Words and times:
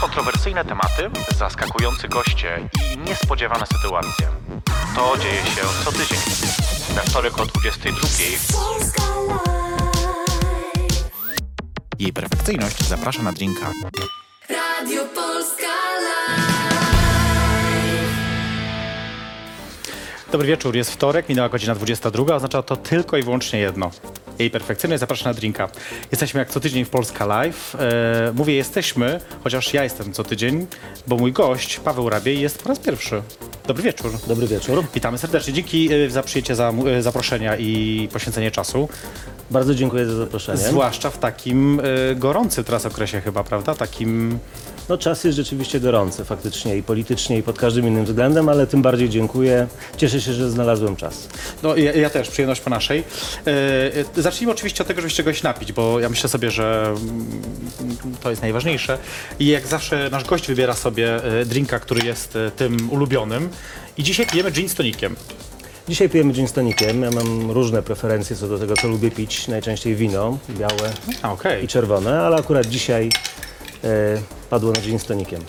Kontrowersyjne 0.00 0.64
tematy, 0.64 1.10
zaskakujący 1.38 2.08
goście 2.08 2.68
i 2.94 2.98
niespodziewane 2.98 3.66
sytuacje. 3.66 4.28
To 4.94 5.18
dzieje 5.18 5.42
się 5.44 5.62
co 5.84 5.92
tydzień. 5.92 6.18
We 6.94 7.00
wtorek 7.00 7.38
o 7.40 7.46
22. 7.46 8.00
Polska 8.52 9.02
Live. 9.28 9.58
Jej 11.98 12.12
perfekcyjność 12.12 12.84
zaprasza 12.84 13.22
na 13.22 13.32
drinka. 13.32 13.72
Dobry 20.32 20.48
wieczór, 20.48 20.76
jest 20.76 20.90
wtorek, 20.90 21.28
minęła 21.28 21.48
godzina 21.48 21.74
22, 21.74 22.34
oznacza 22.34 22.62
to 22.62 22.76
tylko 22.76 23.16
i 23.16 23.22
wyłącznie 23.22 23.58
jedno. 23.58 23.90
Jej 24.38 24.50
perfekcyjność 24.50 25.00
zaprasza 25.00 25.28
na 25.28 25.34
drinka. 25.34 25.68
Jesteśmy 26.10 26.40
jak 26.40 26.50
co 26.50 26.60
tydzień 26.60 26.84
w 26.84 26.90
Polska 26.90 27.26
Live. 27.26 27.74
E, 27.74 28.32
mówię 28.34 28.54
jesteśmy, 28.54 29.20
chociaż 29.44 29.74
ja 29.74 29.84
jestem 29.84 30.12
co 30.12 30.24
tydzień, 30.24 30.66
bo 31.06 31.16
mój 31.16 31.32
gość, 31.32 31.80
Paweł 31.80 32.08
Rabiej, 32.08 32.40
jest 32.40 32.62
po 32.62 32.68
raz 32.68 32.78
pierwszy. 32.78 33.22
Dobry 33.66 33.82
wieczór. 33.82 34.10
Dobry 34.26 34.46
wieczór. 34.46 34.84
Witamy 34.94 35.18
serdecznie. 35.18 35.52
Dzięki 35.52 35.92
e, 35.92 36.10
za 36.10 36.22
przyjęcie 36.22 36.54
za, 36.54 36.72
e, 36.98 37.02
zaproszenia 37.02 37.56
i 37.56 38.08
poświęcenie 38.12 38.50
czasu. 38.50 38.88
Bardzo 39.50 39.74
dziękuję 39.74 40.06
za 40.06 40.16
zaproszenie. 40.16 40.58
Zwłaszcza 40.58 41.10
w 41.10 41.18
takim 41.18 41.80
e, 41.80 42.14
gorącym 42.14 42.64
teraz 42.64 42.86
okresie 42.86 43.20
chyba, 43.20 43.44
prawda? 43.44 43.74
Takim... 43.74 44.38
No, 44.88 44.98
czas 44.98 45.24
jest 45.24 45.36
rzeczywiście 45.36 45.80
gorący 45.80 46.24
faktycznie 46.24 46.76
i 46.76 46.82
politycznie 46.82 47.38
i 47.38 47.42
pod 47.42 47.58
każdym 47.58 47.86
innym 47.88 48.04
względem, 48.04 48.48
ale 48.48 48.66
tym 48.66 48.82
bardziej 48.82 49.08
dziękuję. 49.08 49.66
Cieszę 49.96 50.20
się, 50.20 50.32
że 50.32 50.50
znalazłem 50.50 50.96
czas. 50.96 51.28
No 51.62 51.76
ja, 51.76 51.92
ja 51.92 52.10
też, 52.10 52.30
przyjemność 52.30 52.60
po 52.60 52.70
naszej. 52.70 53.04
E, 54.16 54.22
zacznijmy 54.22 54.52
oczywiście 54.52 54.82
od 54.82 54.88
tego, 54.88 55.00
żebyście 55.00 55.16
czegoś 55.22 55.42
napić, 55.42 55.72
bo 55.72 56.00
ja 56.00 56.08
myślę 56.08 56.28
sobie, 56.28 56.50
że 56.50 56.94
mm, 57.00 57.96
to 58.22 58.30
jest 58.30 58.42
najważniejsze. 58.42 58.98
I 59.38 59.46
jak 59.46 59.66
zawsze 59.66 60.08
nasz 60.10 60.24
gość 60.24 60.46
wybiera 60.46 60.74
sobie 60.74 61.24
e, 61.40 61.44
drinka, 61.44 61.78
który 61.78 62.06
jest 62.06 62.36
e, 62.36 62.50
tym 62.50 62.90
ulubionym. 62.90 63.48
I 63.98 64.02
dzisiaj 64.02 64.26
pijemy 64.26 64.50
gin 64.50 64.68
z 64.68 64.74
tonikiem. 64.74 65.16
Dzisiaj 65.88 66.08
pijemy 66.08 66.32
gin 66.32 66.48
z 66.48 66.52
tonikiem. 66.52 67.02
Ja 67.02 67.10
mam 67.10 67.50
różne 67.50 67.82
preferencje 67.82 68.36
co 68.36 68.48
do 68.48 68.58
tego, 68.58 68.76
co 68.76 68.88
lubię 68.88 69.10
pić. 69.10 69.48
Najczęściej 69.48 69.94
wino, 69.94 70.38
białe 70.50 70.92
A, 71.22 71.32
okej. 71.32 71.64
i 71.64 71.68
czerwone, 71.68 72.20
ale 72.20 72.36
akurat 72.36 72.66
dzisiaj 72.66 73.10
padło 74.50 74.72
na 74.72 74.80
gin 74.80 74.98
z 74.98 75.04
tonikiem. 75.04 75.40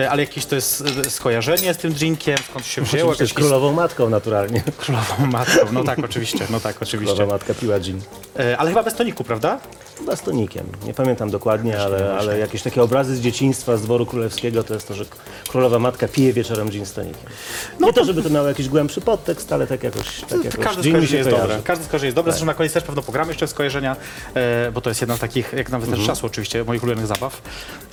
E, 0.00 0.10
Ale 0.10 0.22
jakieś 0.22 0.46
to 0.46 0.54
jest 0.54 0.84
e, 1.06 1.10
skojarzenie 1.10 1.74
z 1.74 1.76
tym 1.76 1.92
drinkiem? 1.92 2.36
Skąd 2.50 2.66
się 2.66 2.82
wzięło? 2.82 3.12
Oczywiście 3.12 3.26
z 3.26 3.28
Jakieś 3.30 3.34
królową 3.34 3.72
matką 3.72 4.10
naturalnie. 4.10 4.62
królową 4.78 5.26
matką. 5.26 5.72
No 5.72 5.84
tak, 5.84 5.98
oczywiście. 5.98 6.38
No 6.50 6.60
tak, 6.60 6.82
oczywiście. 6.82 7.14
Królowa 7.14 7.34
matka 7.34 7.54
piła 7.54 7.80
gin. 7.80 8.00
E, 8.38 8.58
Ale 8.58 8.70
chyba 8.70 8.82
bez 8.82 8.94
toniku, 8.94 9.24
prawda? 9.24 9.60
Chyba 9.98 10.16
z 10.16 10.22
tonikiem. 10.22 10.66
Nie 10.84 10.94
pamiętam 10.94 11.30
dokładnie, 11.30 11.80
ale, 11.80 12.16
ale 12.18 12.38
jakieś 12.38 12.62
takie 12.62 12.82
obrazy 12.82 13.16
z 13.16 13.20
dzieciństwa, 13.20 13.76
z 13.76 13.82
dworu 13.82 14.06
królewskiego 14.06 14.64
to 14.64 14.74
jest 14.74 14.88
to, 14.88 14.94
że 14.94 15.04
królowa 15.48 15.78
matka 15.78 16.08
pije 16.08 16.32
wieczorem 16.32 16.68
gin 16.70 16.86
z 16.86 16.92
tonikiem. 16.92 17.22
Nie 17.80 17.92
to, 17.92 18.04
żeby 18.04 18.22
to 18.22 18.30
miało 18.30 18.48
jakiś 18.48 18.68
głębszy 18.68 19.00
podtekst, 19.00 19.52
ale 19.52 19.66
tak 19.66 19.82
jakoś, 19.82 20.20
tak 20.20 20.44
jakoś 20.44 20.64
Każde 20.64 20.82
gin 20.82 21.00
mi 21.00 21.06
się 21.06 21.16
jest 21.16 21.30
kojarzy. 21.30 21.48
dobre. 21.48 21.62
Każde 21.64 21.84
skojarzenie 21.84 22.06
jest 22.06 22.16
dobre. 22.16 22.32
Zresztą 22.32 22.46
na 22.46 22.54
koniec 22.54 22.72
też 22.72 22.84
pewno 22.84 23.02
pogramy 23.02 23.30
jeszcze 23.30 23.48
skojarzenia, 23.48 23.96
bo 24.74 24.80
to 24.80 24.90
jest 24.90 25.00
jedna 25.00 25.16
z 25.16 25.20
takich, 25.20 25.52
jak 25.52 25.70
nam 25.70 25.80
wystarczy 25.80 26.06
czasu 26.06 26.26
oczywiście, 26.26 26.64
moich 26.64 26.82
ulubionych 26.82 27.06
zabaw. 27.06 27.42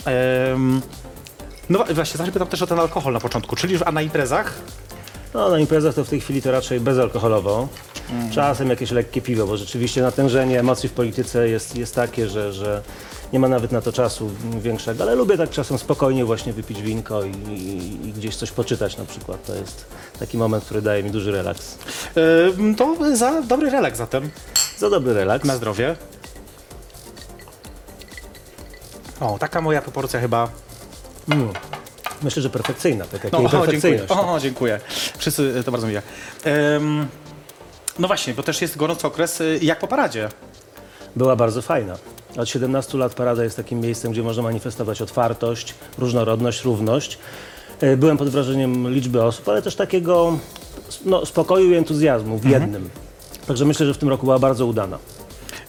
Em, 0.06 0.82
no 1.70 1.84
właśnie, 1.94 2.18
zawsze 2.18 2.32
pytam 2.32 2.48
też 2.48 2.62
o 2.62 2.68
ten 2.68 2.80
alkohol 2.80 3.14
na 3.14 3.20
początku, 3.20 3.56
czyli 3.56 3.78
a 3.86 3.92
na 3.92 4.02
imprezach? 4.02 4.54
No, 5.34 5.50
na 5.50 5.60
imprezach 5.60 5.96
to 5.96 6.04
w 6.04 6.10
tej 6.10 6.22
chwili 6.22 6.42
to 6.42 6.52
raczej 6.52 6.80
bezalkoholowo. 6.80 7.68
Czasem 8.32 8.70
jakieś 8.70 8.92
lekkie 8.92 9.22
piwo, 9.22 9.48
bo 9.48 9.58
rzeczywiście 9.58 10.02
natężenie 10.02 10.60
emocji 10.60 10.90
w 10.90 10.92
polityce 10.92 11.50
jest, 11.50 11.76
jest 11.76 11.96
takie, 11.96 12.28
że, 12.30 12.54
że 12.54 12.82
nie 13.34 13.40
ma 13.40 13.48
nawet 13.48 13.72
na 13.72 13.82
to 13.82 13.92
czasu 13.94 14.32
większego, 14.62 15.04
ale 15.04 15.16
lubię 15.16 15.38
tak 15.38 15.50
czasem 15.50 15.78
spokojnie 15.78 16.26
właśnie 16.26 16.54
wypić 16.54 16.82
winko 16.82 17.24
i, 17.24 17.32
i, 17.32 18.08
i 18.08 18.14
gdzieś 18.14 18.36
coś 18.36 18.52
poczytać 18.52 18.98
na 18.98 19.06
przykład. 19.06 19.46
To 19.46 19.56
jest 19.56 19.86
taki 20.20 20.38
moment, 20.38 20.64
który 20.66 20.82
daje 20.82 21.04
mi 21.04 21.12
duży 21.12 21.32
relaks. 21.32 21.78
To 22.78 23.16
za 23.16 23.42
dobry 23.42 23.70
relaks 23.70 23.98
zatem, 23.98 24.30
Za 24.78 24.90
dobry 24.90 25.14
relaks. 25.14 25.46
na 25.46 25.56
zdrowie. 25.56 25.96
O, 29.20 29.38
taka 29.40 29.62
moja 29.62 29.82
proporcja 29.82 30.20
chyba. 30.20 30.50
Myślę, 32.24 32.42
że 32.42 32.50
perfekcyjna, 32.50 33.06
tak 33.06 33.24
jak 33.24 33.34
No, 33.34 33.40
jej 33.40 33.48
o, 33.48 33.50
dziękuję. 33.52 33.66
perfekcyjność. 33.72 34.12
O, 34.12 34.40
dziękuję. 34.40 34.80
Wszyscy 35.18 35.54
e, 35.60 35.64
to 35.64 35.72
bardzo 35.72 35.88
miło. 35.88 36.02
Em, 36.44 37.08
no 38.00 38.08
właśnie, 38.08 38.34
bo 38.34 38.44
też 38.44 38.62
jest 38.62 38.78
gorący 38.78 39.08
okres, 39.08 39.42
e, 39.42 39.46
jak 39.62 39.80
po 39.80 39.88
paradzie. 39.88 40.30
była 41.16 41.36
bardzo 41.36 41.62
fajna. 41.62 41.96
Od 42.38 42.50
17 42.50 42.98
lat 42.98 43.14
Parada 43.14 43.44
jest 43.44 43.56
takim 43.56 43.80
miejscem, 43.80 44.12
gdzie 44.12 44.24
można 44.24 44.44
manifestować 44.44 45.02
otwartość, 45.02 45.74
różnorodność, 45.98 46.64
równość. 46.64 47.18
E, 47.82 47.98
Byłem 47.98 48.18
pod 48.18 48.30
wrażeniem 48.30 48.94
liczby 48.94 49.24
osób, 49.24 49.50
ale 49.50 49.62
też 49.62 49.76
takiego 49.76 50.38
no, 51.06 51.26
spokoju 51.26 51.72
i 51.72 51.76
entuzjazmu 51.76 52.38
w 52.38 52.46
jednym. 52.46 52.90
Także 53.48 53.66
myślę, 53.66 53.86
że 53.86 53.94
w 53.94 53.98
tym 53.98 54.10
roku 54.10 54.26
była 54.26 54.40
bardzo 54.40 54.66
udana. 54.66 54.98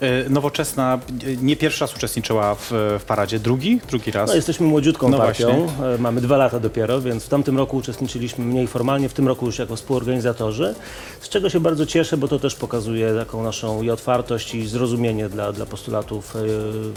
E, 0.04 0.30
Nowoczesna 0.30 0.98
e, 1.26 1.36
nie 1.36 1.56
pierwszy 1.56 1.80
raz 1.80 1.96
uczestniczyła 1.96 2.54
w, 2.54 2.70
w 3.00 3.04
paradzie, 3.06 3.38
drugi? 3.38 3.80
Drugi 3.88 4.10
raz. 4.10 4.28
No, 4.28 4.36
jesteśmy 4.36 4.66
młodziutką 4.66 5.08
No 5.08 5.18
partią, 5.18 5.66
e, 5.94 5.98
mamy 5.98 6.20
dwa 6.20 6.36
lata 6.36 6.60
dopiero, 6.60 7.00
więc 7.00 7.24
w 7.24 7.28
tamtym 7.28 7.58
roku 7.58 7.76
uczestniczyliśmy 7.76 8.44
mniej 8.44 8.66
formalnie, 8.66 9.08
w 9.08 9.14
tym 9.14 9.28
roku 9.28 9.46
już 9.46 9.58
jako 9.58 9.76
współorganizatorzy, 9.76 10.74
z 11.20 11.28
czego 11.28 11.50
się 11.50 11.60
bardzo 11.60 11.86
cieszę, 11.86 12.16
bo 12.16 12.28
to 12.28 12.38
też 12.38 12.54
pokazuje 12.54 13.14
taką 13.14 13.42
naszą 13.42 13.82
i 13.82 13.90
otwartość 13.90 14.54
i 14.54 14.66
zrozumienie 14.66 15.28
dla, 15.28 15.52
dla 15.52 15.66
postulatów 15.66 16.34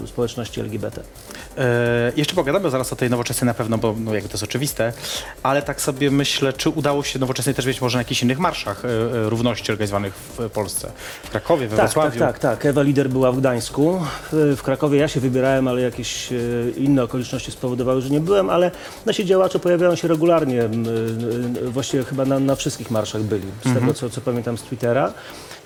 społeczności 0.05 0.59
LGBT. 0.59 1.01
E, 1.57 2.11
jeszcze 2.15 2.35
pogadamy 2.35 2.69
zaraz 2.69 2.93
o 2.93 2.95
tej 2.95 3.09
nowoczesnej 3.09 3.45
na 3.45 3.53
pewno, 3.53 3.77
bo 3.77 3.95
no, 3.99 4.13
jakby 4.13 4.29
to 4.29 4.33
jest 4.33 4.43
oczywiste, 4.43 4.93
ale 5.43 5.61
tak 5.61 5.81
sobie 5.81 6.11
myślę, 6.11 6.53
czy 6.53 6.69
udało 6.69 7.03
się 7.03 7.19
nowoczesnej 7.19 7.55
też 7.55 7.65
być 7.65 7.81
może 7.81 7.97
na 7.97 8.01
jakichś 8.01 8.23
innych 8.23 8.39
marszach 8.39 8.85
e, 8.85 8.87
e, 8.87 9.29
równości 9.29 9.71
organizowanych 9.71 10.13
w 10.13 10.49
Polsce? 10.49 10.91
W 11.23 11.29
Krakowie, 11.29 11.67
we 11.67 11.77
Tak, 11.77 11.85
tak, 11.85 11.93
Wrocławiu? 11.93 12.19
tak, 12.19 12.39
tak. 12.39 12.65
Ewa 12.65 12.83
Lider 12.97 13.09
była 13.11 13.31
w 13.31 13.37
Gdańsku. 13.39 14.01
W, 14.31 14.61
Krakowie 14.63 14.99
ja 14.99 15.07
się 15.07 15.19
wybierałem, 15.19 15.67
ale 15.67 15.81
jakieś 15.81 16.31
e, 16.31 16.35
inne 16.77 17.03
okoliczności 17.03 17.51
spowodowały, 17.51 18.01
że 18.01 18.09
nie 18.09 18.19
byłem, 18.19 18.49
ale 18.49 18.71
nasi 19.05 19.25
działacze 19.25 19.59
pojawiają 19.59 19.95
się 19.95 20.07
regularnie. 20.07 20.61
e, 20.61 20.65
e, 20.65 21.69
Właściwie 21.69 22.03
chyba 22.03 22.25
na, 22.25 22.39
na 22.39 22.55
wszystkich 22.55 22.91
marszach 22.91 23.21
byli, 23.21 23.47
z 23.65 23.73
tego 23.73 23.93
co, 23.93 24.09
co 24.09 24.21
pamiętam 24.21 24.57
z 24.57 24.61
Twittera. 24.61 25.13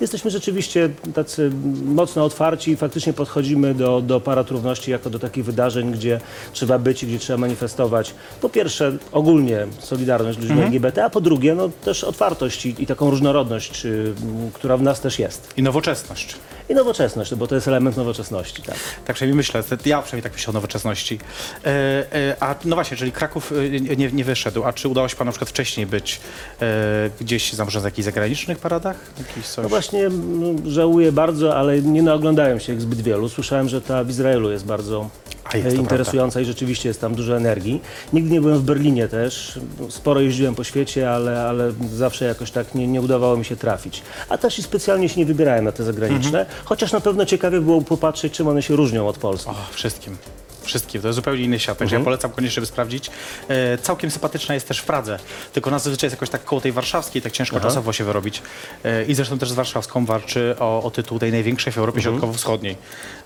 Jesteśmy 0.02 0.32
rzeczywiście 0.32 0.90
tacy 1.14 1.52
mocno 1.86 2.26
otwarci 2.26 2.72
i 2.72 2.78
faktycznie 2.78 3.14
podchodzimy 3.14 3.74
do, 3.74 4.02
do 4.02 4.20
Parad 4.20 4.52
Równości 4.52 4.92
jako 4.92 5.10
do 5.10 5.20
takich 5.20 5.46
wydarzeń, 5.46 5.92
gdzie 5.92 6.20
trzeba 6.54 6.80
być 6.80 7.04
i 7.04 7.08
gdzie 7.08 7.20
trzeba 7.20 7.38
manifestować 7.38 8.14
po 8.42 8.50
pierwsze 8.50 8.98
ogólnie 9.12 9.68
solidarność 9.80 10.40
ludzi 10.40 10.54
LGBT, 10.54 11.06
a 11.06 11.10
po 11.10 11.22
drugie 11.22 11.56
no, 11.56 11.70
też 11.70 12.04
otwartość 12.04 12.66
i, 12.66 12.84
i 12.84 12.88
taką 12.88 13.10
różnorodność, 13.10 13.86
y, 13.86 14.14
która 14.54 14.78
w 14.78 14.82
nas 14.82 15.02
też 15.02 15.20
jest. 15.20 15.54
I 15.58 15.64
nowoczesność. 15.64 16.36
I 16.70 16.74
nowoczesność, 16.76 17.32
no 17.32 17.38
bo 17.38 17.48
to 17.48 17.56
jest 17.56 17.68
element 17.68 17.98
nowoczesności, 17.98 18.62
tak. 18.62 18.76
Tak 19.06 19.16
przynajmniej 19.16 19.38
myślę, 19.38 19.64
ja 19.86 20.02
przynajmniej 20.02 20.24
tak 20.24 20.34
myślę 20.34 20.52
o 20.52 20.54
nowoczesności. 20.54 21.20
E, 21.66 21.68
e, 22.16 22.36
a 22.40 22.56
no 22.66 22.76
właśnie, 22.76 22.98
czyli 22.98 23.12
Kraków 23.12 23.52
e, 23.52 23.96
nie, 23.96 24.12
nie 24.12 24.24
wyszedł, 24.24 24.64
a 24.64 24.74
czy 24.74 24.88
udało 24.88 25.08
się 25.08 25.16
Panu 25.16 25.26
na 25.28 25.32
przykład 25.32 25.50
wcześniej 25.50 25.86
być 25.86 26.20
e, 26.62 27.10
gdzieś 27.22 27.54
za- 27.54 27.66
może 27.66 27.80
jakichś 27.80 28.06
zagranicznych 28.06 28.58
paradach? 28.58 28.98
Jakiś 29.18 29.48
coś? 29.48 29.64
No 29.64 29.70
właśnie 29.70 29.91
mm, 30.00 30.70
żałuję 30.72 31.12
bardzo, 31.12 31.56
ale 31.56 31.82
nie 31.82 32.04
naoglądałem 32.04 32.60
się 32.60 32.74
ich 32.74 32.82
zbyt 32.82 33.02
wielu. 33.02 33.30
Słyszałem, 33.30 33.70
że 33.70 33.82
ta 33.82 34.04
w 34.04 34.10
Izraelu 34.10 34.52
jest 34.52 34.66
bardzo 34.66 35.10
jest, 35.54 35.68
e, 35.68 35.80
interesująca 35.80 36.42
i 36.42 36.46
rzeczywiście 36.46 36.90
jest 36.90 37.02
tam 37.02 37.16
dużo 37.16 37.38
energii. 37.38 37.82
Nigdy 38.14 38.32
nie 38.32 38.42
byłem 38.42 38.58
w 38.58 38.64
Berlinie 38.64 39.08
też. 39.08 39.60
Sporo 39.90 40.22
jeździłem 40.22 40.56
po 40.56 40.64
świecie, 40.64 41.12
ale, 41.12 41.42
ale 41.44 41.72
zawsze 41.94 42.26
jakoś 42.26 42.52
tak 42.52 42.76
nie, 42.76 42.88
nie 42.88 43.02
udawało 43.02 43.38
mi 43.38 43.46
się 43.46 43.56
trafić. 43.56 44.02
A 44.30 44.38
też 44.38 44.60
i 44.60 44.64
specjalnie 44.64 45.10
się 45.10 45.20
nie 45.20 45.26
wybierałem 45.26 45.66
na 45.66 45.72
te 45.72 45.84
zagraniczne, 45.84 46.40
Mhm. 46.40 46.58
chociaż 46.66 46.92
na 46.92 47.00
pewno 47.00 47.26
ciekawie 47.26 47.62
było 47.62 47.82
popatrzeć, 47.82 48.34
czym 48.34 48.48
one 48.48 48.62
się 48.62 48.76
różnią 48.76 49.08
od 49.08 49.18
Polski. 49.18 49.50
O, 49.50 49.56
wszystkim. 49.72 50.18
Wszystkim. 50.64 51.02
To 51.02 51.08
jest 51.08 51.16
zupełnie 51.16 51.44
inny 51.44 51.60
świat, 51.60 51.78
także 51.78 51.96
ja 51.96 52.04
polecam 52.04 52.32
koniecznie, 52.32 52.62
by 52.62 52.66
sprawdzić. 52.66 53.12
E, 53.48 53.78
całkiem 53.78 54.12
sympatyczna 54.12 54.54
jest 54.54 54.68
też 54.68 54.80
w 54.80 54.86
Pradze, 54.86 55.20
tylko 55.54 55.72
nas 55.72 55.84
zazwyczaj 55.84 56.08
jest 56.08 56.16
jakoś 56.16 56.30
tak 56.30 56.44
koło 56.44 56.62
tej 56.62 56.72
warszawskiej, 56.72 57.22
tak 57.22 57.32
ciężko 57.32 57.60
czasowo 57.60 57.94
się 57.94 58.04
wyrobić. 58.04 58.42
E, 58.84 59.06
I 59.06 59.16
zresztą 59.16 59.38
też 59.40 59.50
z 59.50 59.54
warszawską 59.54 60.06
walczy 60.06 60.56
o, 60.60 60.84
o 60.84 60.92
tytuł 60.92 61.20
tej 61.20 61.32
największej 61.32 61.74
w 61.74 61.78
Europie 61.78 62.02
Środkowo-Wschodniej. 62.02 62.78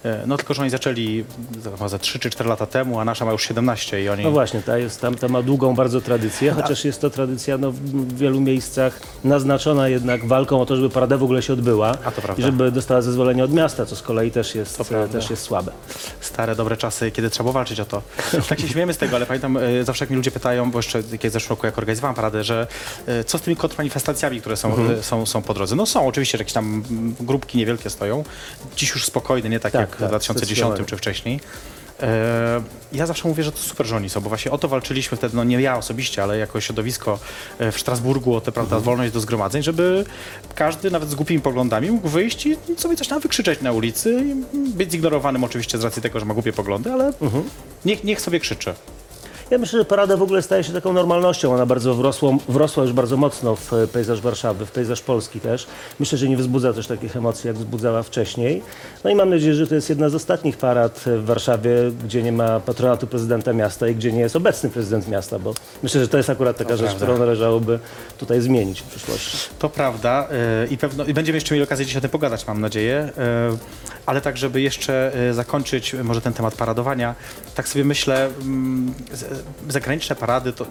E, 0.06 0.24
no 0.28 0.38
tylko, 0.38 0.54
że 0.54 0.62
oni 0.62 0.72
zaczęli 0.72 1.26
za, 1.80 1.88
za 1.88 2.00
3 2.00 2.20
czy 2.20 2.30
4 2.30 2.50
lata 2.50 2.66
temu, 2.66 3.00
a 3.00 3.06
nasza 3.06 3.26
ma 3.26 3.32
już 3.32 3.44
17 3.44 4.04
i 4.04 4.10
oni... 4.10 4.24
No 4.24 4.32
właśnie, 4.32 4.62
ta, 4.62 4.78
jest, 4.78 5.02
tam, 5.02 5.16
ta 5.16 5.28
ma 5.28 5.42
długą 5.42 5.76
bardzo 5.76 6.02
tradycję, 6.02 6.52
chociaż 6.52 6.86
jest 6.86 7.02
to 7.02 7.10
tradycja 7.10 7.58
no, 7.58 7.72
w 7.72 8.18
wielu 8.18 8.42
miejscach 8.42 9.00
naznaczona 9.24 9.88
jednak 9.88 10.28
walką 10.28 10.62
o 10.62 10.66
to, 10.66 10.76
żeby 10.76 10.90
parada 10.90 11.18
w 11.18 11.24
ogóle 11.24 11.42
się 11.42 11.54
odbyła 11.54 11.98
A 12.06 12.12
to 12.12 12.22
prawda. 12.22 12.42
i 12.42 12.46
żeby 12.46 12.72
dostała 12.72 13.02
zezwolenie 13.02 13.44
od 13.44 13.54
miasta, 13.54 13.86
co 13.86 13.96
z 13.96 14.02
kolei 14.02 14.32
też 14.32 14.56
jest, 14.56 14.82
też 15.12 15.30
jest 15.30 15.44
słabe. 15.44 15.72
Stare, 16.20 16.56
dobre 16.56 16.78
czasy, 16.78 17.12
kiedy 17.12 17.25
trzeba 17.30 17.44
było 17.44 17.54
walczyć 17.54 17.80
o 17.80 17.86
to. 17.86 18.02
Tak 18.50 18.60
się 18.60 18.68
śmiejemy 18.68 18.94
z 18.94 18.98
tego, 18.98 19.16
ale 19.16 19.26
pamiętam, 19.26 19.58
e, 19.58 19.84
zawsze 19.84 20.04
jak 20.06 20.10
mi 20.10 20.16
ludzie 20.16 20.32
pytają, 20.32 20.72
bo 20.72 20.80
jeszcze 20.80 21.04
kiedy 21.04 21.30
w 21.30 21.34
zeszłym 21.34 21.50
roku, 21.50 21.66
jak 21.66 21.78
organizowałem 21.78 22.16
paradę, 22.16 22.44
że 22.44 22.68
e, 23.08 23.24
co 23.24 23.38
z 23.38 23.42
tymi 23.42 23.56
kontrmanifestacjami, 23.58 24.42
które 24.42 24.58
są, 24.58 24.70
Mhm. 24.70 25.00
e, 25.00 25.04
są, 25.04 25.26
są 25.26 25.42
po 25.42 25.54
drodze? 25.54 25.76
No 25.76 25.86
są, 25.86 26.08
oczywiście, 26.08 26.38
że 26.38 26.42
jakieś 26.42 26.54
tam 26.54 26.84
mm, 26.90 27.16
grupki 27.20 27.58
niewielkie 27.58 27.90
stoją. 27.90 28.24
Dziś 28.76 28.90
już 28.90 29.06
spokojne, 29.06 29.50
nie 29.50 29.60
tak, 29.60 29.72
Tak, 29.72 29.82
jak 29.82 29.96
w 29.96 30.00
tak, 30.00 30.10
2010 30.10 30.48
zdecydowanie. 30.58 30.86
czy 30.86 30.98
wcześniej. 30.98 31.40
E, 32.02 32.62
ja 32.94 33.06
zawsze 33.06 33.28
mówię, 33.28 33.44
że 33.44 33.52
to 33.52 33.58
super, 33.58 33.88
że 33.88 33.96
oni 33.96 34.10
są, 34.10 34.22
bo 34.22 34.30
właśnie 34.30 34.52
o 34.52 34.58
to 34.58 34.68
walczyliśmy 34.68 35.18
wtedy, 35.18 35.36
no 35.36 35.44
nie 35.44 35.62
ja 35.62 35.78
osobiście, 35.78 36.24
ale 36.24 36.38
jako 36.38 36.62
środowisko 36.62 37.20
e, 37.60 37.72
w 37.72 37.80
Strasburgu 37.80 38.36
o 38.36 38.42
tę 38.42 38.52
prawda, 38.52 38.80
wolność 38.80 39.14
do 39.14 39.20
zgromadzeń, 39.20 39.64
żeby 39.64 40.06
każdy, 40.56 40.92
nawet 40.92 41.10
z 41.10 41.16
głupimi 41.16 41.42
poglądami, 41.42 41.92
mógł 41.92 42.08
wyjść 42.08 42.46
i 42.46 42.58
sobie 42.78 42.96
coś 42.96 43.08
tam 43.08 43.20
wykrzyczeć 43.20 43.62
na 43.62 43.72
ulicy 43.72 44.24
i 44.54 44.58
być 44.70 44.92
zignorowanym 44.92 45.44
oczywiście 45.44 45.78
z 45.78 45.84
racji 45.84 46.02
tego, 46.02 46.20
że 46.20 46.26
ma 46.26 46.34
głupie 46.34 46.54
poglądy, 46.54 46.94
ale 46.94 47.14
niech, 47.86 48.04
niech 48.04 48.22
sobie 48.22 48.40
krzyczy. 48.40 48.74
Ja 49.52 49.58
myślę, 49.58 49.80
że 49.80 49.86
parada 49.86 50.18
w 50.18 50.22
ogóle 50.22 50.42
staje 50.42 50.64
się 50.64 50.74
taką 50.74 50.94
normalnością. 50.94 51.54
Ona 51.54 51.66
bardzo 51.66 51.96
wrosła, 51.96 52.32
wrosła 52.50 52.84
już 52.84 52.94
bardzo 52.94 53.18
mocno 53.18 53.56
w 53.56 53.74
e, 53.74 53.88
pejzaż 53.88 54.22
Warszawy, 54.22 54.66
w 54.66 54.72
pejzaż 54.72 55.02
Polski 55.02 55.40
też. 55.40 55.68
Myślę, 56.00 56.18
że 56.18 56.30
nie 56.30 56.38
wzbudza 56.38 56.74
też 56.74 56.88
takich 56.88 57.16
emocji, 57.16 57.48
jak 57.48 57.56
wzbudzała 57.58 58.04
wcześniej. 58.04 58.62
No 59.04 59.10
i 59.10 59.16
mam 59.16 59.30
nadzieję, 59.30 59.54
że 59.54 59.68
to 59.68 59.76
jest 59.76 59.90
jedna 59.90 60.10
z 60.10 60.16
ostatnich 60.16 60.58
parad 60.58 61.02
w 61.06 61.26
Warszawie, 61.26 61.72
gdzie 62.06 62.24
nie 62.24 62.32
ma 62.32 62.60
patronatu 62.60 63.08
prezydenta 63.08 63.54
miasta 63.54 63.88
i 63.88 63.96
gdzie 63.96 64.12
nie 64.12 64.20
jest 64.20 64.36
obecny 64.36 64.70
prezydent 64.70 65.08
miasta, 65.08 65.40
bo 65.40 65.54
myślę, 65.84 66.02
że 66.02 66.08
to 66.08 66.18
jest 66.18 66.30
akurat 66.30 66.58
taka 66.58 66.78
rzecz, 66.78 66.80
prawda. 66.80 67.06
którą 67.06 67.20
należałoby 67.20 67.80
tutaj 68.18 68.42
zmienić 68.42 68.82
w 68.82 68.86
przyszłości. 68.86 69.38
To 69.60 69.70
prawda 69.70 70.28
e, 70.64 70.68
i 70.68 70.78
pewno 70.78 71.06
i 71.06 71.14
będziemy 71.14 71.38
jeszcze 71.38 71.56
mieli 71.56 71.64
okazję 71.64 71.86
dziś 71.86 71.98
o 71.98 72.02
tym 72.02 72.10
pogadać, 72.10 72.48
mam 72.48 72.62
nadzieję. 72.62 73.10
E, 73.18 73.58
Ale 74.06 74.22
tak, 74.22 74.38
żeby 74.38 74.62
jeszcze 74.62 75.14
e, 75.30 75.34
zakończyć 75.34 75.96
e, 75.96 76.04
może 76.04 76.22
ten 76.22 76.34
temat 76.34 76.56
paradowania, 76.56 77.16
tak 77.56 77.68
sobie 77.68 77.86
myślę, 77.86 78.30
mm, 78.42 78.94
zagraniczne 79.70 80.16
parady 80.16 80.54
to 80.54 80.66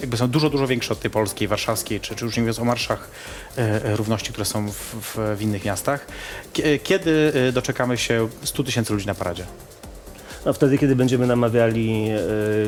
jakby 0.00 0.16
są 0.16 0.28
dużo, 0.28 0.50
dużo 0.50 0.66
większe 0.66 0.92
od 0.92 1.00
tej 1.00 1.10
polskiej, 1.10 1.48
warszawskiej, 1.48 2.00
czy, 2.00 2.14
czy 2.16 2.24
już 2.24 2.36
nie 2.36 2.40
mówiąc 2.42 2.58
o 2.58 2.64
marszach 2.64 3.10
e, 3.58 3.84
e, 3.84 3.96
równości, 3.96 4.30
które 4.32 4.44
są 4.44 4.68
w, 4.70 4.74
w, 4.74 5.18
w 5.38 5.42
innych 5.42 5.64
miastach. 5.64 6.06
Kie- 6.54 6.78
Kiedy 6.82 7.32
e, 7.48 7.52
doczekamy 7.52 7.98
się 7.98 8.28
100 8.44 8.62
tysięcy 8.64 8.92
ludzi 8.92 9.06
na 9.06 9.14
paradzie? 9.14 9.46
No 10.46 10.52
wtedy, 10.52 10.78
kiedy 10.78 10.96
będziemy 10.96 11.26
namawiali 11.26 12.10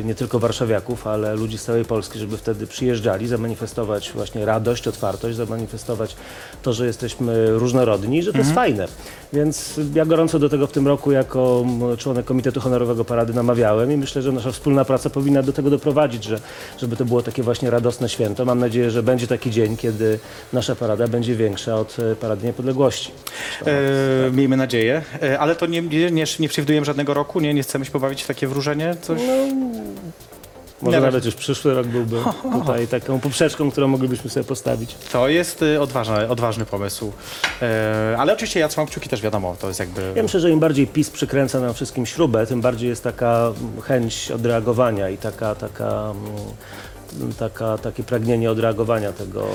e, 0.01 0.05
nie 0.05 0.15
tylko 0.15 0.39
warszawiaków, 0.39 1.07
ale 1.07 1.35
ludzi 1.35 1.59
z 1.59 1.65
całej 1.65 1.85
Polski, 1.85 2.19
żeby 2.19 2.37
wtedy 2.37 2.67
przyjeżdżali, 2.67 3.27
zamanifestować 3.27 4.13
właśnie 4.15 4.45
radość, 4.45 4.89
otwartość, 4.89 5.37
zamanifestować 5.37 6.17
to, 6.63 6.73
że 6.73 6.87
jesteśmy 6.87 7.51
różnorodni 7.59 8.19
i 8.19 8.23
że 8.23 8.33
to 8.33 8.39
jest 8.39 8.53
fajne. 8.53 8.89
Więc 9.33 9.81
ja 9.95 10.05
gorąco 10.05 10.39
do 10.39 10.49
tego 10.49 10.67
w 10.67 10.73
tym 10.73 10.89
roku 10.89 11.13
jako 11.13 11.65
członek 11.99 12.25
Komitetu 12.25 12.61
Honorowego 12.61 13.05
Parady 13.05 13.35
namawiałem 13.35 13.93
i 13.93 13.97
myślę, 13.97 14.23
że 14.23 14.33
nasza 14.33 14.53
wspólna 14.53 14.85
praca 14.85 15.11
powinna 15.11 15.43
do 15.43 15.53
tego 15.53 15.71
doprowadzić, 15.71 16.25
że, 16.25 16.41
żeby 16.79 16.97
to 16.97 17.05
było 17.05 17.23
takie 17.23 17.43
właśnie 17.43 17.71
radosne 17.71 18.09
święto. 18.09 18.45
Mam 18.45 18.59
nadzieję, 18.59 18.91
że 18.91 19.03
będzie 19.03 19.27
taki 19.27 19.51
dzień, 19.51 19.77
kiedy 19.77 20.19
nasza 20.53 20.77
parada 20.77 21.09
będzie 21.09 21.37
większa 21.37 21.77
od 21.77 21.97
e, 21.99 22.17
Parady 22.17 22.47
Niepodległości. 22.47 23.13
E, 23.67 24.31
miejmy 24.31 24.57
nadzieję, 24.57 25.03
ale 25.39 25.57
to 25.57 25.67
nie, 25.67 25.83
nie, 25.83 26.11
nie, 26.11 26.25
nie 26.41 26.49
przewidujemy 26.49 26.85
żadnego 26.85 27.15
roku, 27.15 27.41
nie, 27.41 27.55
nie 27.55 27.64
chcemy 27.65 27.85
się 27.85 27.91
pobawić 27.91 28.23
w 28.23 28.27
takie 28.27 28.47
wróżenie, 28.49 28.97
coś? 29.03 29.21
Może 30.83 30.97
Nie, 30.97 31.05
nawet 31.05 31.25
już 31.25 31.35
przyszły 31.35 31.75
rok 31.75 31.87
byłby 31.87 32.17
tutaj 32.61 32.89
taką 32.89 33.21
poprzeczką, 33.21 33.71
którą 33.71 33.89
moglibyśmy 33.89 34.31
sobie 34.31 34.45
postawić. 34.45 34.95
To 35.13 35.29
jest 35.29 35.63
y, 35.63 35.81
odważny, 35.81 36.29
odważny 36.29 36.67
pomysł. 36.67 37.13
E, 37.63 38.17
ale 38.19 38.33
oczywiście 38.33 38.61
ja 38.61 38.69
trzymam 38.69 38.87
kciuki 38.87 39.09
też 39.09 39.23
wiadomo, 39.23 39.57
to 39.61 39.69
jest 39.69 39.81
jakby... 39.81 40.13
Ja 40.17 40.23
myślę, 40.23 40.41
że 40.41 40.51
im 40.51 40.61
bardziej 40.61 40.87
PiS 40.87 41.11
przykręca 41.11 41.61
nam 41.61 41.75
wszystkim 41.75 42.07
śrubę, 42.07 42.47
tym 42.47 42.61
bardziej 42.61 42.89
jest 42.89 43.05
taka 43.05 43.53
chęć 43.83 44.31
odreagowania 44.31 45.09
i 45.09 45.19
taka, 45.19 45.55
taka, 45.55 46.13
mm, 47.21 47.33
taka, 47.33 47.79
takie 47.79 48.03
pragnienie 48.03 48.51
odreagowania 48.51 49.13
tego 49.13 49.47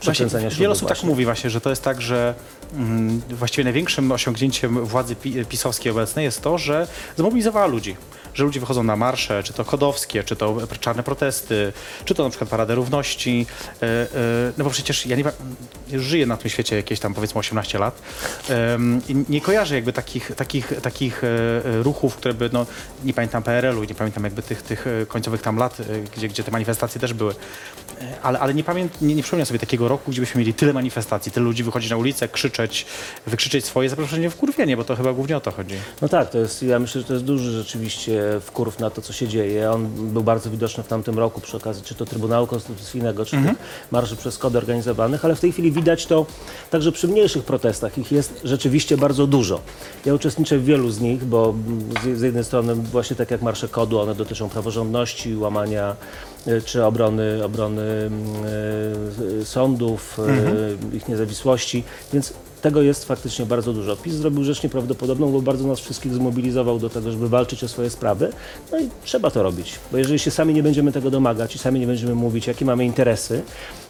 przekręcania 0.00 0.42
Właśnie, 0.42 0.50
śruby. 0.50 0.60
wiele 0.60 0.72
osób 0.72 0.88
tak 0.88 0.96
właśnie. 0.96 1.08
mówi 1.08 1.24
właśnie, 1.24 1.50
że 1.50 1.60
to 1.60 1.70
jest 1.70 1.82
tak, 1.82 2.02
że 2.02 2.34
właściwie 3.30 3.64
największym 3.64 4.12
osiągnięciem 4.12 4.84
władzy 4.84 5.16
pi 5.16 5.44
pisowskiej 5.44 5.92
obecnej 5.92 6.24
jest 6.24 6.42
to, 6.42 6.58
że 6.58 6.86
zmobilizowała 7.16 7.66
ludzi. 7.66 7.96
Że 8.34 8.44
ludzie 8.44 8.60
wychodzą 8.60 8.82
na 8.82 8.96
marsze, 8.96 9.42
czy 9.42 9.52
to 9.52 9.64
kodowskie, 9.64 10.24
czy 10.24 10.36
to 10.36 10.56
czarne 10.80 11.02
protesty, 11.02 11.72
czy 12.04 12.14
to 12.14 12.24
na 12.24 12.30
przykład 12.30 12.50
Paradę 12.50 12.74
Równości. 12.74 13.46
E, 13.82 13.86
e, 13.86 14.06
no 14.58 14.64
bo 14.64 14.70
przecież 14.70 15.06
ja 15.06 15.16
nie, 15.16 15.24
żyję 16.00 16.26
na 16.26 16.36
tym 16.36 16.50
świecie 16.50 16.76
jakieś 16.76 17.00
tam 17.00 17.14
powiedzmy 17.14 17.38
18 17.38 17.78
lat 17.78 18.02
i 19.08 19.24
nie 19.28 19.40
kojarzę 19.40 19.74
jakby 19.74 19.92
takich, 19.92 20.32
takich, 20.36 20.72
takich 20.82 21.24
e, 21.24 21.82
ruchów, 21.82 22.16
które 22.16 22.34
by, 22.34 22.50
no 22.52 22.66
nie 23.04 23.14
pamiętam 23.14 23.42
PRL-u, 23.42 23.84
nie 23.84 23.94
pamiętam 23.94 24.24
jakby 24.24 24.42
tych, 24.42 24.62
tych 24.62 24.86
końcowych 25.08 25.42
tam 25.42 25.56
lat, 25.56 25.78
gdzie, 26.16 26.28
gdzie 26.28 26.42
te 26.44 26.50
manifestacje 26.50 27.00
też 27.00 27.14
były. 27.14 27.34
E, 28.00 28.20
Ale, 28.22 28.38
ale 28.38 28.54
nie, 28.54 28.64
pamię, 28.64 28.88
nie, 29.02 29.14
nie 29.14 29.22
przypominam 29.22 29.46
sobie 29.46 29.58
takiego 29.58 29.88
roku, 29.88 30.10
gdzie 30.10 30.20
byśmy 30.20 30.38
mieli 30.38 30.54
tyle 30.54 30.72
manifestacji, 30.72 31.32
tyle 31.32 31.46
ludzi 31.46 31.64
wychodzić 31.64 31.90
na 31.90 31.96
ulicę, 31.96 32.28
krzyczeć, 32.28 32.86
wykrzyczeć 33.26 33.64
swoje 33.64 33.88
zaproszenie 33.88 34.30
w 34.30 34.36
kurwienie, 34.36 34.76
bo 34.76 34.84
to 34.84 34.96
chyba 34.96 35.12
głównie 35.12 35.36
o 35.36 35.40
to 35.40 35.50
chodzi. 35.50 35.74
No 36.02 36.08
tak, 36.08 36.30
to 36.30 36.38
jest, 36.38 36.62
ja 36.62 36.78
myślę, 36.78 37.00
że 37.00 37.06
to 37.06 37.12
jest 37.12 37.24
duży 37.24 37.52
rzeczywiście 37.52 38.22
wkurw 38.40 38.78
na 38.78 38.90
to, 38.90 39.02
co 39.02 39.12
się 39.12 39.28
dzieje. 39.28 39.70
On 39.70 39.86
był 40.12 40.22
bardzo 40.22 40.50
widoczny 40.50 40.84
w 40.84 40.86
tamtym 40.86 41.18
roku 41.18 41.40
przy 41.40 41.56
okazji 41.56 41.82
czy 41.82 41.94
to 41.94 42.04
Trybunału 42.04 42.46
Konstytucyjnego, 42.46 43.24
czy 43.24 43.36
tych 43.36 43.56
marszy 43.90 44.16
przez 44.16 44.38
kody 44.38 44.58
organizowanych, 44.58 45.24
ale 45.24 45.34
w 45.36 45.40
tej 45.40 45.52
chwili 45.52 45.72
widać 45.72 46.06
to 46.06 46.26
także 46.70 46.92
przy 46.92 47.08
mniejszych 47.08 47.44
protestach. 47.44 47.98
Ich 47.98 48.12
jest 48.12 48.40
rzeczywiście 48.44 48.96
bardzo 48.96 49.26
dużo. 49.26 49.60
Ja 50.04 50.14
uczestniczę 50.14 50.58
w 50.58 50.64
wielu 50.64 50.90
z 50.90 51.00
nich, 51.00 51.24
bo 51.24 51.54
z, 52.04 52.18
z 52.18 52.22
jednej 52.22 52.44
strony 52.44 52.74
właśnie 52.74 53.16
tak 53.16 53.30
jak 53.30 53.42
marsze 53.42 53.68
kodu, 53.68 54.00
one 54.00 54.14
dotyczą 54.14 54.48
praworządności, 54.48 55.36
łamania 55.36 55.96
y, 56.46 56.62
czy 56.62 56.84
obrony, 56.84 57.44
obrony 57.44 57.85
sądów, 59.44 60.18
y, 60.92 60.96
ich 60.96 61.08
niezawisłości, 61.08 61.84
więc 62.12 62.32
tego 62.62 62.82
jest 62.82 63.04
faktycznie 63.04 63.46
bardzo 63.46 63.72
dużo. 63.72 63.96
PiS 63.96 64.14
zrobił 64.14 64.44
rzecz 64.44 64.62
nieprawdopodobną, 64.62 65.32
bo 65.32 65.42
bardzo 65.42 65.66
nas 65.66 65.80
wszystkich 65.80 66.14
zmobilizował 66.14 66.78
do 66.78 66.90
tego, 66.90 67.12
żeby 67.12 67.28
walczyć 67.28 67.64
o 67.64 67.68
swoje 67.68 67.90
sprawy. 67.90 68.32
No 68.72 68.78
i 68.80 68.88
trzeba 69.04 69.30
to 69.30 69.42
robić, 69.42 69.78
bo 69.92 69.98
jeżeli 69.98 70.18
się 70.18 70.30
sami 70.30 70.54
nie 70.54 70.62
będziemy 70.62 70.92
tego 70.92 71.10
domagać 71.10 71.54
i 71.54 71.58
sami 71.58 71.80
nie 71.80 71.86
będziemy 71.86 72.14
mówić, 72.14 72.46
jakie 72.46 72.64
mamy 72.64 72.84
interesy, 72.84 73.42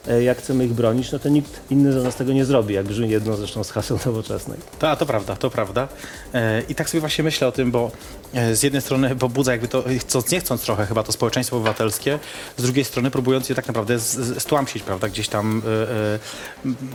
e, 0.09 0.23
jak 0.23 0.39
chcemy 0.39 0.65
ich 0.65 0.73
bronić, 0.73 1.13
no 1.13 1.19
to 1.19 1.29
nikt 1.29 1.61
inny 1.71 1.93
za 1.93 2.01
nas 2.03 2.17
tego 2.17 2.33
nie 2.33 2.45
zrobi, 2.45 2.75
jak 2.75 2.87
brzmi 2.87 3.11
jedno 3.11 3.37
zresztą 3.37 3.65
z 3.65 3.71
haseł 3.71 3.99
nowoczesnej. 4.07 4.59
To, 4.79 4.97
to 4.97 5.07
prawda, 5.07 5.37
to 5.37 5.51
prawda. 5.51 5.89
E, 6.35 6.63
I 6.69 6.75
tak 6.75 6.91
sobie 6.91 7.01
właśnie 7.01 7.25
myślę 7.25 7.49
o 7.49 7.53
tym, 7.53 7.71
bo 7.71 7.91
e, 8.35 8.57
z 8.57 8.63
jednej 8.63 8.83
strony 8.83 9.17
pobudza 9.17 9.53
jakby 9.53 9.69
to, 9.69 9.85
chcąc 10.01 10.31
nie 10.31 10.41
chcąc 10.41 10.63
trochę 10.63 10.87
chyba 10.87 11.03
to 11.03 11.13
społeczeństwo 11.13 11.57
obywatelskie, 11.57 12.19
z 12.57 12.63
drugiej 12.63 12.85
strony 12.85 13.11
próbując 13.11 13.49
je 13.49 13.55
tak 13.55 13.67
naprawdę 13.67 14.01
stłamsić, 14.39 14.83
prawda, 14.83 15.09
gdzieś 15.09 15.29
tam 15.29 15.63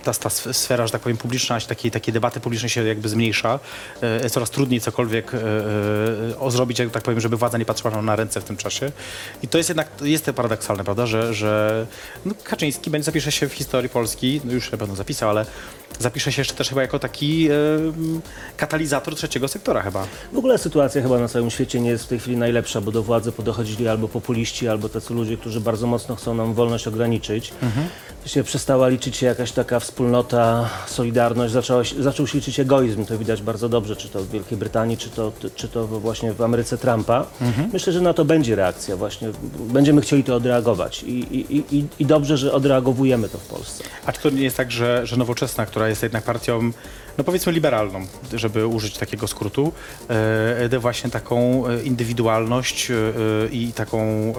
ta, 0.04 0.14
ta 0.14 0.30
sf- 0.30 0.54
sfera, 0.54 0.88
że 0.88 0.92
tak 0.94 1.02
powiem, 1.02 1.18
publiczna, 1.18 1.61
takiej, 1.66 1.92
takiej 1.92 2.14
debaty 2.14 2.40
publicznej 2.40 2.70
się 2.70 2.84
jakby 2.84 3.10
zmniejsza. 3.10 3.60
E, 4.02 4.30
coraz 4.30 4.50
trudniej 4.50 4.82
cokolwiek 4.82 5.34
e, 5.34 5.38
e, 6.48 6.52
zrobić, 6.52 6.80
jak 6.80 6.92
tak 6.92 7.04
powiem, 7.04 7.20
żeby 7.20 7.38
władza 7.38 7.58
nie 7.58 7.66
patrzyła 7.66 7.92
nam 7.92 8.06
na 8.06 8.16
ręce 8.16 8.42
w 8.42 8.44
tym 8.44 8.58
czasie. 8.58 8.92
I 9.44 9.48
to 9.48 9.58
jest 9.58 9.70
jednak, 9.70 9.88
jest 10.02 10.26
to 10.26 10.34
paradoksalne, 10.34 10.84
prawda, 10.84 11.06
że, 11.06 11.34
że 11.34 11.86
no, 12.26 12.34
Kaczyński 12.44 12.90
będzie 12.90 13.06
zapisze 13.06 13.32
się 13.32 13.50
w 13.50 13.54
historii 13.54 13.90
Polski, 13.90 14.42
no 14.44 14.54
już 14.54 14.72
na 14.72 14.78
pewno 14.78 14.96
zapisał, 14.96 15.30
ale 15.30 15.46
zapisze 16.00 16.32
się 16.32 16.42
jeszcze 16.42 16.54
też 16.54 16.70
chyba 16.70 16.82
jako 16.82 17.00
taki 17.00 17.50
e, 17.50 17.52
katalizator 18.58 19.16
trzeciego 19.16 19.48
sektora 19.48 19.82
chyba. 19.82 20.08
W 20.34 20.38
ogóle 20.38 20.58
sytuacja 20.58 21.02
chyba 21.02 21.20
na 21.20 21.28
całym 21.28 21.52
świecie 21.52 21.80
nie 21.82 21.90
jest 21.90 22.04
w 22.04 22.08
tej 22.08 22.20
chwili 22.20 22.38
najlepsza, 22.38 22.82
bo 22.82 22.92
do 22.92 23.04
władzy 23.04 23.32
podochodzili 23.32 23.88
albo 23.88 24.08
populiści, 24.08 24.68
albo 24.68 24.90
tacy 24.90 25.14
ludzie, 25.14 25.38
którzy 25.38 25.62
bardzo 25.62 25.88
mocno 25.88 26.16
chcą 26.16 26.34
nam 26.34 26.54
wolność 26.54 26.88
ograniczyć. 26.88 27.54
Się 28.26 28.44
przestała 28.44 28.88
liczyć 28.88 29.18
się 29.18 29.26
jakaś 29.26 29.52
taka 29.52 29.80
wspólnota, 29.80 30.70
solidarność, 30.88 31.54
zaczęła 31.54 31.84
się, 31.84 32.04
zaczął 32.04 32.28
się 32.28 32.38
liczyć 32.38 32.60
egoizm, 32.60 33.06
to 33.06 33.18
widać 33.18 33.42
bardzo 33.42 33.70
dobrze, 33.70 33.96
czy 33.96 34.10
to 34.10 34.20
w 34.20 34.30
Wielkiej 34.30 34.58
Brytanii, 34.58 34.98
czy 34.98 35.10
to, 35.10 35.32
czy 35.56 35.68
to 35.68 35.88
właśnie 35.88 36.34
w 36.34 36.42
Ameryce 36.42 36.78
Trumpa. 36.78 37.26
Myślę, 37.74 37.94
że 37.94 38.02
na 38.02 38.14
to 38.14 38.26
będzie 38.26 38.56
reakcja 38.56 38.98
właśnie, 38.98 39.30
będziemy 39.60 40.02
chcieli 40.02 40.24
to 40.24 40.36
odreagować 40.36 41.04
i, 41.04 41.10
i, 41.10 41.64
i, 41.78 41.86
i 42.00 42.06
dobrze, 42.06 42.38
że 42.38 42.54
odreagowujemy 42.54 43.30
to 43.30 43.38
w 43.38 43.46
Polsce. 43.46 43.84
A 44.06 44.12
czy 44.12 44.22
to 44.22 44.30
nie 44.30 44.44
jest 44.44 44.58
tak, 44.58 44.72
że, 44.72 45.06
że 45.06 45.18
Nowoczesna, 45.18 45.66
która 45.66 45.81
jest 45.88 46.04
jednak 46.04 46.24
partią, 46.24 46.72
no 47.18 47.24
powiedzmy 47.24 47.52
liberalną, 47.52 48.06
żeby 48.34 48.68
użyć 48.68 48.98
takiego 48.98 49.28
skrótu, 49.28 49.74
e, 50.10 50.80
właśnie 50.80 51.10
taką 51.10 51.68
e, 51.68 51.84
indywidualność 51.84 52.92
e, 52.92 52.96
e, 52.96 53.48
i 53.52 53.74
taką 53.74 54.34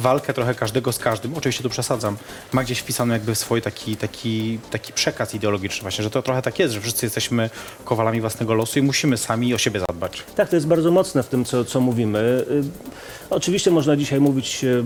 walkę 0.00 0.32
trochę 0.32 0.54
każdego 0.54 0.92
z 0.92 0.98
każdym, 0.98 1.34
oczywiście 1.34 1.62
tu 1.62 1.70
przesadzam, 1.70 2.16
ma 2.52 2.64
gdzieś 2.64 2.78
wpisany 2.78 3.12
jakby 3.12 3.34
swój 3.34 3.62
taki, 3.62 3.96
taki, 3.96 4.58
taki 4.70 4.92
przekaz 4.92 5.34
ideologiczny 5.34 5.82
właśnie, 5.82 6.04
że 6.04 6.10
to 6.10 6.22
trochę 6.22 6.42
tak 6.42 6.58
jest, 6.58 6.74
że 6.74 6.80
wszyscy 6.80 7.06
jesteśmy 7.06 7.50
kowalami 7.84 8.20
własnego 8.20 8.54
losu 8.54 8.78
i 8.78 8.82
musimy 8.82 9.16
sami 9.16 9.54
o 9.54 9.58
siebie 9.58 9.80
zadbać. 9.80 10.22
Tak, 10.36 10.48
to 10.48 10.56
jest 10.56 10.66
bardzo 10.66 10.90
mocne 10.90 11.22
w 11.22 11.28
tym, 11.28 11.44
co, 11.44 11.64
co 11.64 11.80
mówimy. 11.80 12.18
Y, 12.50 12.64
Oczywiście 13.30 13.70
można 13.70 13.96
dzisiaj 13.96 14.20
mówić 14.20 14.64
y, 14.64 14.84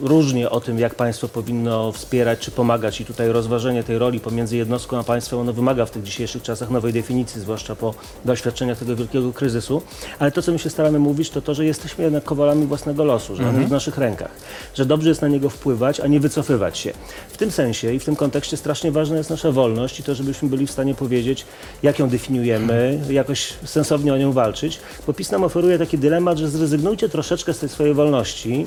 różnie 0.00 0.50
o 0.50 0.60
tym, 0.60 0.78
jak 0.78 0.94
państwo 0.94 1.28
powinno 1.28 1.92
wspierać 1.92 2.38
czy 2.38 2.50
pomagać 2.50 3.00
i 3.00 3.04
tutaj 3.04 3.28
rozważenie 3.28 3.84
tej 3.84 3.98
roli 3.98 4.20
pomiędzy 4.20 4.56
jednostką 4.56 4.98
a 4.98 5.04
państwem, 5.04 5.38
ono 5.38 5.52
wymaga 5.52 5.86
w 5.86 5.90
tych 5.90 6.02
dzisiejszych 6.02 6.42
czasach 6.42 6.70
nowej 6.70 6.92
definicji, 6.92 7.40
zwłaszcza 7.40 7.76
po 7.76 7.94
doświadczeniach 8.24 8.78
tego 8.78 8.96
wielkiego 8.96 9.32
kryzysu. 9.32 9.82
Ale 10.18 10.32
to, 10.32 10.42
co 10.42 10.52
my 10.52 10.58
się 10.58 10.70
staramy 10.70 10.98
mówić, 10.98 11.30
to 11.30 11.42
to, 11.42 11.54
że 11.54 11.64
jesteśmy 11.64 12.04
jednak 12.04 12.24
kowalami 12.24 12.66
własnego 12.66 13.04
losu, 13.04 13.36
że 13.36 13.48
on 13.48 13.56
jest 13.56 13.68
w 13.68 13.72
naszych 13.72 13.98
rękach, 13.98 14.30
że 14.74 14.86
dobrze 14.86 15.08
jest 15.08 15.22
na 15.22 15.28
niego 15.28 15.50
wpływać, 15.50 16.00
a 16.00 16.06
nie 16.06 16.20
wycofywać 16.20 16.78
się. 16.78 16.92
W 17.28 17.36
tym 17.36 17.50
sensie 17.50 17.94
i 17.94 17.98
w 17.98 18.04
tym 18.04 18.16
kontekście 18.16 18.56
strasznie 18.56 18.92
ważna 18.92 19.16
jest 19.16 19.30
nasza 19.30 19.52
wolność 19.52 20.00
i 20.00 20.02
to, 20.02 20.14
żebyśmy 20.14 20.48
byli 20.48 20.66
w 20.66 20.70
stanie 20.70 20.94
powiedzieć, 20.94 21.46
jak 21.82 21.98
ją 21.98 22.08
definiujemy, 22.08 23.00
jakoś 23.10 23.54
sensownie 23.64 24.14
o 24.14 24.16
nią 24.16 24.32
walczyć, 24.32 24.80
bo 25.06 25.12
PiS 25.12 25.30
nam 25.30 25.44
oferuje 25.44 25.78
taki 25.78 25.98
dylemat, 25.98 26.38
że 26.38 26.48
zrezygnujcie 26.48 27.08
troszeczkę 27.08 27.54
z 27.54 27.58
tej 27.58 27.68
swojej 27.68 27.94
wolności. 27.94 28.66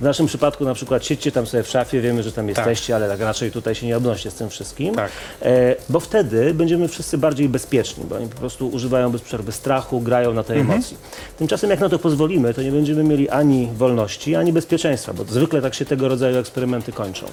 W 0.00 0.04
naszym 0.04 0.26
przypadku 0.26 0.63
na 0.64 0.74
przykład 0.74 1.04
siedźcie 1.04 1.32
tam 1.32 1.46
sobie 1.46 1.62
w 1.62 1.68
szafie, 1.68 2.00
wiemy, 2.00 2.22
że 2.22 2.32
tam 2.32 2.48
jesteście, 2.48 2.96
ale 2.96 3.08
tak 3.08 3.20
raczej 3.20 3.50
tutaj 3.50 3.74
się 3.74 3.86
nie 3.86 3.96
obnoście 3.96 4.30
z 4.30 4.34
tym 4.34 4.50
wszystkim, 4.50 4.94
Tak. 4.94 5.10
e, 5.42 5.76
bo 5.88 6.00
wtedy 6.00 6.54
będziemy 6.54 6.88
wszyscy 6.88 7.18
bardziej 7.18 7.48
bezpieczni, 7.48 8.04
bo 8.04 8.16
oni 8.16 8.28
po 8.28 8.36
prostu 8.36 8.68
używają 8.68 9.10
bez 9.12 9.22
przerwy 9.22 9.52
strachu, 9.52 10.00
grają 10.00 10.32
na 10.34 10.42
tej 10.44 10.60
emocji. 10.60 10.96
Tymczasem 11.38 11.70
jak 11.70 11.80
na 11.80 11.88
to 11.88 11.98
pozwolimy, 11.98 12.54
to 12.54 12.62
nie 12.62 12.72
będziemy 12.72 13.04
mieli 13.04 13.28
ani 13.28 13.68
wolności, 13.76 14.36
ani 14.36 14.52
bezpieczeństwa, 14.52 15.12
bo 15.12 15.24
zwykle 15.24 15.62
tak 15.62 15.74
się 15.74 15.84
tego 15.84 16.08
rodzaju 16.08 16.38
eksperymenty 16.38 16.92
kończą. 16.92 17.26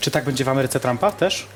Czy 0.00 0.10
tak 0.10 0.24
będzie 0.24 0.44
w 0.44 0.48
Ameryce 0.48 0.80
Trumpa 0.80 1.12
też? 1.12 1.46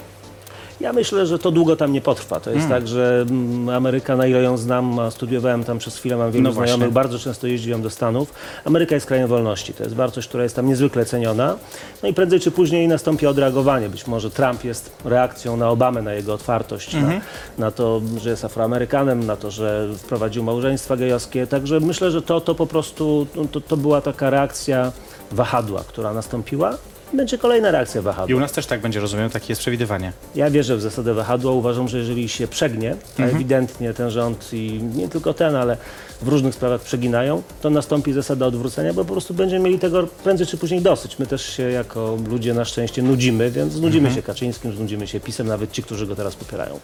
Ja 0.82 0.92
myślę, 0.92 1.26
że 1.26 1.38
to 1.38 1.50
długo 1.50 1.76
tam 1.76 1.92
nie 1.92 2.00
potrwa. 2.00 2.40
To 2.40 2.50
jest 2.50 2.68
tak, 2.68 2.88
że 2.88 3.24
mm, 3.30 3.68
Ameryka, 3.68 4.16
na 4.16 4.26
ile 4.26 4.42
ją 4.42 4.56
znam, 4.56 4.98
a 4.98 5.10
studiowałem 5.10 5.64
tam 5.64 5.78
przez 5.78 5.96
chwilę, 5.96 6.16
mam 6.16 6.30
wielu 6.32 6.44
No 6.44 6.52
właśnie. 6.52 6.74
znajomych, 6.74 6.94
bardzo 6.94 7.18
często 7.18 7.46
jeździłem 7.46 7.82
do 7.82 7.90
Stanów. 7.90 8.34
Ameryka 8.64 8.94
jest 8.94 9.06
krajem 9.06 9.28
wolności. 9.28 9.74
To 9.74 9.82
jest 9.82 9.94
wartość, 9.94 10.28
która 10.28 10.42
jest 10.42 10.56
tam 10.56 10.66
niezwykle 10.66 11.04
ceniona. 11.04 11.56
No 12.02 12.08
i 12.08 12.14
prędzej 12.14 12.40
czy 12.40 12.50
później 12.50 12.88
nastąpi 12.88 13.26
odreagowanie. 13.26 13.88
Być 13.88 14.06
może 14.06 14.30
Trump 14.30 14.64
jest 14.64 14.92
reakcją 15.04 15.56
na 15.56 15.70
Obamę, 15.70 16.02
na 16.02 16.14
jego 16.14 16.34
otwartość, 16.34 16.94
na, 16.94 17.20
na 17.58 17.70
to, 17.70 18.00
że 18.20 18.30
jest 18.30 18.44
Afroamerykanem, 18.44 19.26
na 19.26 19.36
to, 19.36 19.50
że 19.50 19.88
wprowadził 19.98 20.44
małżeństwa 20.44 20.96
gejowskie. 20.96 21.46
Także 21.46 21.80
myślę, 21.80 22.10
że 22.10 22.22
to, 22.22 22.40
to 22.40 22.54
po 22.54 22.66
prostu 22.66 23.26
no, 23.36 23.44
to, 23.52 23.60
to 23.60 23.76
była 23.76 24.00
taka 24.00 24.30
reakcja 24.30 24.92
wahadła, 25.30 25.84
która 25.88 26.12
nastąpiła. 26.12 26.78
Będzie 27.14 27.38
kolejna 27.38 27.70
reakcja 27.70 28.00
I 28.00 28.04
wahadła. 28.04 28.36
u 28.36 28.40
nas 28.40 28.52
też 28.52 28.66
tak 28.66 28.80
będzie, 28.80 29.00
rozumiem, 29.00 29.30
takie 29.30 29.46
jest 29.48 29.60
przewidywanie. 29.60 30.12
Ja 30.34 30.50
wierzę 30.50 30.76
w 30.76 30.80
zasadę 30.80 31.14
wahadła. 31.14 31.52
Uważam, 31.52 31.88
że 31.88 31.98
jeżeli 31.98 32.28
się 32.28 32.48
przegnie, 32.48 32.90
a 32.90 33.22
Mhm. 33.22 33.36
ewidentnie 33.36 33.94
ten 33.94 34.10
rząd 34.10 34.48
i 34.52 34.80
nie 34.94 35.08
tylko 35.08 35.34
ten, 35.34 35.56
ale 35.56 35.76
w 36.22 36.28
różnych 36.28 36.54
sprawach 36.54 36.80
przeginają, 36.80 37.42
to 37.62 37.70
nastąpi 37.70 38.12
zasada 38.12 38.46
odwrócenia, 38.46 38.92
bo 38.94 39.04
po 39.04 39.12
prostu 39.12 39.34
będziemy 39.34 39.64
mieli 39.64 39.78
tego 39.78 40.06
prędzej 40.24 40.46
czy 40.46 40.56
później 40.56 40.80
dosyć. 40.80 41.18
My 41.18 41.26
też 41.26 41.46
się 41.56 41.62
jako 41.70 42.16
ludzie 42.30 42.54
na 42.54 42.64
szczęście 42.64 43.02
nudzimy, 43.02 43.50
więc 43.50 43.72
znudzimy 43.72 44.08
Mhm. 44.08 44.14
się 44.16 44.22
Kaczyńskim, 44.26 44.72
znudzimy 44.76 45.06
się 45.06 45.20
PiSem, 45.20 45.46
nawet 45.46 45.72
ci, 45.72 45.82
którzy 45.82 46.06
go 46.06 46.16
teraz 46.16 46.34
popierają. 46.36 46.78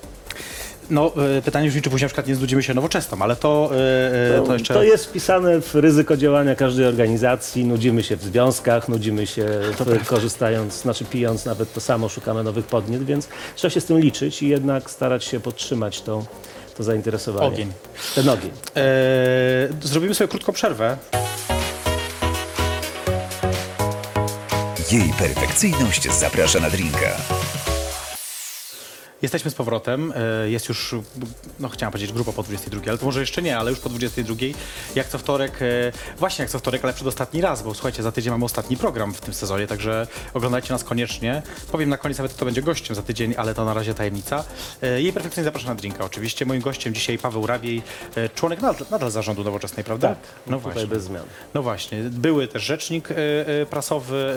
No, 0.91 1.13
e, 1.39 1.43
pytanie 1.43 1.69
brzmi, 1.69 1.83
czy 1.83 1.91
później 1.91 2.05
na 2.05 2.09
przykład 2.09 2.27
nie 2.27 2.35
znudzimy 2.35 2.63
się 2.63 2.75
nowoczesną, 2.75 3.19
ale 3.23 3.37
to, 3.37 3.71
e, 3.73 4.39
e, 4.39 4.43
to 4.47 4.53
jeszcze... 4.53 4.75
To 4.75 4.83
jest 4.83 5.07
wpisane 5.07 5.61
w 5.61 5.75
ryzyko 5.75 6.17
działania 6.17 6.55
każdej 6.55 6.87
organizacji. 6.87 7.65
Nudzimy 7.65 8.03
się 8.03 8.17
w 8.17 8.23
związkach, 8.23 8.89
nudzimy 8.89 9.27
się 9.27 9.45
w, 9.79 10.07
korzystając, 10.07 10.83
znaczy 10.83 11.05
pijąc 11.05 11.45
nawet 11.45 11.73
to 11.73 11.81
samo, 11.81 12.09
szukamy 12.09 12.45
nowych 12.45 12.67
podniet, 12.67 13.05
więc 13.05 13.29
trzeba 13.57 13.71
się 13.71 13.81
z 13.81 13.85
tym 13.85 13.99
liczyć 13.99 14.43
i 14.43 14.49
jednak 14.49 14.91
starać 14.91 15.25
się 15.25 15.41
podtrzymać 15.41 16.03
to, 16.03 16.25
to 16.77 16.83
zainteresowanie. 16.83 17.47
Ogień. 17.47 17.73
Ten 18.15 18.29
ogień. 18.29 18.51
E, 18.77 18.83
zrobimy 19.83 20.15
sobie 20.15 20.29
krótką 20.29 20.53
przerwę. 20.53 20.97
Jej 24.93 25.13
perfekcyjność 25.19 26.13
zaprasza 26.13 26.61
na 26.61 26.71
drinka. 26.71 27.17
Jesteśmy 29.23 29.51
z 29.51 29.55
powrotem. 29.55 30.13
E, 30.45 30.51
Jest 30.51 30.69
już, 30.69 30.95
no 31.61 31.69
chciałem 31.69 31.93
powiedzieć 31.93 32.13
grupa 32.13 32.33
po 32.33 32.43
22, 32.43 32.81
ale 32.89 32.99
to 32.99 33.05
może 33.07 33.21
jeszcze 33.21 33.43
nie, 33.43 33.59
ale 33.59 33.71
już 33.71 33.81
po 33.81 33.89
22. 33.89 34.35
Jak 34.95 35.09
co 35.09 35.19
wtorek, 35.19 35.63
e, 35.63 35.67
właśnie 36.19 36.43
jak 36.43 36.51
co 36.51 36.59
wtorek, 36.59 36.85
ale 36.85 36.93
przedostatni 36.93 37.41
raz, 37.41 37.63
bo 37.63 37.75
słuchajcie, 37.75 38.03
za 38.03 38.13
tydzień 38.13 38.31
mamy 38.33 38.45
ostatni 38.45 38.77
program 38.77 39.15
w 39.15 39.21
tym 39.21 39.35
sezonie, 39.35 39.67
także 39.67 40.07
oglądajcie 40.35 40.73
nas 40.73 40.85
koniecznie. 40.85 41.43
Powiem 41.73 41.89
na 41.89 41.97
koniec 41.97 42.19
nawet, 42.19 42.33
kto 42.33 42.45
będzie 42.45 42.63
gościem 42.63 42.97
za 42.97 43.03
tydzień, 43.03 43.35
ale 43.39 43.55
to 43.55 43.65
na 43.65 43.75
razie 43.75 43.95
tajemnica. 43.95 44.45
E, 44.83 45.03
Jej 45.03 45.13
perfekcyjnie 45.13 45.45
zapraszam 45.45 45.69
na 45.69 45.75
drinka 45.75 46.05
oczywiście. 46.05 46.47
Moim 46.47 46.61
gościem 46.61 46.95
dzisiaj 46.95 47.19
Paweł 47.19 47.47
Rawiej, 47.47 47.83
członek 48.35 48.61
nadal, 48.61 48.87
nadal 48.91 49.11
zarządu 49.11 49.45
nowoczesnej, 49.45 49.85
prawda? 49.85 50.09
Tak, 50.09 50.19
no 50.47 50.57
tutaj 50.59 50.73
właśnie. 50.73 50.89
bez 50.89 51.03
zmian. 51.05 51.25
No 51.55 51.63
właśnie, 51.63 51.99
były 52.03 52.49
też 52.49 52.63
rzecznik 52.63 53.09
prasowy, 53.71 54.35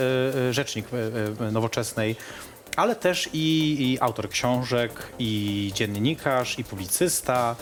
rzecznik 0.52 0.86
nowoczesnej, 1.52 2.16
ale 2.76 2.96
też 2.96 3.30
i, 3.34 3.76
i 3.80 3.98
autor 4.00 4.30
książek, 4.30 4.92
i 5.20 5.72
dziennikarz, 5.76 6.60
i 6.60 6.64
publicysta, 6.64 7.56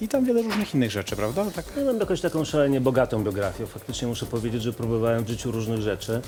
i 0.00 0.08
tam 0.08 0.24
wiele 0.24 0.42
różnych 0.42 0.74
innych 0.74 0.90
rzeczy, 0.90 1.16
prawda? 1.16 1.44
Tak. 1.50 1.64
Ja 1.76 1.84
mam 1.84 2.00
jakąś 2.00 2.20
taką 2.20 2.44
szalenie 2.44 2.80
bogatą 2.80 3.24
biografię. 3.24 3.66
Faktycznie 3.66 4.08
muszę 4.08 4.26
powiedzieć, 4.26 4.62
że 4.62 4.72
próbowałem 4.72 5.24
w 5.24 5.28
życiu 5.28 5.52
różnych 5.52 5.80
rzeczy. 5.80 6.20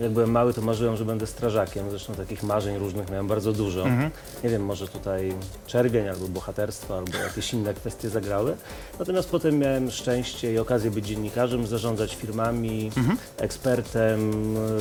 Jak 0.00 0.10
byłem 0.10 0.30
mały, 0.30 0.54
to 0.54 0.62
marzyłem, 0.62 0.96
że 0.96 1.04
będę 1.04 1.26
strażakiem. 1.26 1.90
Zresztą 1.90 2.14
takich 2.14 2.42
marzeń 2.42 2.78
różnych 2.78 3.10
miałem 3.10 3.26
bardzo 3.26 3.52
dużo. 3.52 3.84
Nie 4.44 4.50
wiem, 4.50 4.64
może 4.64 4.88
tutaj 4.88 5.34
czerwień 5.66 6.08
albo 6.08 6.28
bohaterstwo, 6.28 6.98
albo 6.98 7.18
jakieś 7.18 7.54
inne 7.54 7.74
kwestie 7.74 8.08
zagrały. 8.08 8.56
Natomiast 8.98 9.30
potem 9.30 9.58
miałem 9.58 9.90
szczęście 9.90 10.52
i 10.52 10.58
okazję 10.58 10.90
być 10.90 11.06
dziennikarzem, 11.06 11.66
zarządzać 11.66 12.14
firmami, 12.14 12.90
ekspertem. 13.36 14.32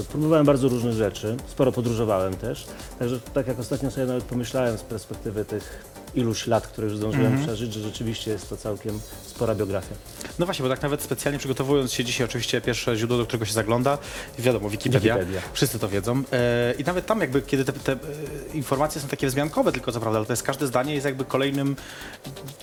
Próbowałem 0.09 0.45
bardzo 0.45 0.69
różnych 0.69 0.93
rzeczy. 0.93 1.37
Sporo 1.47 1.71
podróżowałem 1.71 2.35
też. 2.35 2.67
Także 2.99 3.19
tak 3.33 3.47
jak 3.47 3.59
ostatnio 3.59 3.91
sobie 3.91 4.07
nawet 4.07 4.23
pomyślałem 4.23 4.77
z 4.77 4.81
perspektywy 4.81 5.45
tych 5.45 5.85
iluś 6.17 6.47
lat, 6.47 6.67
które 6.67 6.87
już 6.87 6.97
zdążyłem 6.97 7.43
przeżyć, 7.43 7.73
że 7.73 7.81
rzeczywiście 7.81 8.31
jest 8.31 8.49
to 8.49 8.57
całkiem 8.57 8.99
spora 9.25 9.55
biografia. 9.55 9.95
No 10.39 10.45
właśnie, 10.45 10.63
bo 10.63 10.69
tak 10.69 10.81
nawet 10.81 11.01
specjalnie 11.01 11.39
przygotowując 11.39 11.93
się 11.93 12.05
dzisiaj, 12.05 12.25
oczywiście 12.25 12.61
pierwsze 12.61 12.95
źródło, 12.95 13.17
do 13.17 13.25
którego 13.25 13.45
się 13.45 13.53
zagląda, 13.53 13.97
wiadomo, 14.39 14.69
Wikipedia. 14.69 15.15
Wikipedia. 15.15 15.41
Wszyscy 15.53 15.79
to 15.79 15.89
wiedzą. 15.89 16.23
E, 16.31 16.73
I 16.79 16.83
nawet 16.83 17.05
tam 17.05 17.21
jakby, 17.21 17.41
kiedy 17.41 17.65
te, 17.65 17.73
te 17.73 17.91
e, 17.91 17.97
informacje 18.53 19.01
są 19.01 19.07
takie 19.07 19.27
wzmiankowe 19.27 19.71
tylko 19.71 19.91
co 19.91 19.99
prawda, 19.99 20.17
ale 20.17 20.25
to 20.25 20.33
jest 20.33 20.43
każde 20.43 20.67
zdanie 20.67 20.93
jest 20.93 21.05
jakby 21.05 21.25
kolejnym 21.25 21.75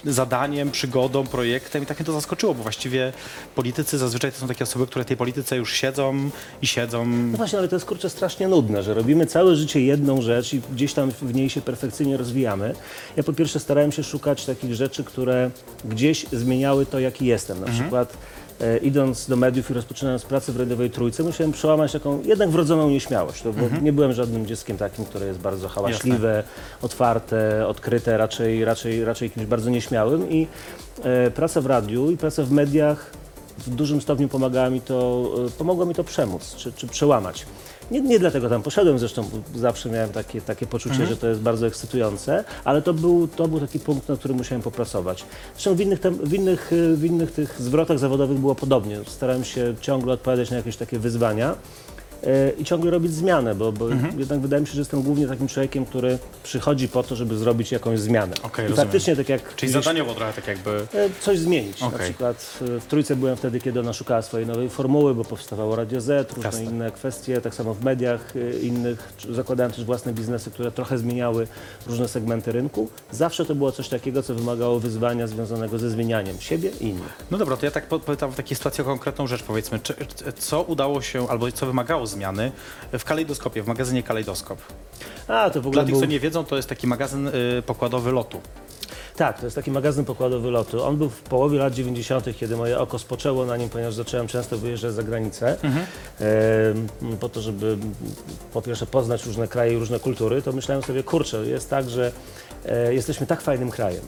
zadaniem, 0.04 0.70
przygodą, 0.70 1.26
projektem 1.26 1.82
i 1.82 1.86
tak 1.86 1.98
mnie 1.98 2.06
to 2.06 2.12
zaskoczyło, 2.12 2.54
bo 2.54 2.62
właściwie 2.62 3.12
politycy 3.54 3.98
zazwyczaj 3.98 4.32
to 4.32 4.38
są 4.38 4.48
takie 4.48 4.64
osoby, 4.64 4.86
które 4.86 5.04
w 5.04 5.08
tej 5.08 5.16
polityce 5.16 5.56
już 5.56 5.72
siedzą 5.72 6.30
i 6.62 6.66
siedzą. 6.66 7.06
No 7.06 7.36
właśnie, 7.36 7.58
ale 7.58 7.68
to 7.68 7.76
jest 7.76 7.86
kurczę 7.86 8.10
strasznie 8.10 8.48
nudne, 8.48 8.82
że 8.82 8.94
robimy 8.94 9.26
całe 9.26 9.56
życie 9.56 9.80
jedną 9.80 10.22
rzecz 10.22 10.54
i 10.54 10.60
gdzieś 10.72 10.94
tam 10.94 11.10
w 11.10 11.34
niej 11.34 11.50
się 11.50 11.60
perfekcyjnie 11.60 12.16
rozwijamy. 12.16 12.74
Ja 13.16 13.22
po 13.22 13.32
pierwsze 13.44 13.60
starałem 13.60 13.92
się 13.92 14.02
szukać 14.02 14.46
takich 14.46 14.74
rzeczy, 14.74 15.04
które 15.04 15.50
gdzieś 15.84 16.26
zmieniały 16.32 16.86
to, 16.86 16.98
jaki 16.98 17.26
jestem. 17.26 17.60
Na 17.60 17.66
przykład 17.66 18.16
e, 18.60 18.78
idąc 18.78 19.28
do 19.28 19.36
mediów 19.36 19.70
i 19.70 19.74
rozpoczynając 19.74 20.22
pracę 20.22 20.52
w 20.52 20.56
radiowej 20.56 20.90
trójce, 20.90 21.22
musiałem 21.22 21.52
przełamać 21.52 21.92
taką 21.92 22.22
jednak 22.22 22.50
wrodzoną 22.50 22.90
nieśmiałość. 22.90 23.42
To, 23.42 23.52
bo 23.52 23.60
Nie 23.82 23.92
byłem 23.92 24.12
żadnym 24.12 24.46
dzieckiem 24.46 24.76
takim, 24.76 25.04
które 25.04 25.26
jest 25.26 25.38
bardzo 25.38 25.68
hałaśliwe, 25.68 26.42
otwarte, 26.82 27.66
odkryte, 27.66 28.16
raczej, 28.16 28.64
raczej, 28.64 29.04
raczej 29.04 29.30
kimś 29.30 29.46
bardzo 29.46 29.70
nieśmiałym 29.70 30.30
i 30.30 30.46
e, 31.02 31.30
praca 31.30 31.60
w 31.60 31.66
radiu 31.66 32.10
i 32.10 32.16
praca 32.16 32.42
w 32.42 32.50
mediach 32.50 33.10
w 33.58 33.70
dużym 33.74 34.00
stopniu 34.00 34.28
pomagała 34.28 34.70
mi 34.70 34.80
to, 34.80 35.30
e, 35.46 35.50
pomogło 35.50 35.86
mi 35.86 35.94
to 35.94 36.04
przemóc, 36.04 36.54
czy, 36.56 36.72
czy 36.72 36.86
przełamać. 36.86 37.46
Nie, 37.90 38.00
nie 38.00 38.18
dlatego 38.18 38.48
tam 38.48 38.62
poszedłem, 38.62 38.98
zresztą 38.98 39.24
zawsze 39.54 39.90
miałem 39.90 40.10
takie, 40.10 40.40
takie 40.40 40.66
poczucie, 40.66 41.06
że 41.06 41.16
to 41.16 41.26
jest 41.26 41.40
bardzo 41.40 41.66
ekscytujące, 41.66 42.44
ale 42.64 42.82
to 42.82 42.94
był, 42.94 43.28
to 43.28 43.48
był 43.48 43.60
taki 43.60 43.80
punkt, 43.80 44.08
na 44.08 44.16
którym 44.16 44.36
musiałem 44.36 44.62
popracować. 44.62 45.24
Zresztą 45.54 45.74
w 45.74 45.80
innych, 45.80 46.00
tem, 46.00 46.14
w, 46.14 46.34
innych, 46.34 46.70
w 46.94 47.04
innych 47.04 47.32
tych 47.32 47.62
zwrotach 47.62 47.98
zawodowych 47.98 48.38
było 48.38 48.54
podobnie. 48.54 48.98
Starałem 49.06 49.44
się 49.44 49.74
ciągle 49.80 50.12
odpowiadać 50.12 50.50
na 50.50 50.56
jakieś 50.56 50.76
takie 50.76 50.98
wyzwania 50.98 51.54
i 52.58 52.64
ciągle 52.64 52.90
robić 52.90 53.12
zmianę, 53.12 53.54
bo, 53.54 53.72
bo 53.72 53.88
jednak 54.18 54.40
wydaje 54.40 54.60
mi 54.60 54.66
się, 54.66 54.72
że 54.72 54.80
jestem 54.80 55.02
głównie 55.02 55.26
takim 55.28 55.48
człowiekiem, 55.48 55.86
który 55.86 56.18
przychodzi 56.42 56.88
po 56.88 57.02
to, 57.02 57.16
żeby 57.16 57.36
zrobić 57.36 57.72
jakąś 57.72 57.98
zmianę. 58.00 58.34
Okej, 58.42 58.70
I 58.70 58.74
faktycznie 58.74 59.16
tak 59.16 59.28
jak 59.28 59.54
Czyli 59.56 59.72
gdzieś- 59.72 59.84
zadaniowo 59.84 60.14
trochę 60.14 60.32
tak 60.32 60.46
jakby. 60.46 60.70
E, 60.70 61.10
coś 61.20 61.38
zmienić. 61.38 61.80
Na 61.80 61.86
Okej. 61.86 62.00
przykład 62.00 62.58
w 62.60 62.86
Trójce 62.88 63.16
byłem 63.16 63.36
wtedy, 63.36 63.60
kiedy 63.60 63.80
ona 63.80 63.92
szukała 63.92 64.22
swojej 64.22 64.46
nowej 64.46 64.68
formuły, 64.70 65.14
bo 65.14 65.24
powstawało 65.24 65.76
Radio 65.76 66.00
Z, 66.00 66.32
różne 66.32 66.44
Jasne. 66.48 66.64
inne 66.64 66.90
kwestie, 66.90 67.40
tak 67.40 67.54
samo 67.54 67.74
w 67.74 67.84
mediach 67.84 68.32
e, 68.36 68.58
innych. 68.58 69.12
Zakładałem 69.30 69.72
też 69.72 69.84
własne 69.84 70.12
biznesy, 70.12 70.50
które 70.50 70.70
trochę 70.72 70.98
zmieniały 70.98 71.46
różne 71.86 72.08
segmenty 72.08 72.52
rynku. 72.52 72.88
Zawsze 73.12 73.44
to 73.44 73.54
było 73.54 73.72
coś 73.72 73.88
takiego, 73.88 74.22
co 74.22 74.34
wymagało 74.34 74.80
wyzwania 74.80 75.26
związanego 75.26 75.78
ze 75.78 75.90
zmienianiem 75.90 76.40
siebie 76.40 76.70
i 76.80 76.88
innych. 76.88 77.12
No 77.30 77.38
dobra, 77.38 77.56
to 77.56 77.66
ja 77.66 77.70
tak 77.72 77.86
pytam 77.86 78.32
w 78.32 78.36
takiej 78.36 78.56
sytuacji 78.56 78.82
o 78.82 78.84
konkretną 78.84 79.26
rzecz, 79.26 79.42
powiedzmy. 79.42 79.78
Czy, 79.82 79.94
co 80.38 80.62
udało 80.62 81.02
się, 81.02 81.28
albo 81.28 81.52
co 81.52 81.66
wymagało 81.66 82.06
zmiany 82.14 82.52
w 82.92 83.04
kalejdoskopie, 83.04 83.62
w 83.62 83.66
magazynie 83.66 84.02
Kalejdoskop? 84.02 84.58
A, 85.28 85.50
to 85.50 85.62
w 85.62 85.66
ogóle 85.66 85.82
Dla 85.82 85.84
tych, 85.84 85.92
był... 85.92 86.00
co 86.00 86.06
nie 86.06 86.20
wiedzą, 86.20 86.44
to 86.44 86.56
jest 86.56 86.68
taki 86.68 86.86
magazyn 86.86 87.28
y, 87.28 87.62
pokładowy 87.66 88.12
lotu. 88.12 88.40
Tak, 89.16 89.38
to 89.38 89.46
jest 89.46 89.56
taki 89.56 89.70
magazyn 89.70 90.04
pokładowy 90.04 90.50
lotu. 90.50 90.84
On 90.84 90.96
był 90.96 91.08
w 91.08 91.22
połowie 91.22 91.58
lat 91.58 91.74
90., 91.74 92.36
kiedy 92.36 92.56
moje 92.56 92.78
oko 92.78 92.98
spoczęło 92.98 93.46
na 93.46 93.56
nim, 93.56 93.68
ponieważ 93.68 93.94
zacząłem 93.94 94.26
często 94.26 94.58
wyjeżdżać 94.58 94.92
za 94.92 95.02
granicę. 95.02 95.56
E, 96.20 97.16
po 97.20 97.28
to, 97.28 97.40
żeby 97.40 97.76
po 98.52 98.62
pierwsze 98.62 98.86
poznać 98.86 99.26
różne 99.26 99.48
kraje 99.48 99.72
i 99.72 99.76
różne 99.76 100.00
kultury, 100.00 100.42
to 100.42 100.52
myślałem 100.52 100.82
sobie, 100.82 101.02
kurczę, 101.02 101.46
jest 101.46 101.70
tak, 101.70 101.90
że 101.90 102.12
e, 102.66 102.94
jesteśmy 102.94 103.26
tak 103.26 103.40
fajnym 103.40 103.70
krajem. 103.70 104.04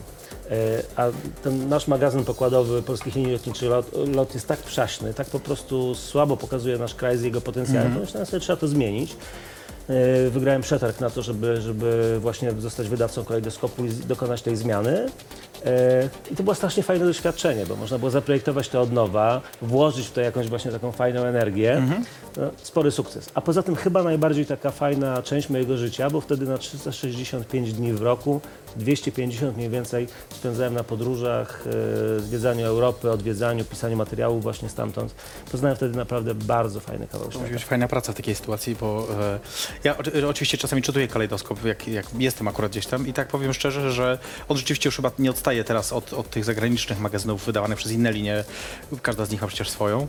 E, 0.51 0.83
A 0.95 1.07
ten 1.43 1.69
nasz 1.69 1.87
magazyn 1.87 2.25
pokładowy 2.25 2.81
Polskich 2.81 3.15
Linii 3.15 3.31
Lotniczych 3.31 3.69
lot, 3.69 3.91
lot 4.15 4.33
jest 4.33 4.47
tak 4.47 4.59
przaśny, 4.59 5.13
tak 5.13 5.27
po 5.27 5.39
prostu 5.39 5.95
słabo 5.95 6.37
pokazuje 6.37 6.77
nasz 6.77 6.95
kraj 6.95 7.17
z 7.17 7.23
jego 7.23 7.41
potencjałem. 7.41 7.93
To 7.93 7.99
myślałem 7.99 8.25
sobie, 8.25 8.39
trzeba 8.39 8.57
to 8.57 8.67
zmienić. 8.67 9.15
E, 9.89 10.29
Wygrałem 10.29 10.61
przetarg 10.61 10.99
na 10.99 11.09
to, 11.09 11.21
żeby, 11.21 11.61
żeby 11.61 12.17
właśnie 12.19 12.51
zostać 12.51 12.89
wydawcą 12.89 13.25
kalejdoskopu 13.25 13.85
i 13.85 13.89
dokonać 13.89 14.41
tej 14.41 14.55
zmiany. 14.55 15.05
E, 15.65 16.09
I 16.31 16.35
to 16.35 16.43
było 16.43 16.55
strasznie 16.55 16.83
fajne 16.83 17.05
doświadczenie, 17.05 17.65
bo 17.65 17.75
można 17.75 17.97
było 17.99 18.11
zaprojektować 18.11 18.69
to 18.69 18.81
od 18.81 18.91
nowa, 18.91 19.41
włożyć 19.61 20.07
w 20.07 20.11
to 20.11 20.21
jakąś 20.21 20.47
właśnie 20.47 20.71
taką 20.71 20.91
fajną 20.91 21.23
energię. 21.23 21.81
No, 22.37 22.43
spory 22.63 22.91
sukces. 22.91 23.29
A 23.33 23.41
poza 23.41 23.63
tym 23.63 23.75
chyba 23.75 24.03
najbardziej 24.03 24.45
taka 24.45 24.71
fajna 24.71 25.21
część 25.21 25.49
mojego 25.49 25.77
życia, 25.77 26.09
bo 26.09 26.21
wtedy 26.21 26.45
na 26.45 26.57
365 26.57 27.73
dni 27.73 27.93
w 27.93 28.01
roku, 28.01 28.41
250 28.75 29.57
mniej 29.57 29.69
więcej 29.69 30.07
spędzałem 30.29 30.73
na 30.73 30.83
podróżach, 30.83 31.63
e, 32.17 32.19
zwiedzaniu 32.19 32.65
Europy, 32.65 33.11
odwiedzaniu, 33.11 33.65
pisaniu 33.65 33.97
materiałów 33.97 34.43
właśnie 34.43 34.69
stamtąd. 34.69 35.15
Poznałem 35.51 35.77
wtedy 35.77 35.97
naprawdę 35.97 36.35
bardzo 36.35 36.79
fajny 36.79 37.07
kawał 37.07 37.25
To 37.27 37.31
świata. 37.31 37.43
musi 37.43 37.53
być 37.53 37.65
fajna 37.65 37.87
praca 37.87 38.13
w 38.13 38.15
takiej 38.15 38.35
sytuacji, 38.35 38.75
bo 38.79 39.07
e, 39.21 39.39
ja 39.83 39.97
o, 39.97 40.29
oczywiście 40.29 40.57
czasami 40.57 40.81
czytuję 40.81 41.07
kalejdoskop, 41.07 41.65
jak, 41.65 41.87
jak 41.87 42.05
jestem 42.19 42.47
akurat 42.47 42.71
gdzieś 42.71 42.85
tam 42.85 43.07
i 43.07 43.13
tak 43.13 43.27
powiem 43.27 43.53
szczerze, 43.53 43.91
że 43.91 44.17
on 44.49 44.57
rzeczywiście 44.57 44.87
już 44.87 44.95
chyba 44.95 45.11
nie 45.19 45.29
odstaje 45.29 45.46
teraz 45.65 45.93
od, 45.93 46.13
od 46.13 46.29
tych 46.29 46.45
zagranicznych 46.45 46.99
magazynów 46.99 47.45
wydawanych 47.45 47.77
przez 47.77 47.91
inne 47.91 48.11
linie. 48.11 48.43
Każda 49.01 49.25
z 49.25 49.29
nich 49.29 49.41
ma 49.41 49.47
przecież 49.47 49.69
swoją. 49.69 50.07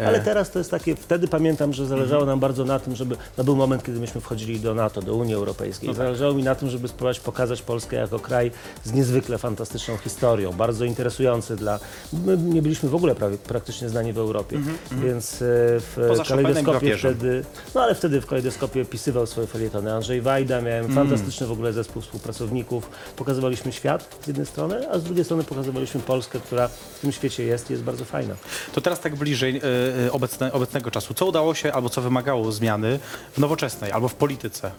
E, 0.00 0.06
Ale 0.06 0.20
teraz 0.20 0.50
to 0.50 0.58
jest 0.58 0.70
takie, 0.70 0.96
wtedy 0.96 1.28
pamiętam, 1.28 1.72
że 1.72 1.86
zależało 1.86 2.24
nam 2.24 2.40
bardzo 2.40 2.64
na 2.64 2.78
tym, 2.78 2.96
żeby, 2.96 3.16
no 3.38 3.44
był 3.44 3.56
moment, 3.56 3.82
kiedy 3.84 4.00
myśmy 4.00 4.20
wchodzili 4.20 4.60
do 4.60 4.74
NATO, 4.74 5.02
do 5.02 5.14
Unii 5.14 5.34
Europejskiej. 5.34 5.94
Zależało 5.94 6.34
mi 6.34 6.42
na 6.42 6.54
tym, 6.54 6.70
żeby 6.70 6.88
spróbować 6.88 7.20
pokazać 7.20 7.62
Polskę 7.62 7.96
jako 7.96 8.18
kraj 8.18 8.50
z 8.84 8.92
niezwykle 8.92 9.38
fantastyczną 9.38 9.96
historią, 9.96 10.52
bardzo 10.52 10.84
interesujący 10.84 11.56
dla, 11.56 11.80
my 12.12 12.36
nie 12.36 12.62
byliśmy 12.62 12.88
w 12.88 12.94
ogóle 12.94 13.14
prawie, 13.14 13.38
praktycznie 13.38 13.88
znani 13.88 14.12
w 14.12 14.18
Europie, 14.18 14.60
więc 15.02 15.34
e, 15.34 15.36
w 15.80 15.96
Poza 16.08 16.24
Chopinem 16.24 16.40
i 16.40 16.64
kalejdoskopie 16.64 16.96
wtedy, 16.96 17.44
no 17.74 17.82
ale 17.82 17.94
wtedy 17.94 18.20
w 18.20 18.26
kalejdoskopie 18.26 18.84
pisywał 18.84 19.26
swoje 19.26 19.46
felietony. 19.46 19.94
Andrzej 19.94 20.20
Wajda, 20.20 20.60
miałem 20.60 20.94
fantastyczny 20.94 21.46
w 21.46 21.52
ogóle 21.52 21.72
zespół 21.72 22.02
współpracowników, 22.02 22.90
pokazywaliśmy 23.16 23.72
świat 23.72 24.18
z 24.24 24.26
jednej 24.26 24.46
strony, 24.46 24.75
a 24.90 24.98
z 24.98 25.04
drugiej 25.04 25.24
strony 25.24 25.44
pokazywaliśmy 25.44 26.00
Polskę, 26.00 26.40
która 26.40 26.68
w 26.68 26.98
tym 27.00 27.12
świecie 27.12 27.44
jest 27.44 27.70
i 27.70 27.72
jest 27.72 27.84
bardzo 27.84 28.04
fajna. 28.04 28.34
To 28.72 28.80
teraz 28.80 29.00
tak 29.00 29.16
bliżej 29.16 29.56
e, 29.56 29.62
e, 30.06 30.12
obecne, 30.12 30.52
obecnego 30.52 30.90
czasu. 30.90 31.14
Co 31.14 31.26
udało 31.26 31.54
się 31.54 31.72
albo 31.72 31.88
co 31.88 32.02
wymagało 32.02 32.52
zmiany 32.52 32.98
w 33.32 33.38
nowoczesnej 33.38 33.92
albo 33.92 34.08
w 34.08 34.14
polityce? 34.14 34.70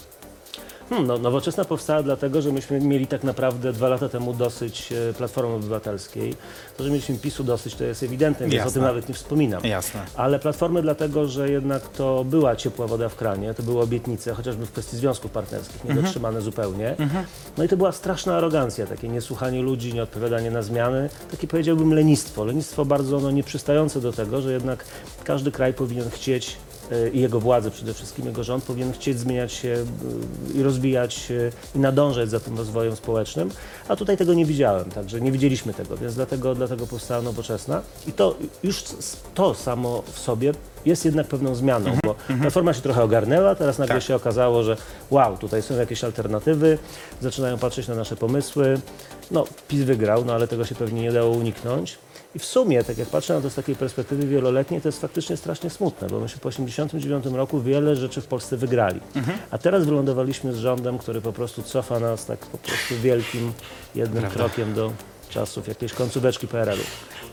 Hmm, 0.89 1.07
no, 1.07 1.17
nowoczesna 1.17 1.65
powstała 1.65 2.03
dlatego, 2.03 2.41
że 2.41 2.51
myśmy 2.51 2.79
mieli 2.79 3.07
tak 3.07 3.23
naprawdę 3.23 3.73
dwa 3.73 3.89
lata 3.89 4.09
temu 4.09 4.33
dosyć 4.33 4.91
e, 4.91 5.13
Platformy 5.13 5.55
Obywatelskiej. 5.55 6.35
To, 6.77 6.83
że 6.83 6.89
mieliśmy 6.89 7.17
PiSu 7.17 7.43
dosyć, 7.43 7.75
to 7.75 7.83
jest 7.83 8.03
ewidentne, 8.03 8.45
więc 8.45 8.53
Jasne. 8.53 8.69
o 8.69 8.73
tym 8.73 8.81
nawet 8.81 9.09
nie 9.09 9.15
wspominam. 9.15 9.63
Jasne. 9.63 10.01
Ale 10.15 10.39
Platformy 10.39 10.81
dlatego, 10.81 11.27
że 11.27 11.51
jednak 11.51 11.87
to 11.87 12.23
była 12.23 12.55
ciepła 12.55 12.87
woda 12.87 13.09
w 13.09 13.15
kranie, 13.15 13.53
to 13.53 13.63
były 13.63 13.81
obietnice, 13.81 14.33
chociażby 14.33 14.65
w 14.65 14.71
kwestii 14.71 14.97
związków 14.97 15.31
partnerskich, 15.31 15.83
niedotrzymane 15.83 16.41
zupełnie. 16.41 16.95
No 17.57 17.63
i 17.63 17.67
to 17.67 17.77
była 17.77 17.91
straszna 17.91 18.37
arogancja, 18.37 18.85
takie 18.85 19.09
niesłuchanie 19.09 19.61
ludzi, 19.61 19.93
nieodpowiadanie 19.93 20.51
na 20.51 20.61
zmiany, 20.61 21.09
takie 21.31 21.47
powiedziałbym 21.47 21.93
lenistwo. 21.93 22.45
Lenistwo 22.45 22.85
bardzo 22.85 23.19
no, 23.19 23.31
nieprzystające 23.31 24.01
do 24.01 24.13
tego, 24.13 24.41
że 24.41 24.53
jednak 24.53 24.85
każdy 25.23 25.51
kraj 25.51 25.73
powinien 25.73 26.09
chcieć 26.09 26.57
i 27.13 27.19
jego 27.19 27.39
władze, 27.39 27.71
przede 27.71 27.93
wszystkim 27.93 28.25
jego 28.25 28.43
rząd, 28.43 28.63
powinien 28.63 28.93
chcieć 28.93 29.19
zmieniać 29.19 29.53
się 29.53 29.85
e, 30.53 30.57
i 30.59 30.63
rozwijać 30.63 31.31
i 31.75 31.79
nadążać 31.79 32.29
za 32.29 32.39
tym 32.39 32.57
rozwojem 32.57 32.95
społecznym, 32.95 33.51
a 33.87 33.95
tutaj 33.95 34.17
tego 34.17 34.33
nie 34.33 34.45
widziałem, 34.45 34.85
także 34.89 35.21
nie 35.21 35.31
widzieliśmy 35.31 35.73
tego, 35.73 35.97
więc 35.97 36.15
dlatego, 36.15 36.55
dlatego 36.55 36.87
powstała 36.87 37.21
nowoczesna. 37.21 37.81
I 38.07 38.13
to 38.13 38.35
już 38.63 38.83
to 39.33 39.53
samo 39.53 40.03
w 40.13 40.19
sobie 40.19 40.53
jest 40.87 41.05
jednak 41.05 41.27
pewną 41.27 41.55
zmianą, 41.55 41.97
bo 42.03 42.15
Platforma 42.41 42.73
się 42.73 42.81
trochę 42.81 43.03
ogarnęła, 43.03 43.55
teraz 43.55 43.77
nagle 43.77 43.95
Tak. 43.95 44.03
się 44.03 44.15
okazało, 44.15 44.63
że 44.63 44.77
wow, 45.09 45.37
tutaj 45.37 45.61
są 45.61 45.75
jakieś 45.77 46.03
alternatywy, 46.03 46.77
zaczynają 47.21 47.57
patrzeć 47.57 47.87
na 47.87 47.95
nasze 47.95 48.15
pomysły. 48.15 48.79
No, 49.31 49.45
PiS 49.67 49.81
wygrał, 49.83 50.25
no 50.25 50.33
ale 50.33 50.47
tego 50.47 50.65
się 50.65 50.75
pewnie 50.75 51.01
nie 51.01 51.11
dało 51.11 51.29
uniknąć. 51.29 51.97
I 52.35 52.39
w 52.39 52.45
sumie, 52.45 52.83
tak 52.83 52.97
jak 52.97 53.07
patrzę 53.07 53.33
na 53.33 53.41
to 53.41 53.49
z 53.49 53.55
takiej 53.55 53.75
perspektywy 53.75 54.27
wieloletniej, 54.27 54.81
to 54.81 54.87
jest 54.87 55.01
faktycznie 55.01 55.37
strasznie 55.37 55.69
smutne, 55.69 56.07
bo 56.07 56.19
myśmy 56.19 56.39
po 56.41 56.49
1989 56.49 57.35
roku 57.37 57.61
wiele 57.61 57.95
rzeczy 57.95 58.21
w 58.21 58.25
Polsce 58.27 58.57
wygrali. 58.57 58.99
A 59.51 59.57
teraz 59.57 59.85
wylądowaliśmy 59.85 60.53
z 60.53 60.57
rządem, 60.57 60.97
który 60.97 61.21
po 61.21 61.33
prostu 61.33 61.63
cofa 61.63 61.99
nas 61.99 62.25
tak 62.25 62.39
po 62.39 62.57
prostu 62.57 62.95
wielkim 63.03 63.53
jednym 63.95 64.21
Prawda. 64.23 64.39
krokiem 64.39 64.73
do 64.73 64.91
czasów 65.29 65.67
jakiejś 65.67 65.93
końcóweczki 65.93 66.47
PRL-u. 66.47 66.83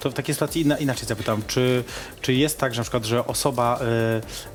To 0.00 0.11
w 0.11 0.14
takiej 0.14 0.35
sytuacji 0.35 0.62
inna, 0.62 0.76
inaczej 0.78 1.09
zapytam, 1.09 1.42
czy, 1.46 1.85
czy 2.20 2.33
jest 2.35 2.59
tak, 2.59 2.74
że 2.74 2.80
na 2.80 2.83
przykład, 2.85 3.04
że 3.04 3.26
osoba, 3.26 3.80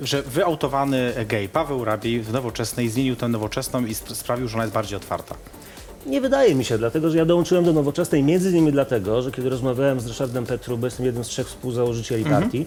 y, 0.01 0.05
że 0.07 0.23
wyautowany 0.23 1.13
gej 1.27 1.49
Paweł 1.49 1.85
Rabi 1.85 2.19
w 2.21 2.31
nowoczesnej 2.33 2.89
zmienił 2.89 3.15
tę 3.15 3.27
nowoczesną 3.27 3.85
i 3.85 3.91
sp- 4.01 4.15
sprawił, 4.15 4.47
że 4.47 4.55
ona 4.55 4.63
jest 4.63 4.73
bardziej 4.73 4.97
otwarta? 4.97 5.35
Nie 6.05 6.21
wydaje 6.21 6.55
mi 6.55 6.65
się, 6.65 6.77
dlatego 6.77 7.09
że 7.09 7.17
ja 7.17 7.25
dołączyłem 7.25 7.65
do 7.65 7.73
Nowoczesnej 7.73 8.23
między 8.23 8.49
innymi 8.49 8.71
dlatego, 8.71 9.21
że 9.21 9.31
kiedy 9.31 9.49
rozmawiałem 9.49 9.99
z 9.99 10.07
Ryszardem 10.07 10.45
Petru, 10.45 10.77
bo 10.77 10.87
jestem 10.87 11.05
jednym 11.05 11.23
z 11.23 11.27
trzech 11.27 11.47
współzałożycieli 11.47 12.25
partii, 12.25 12.65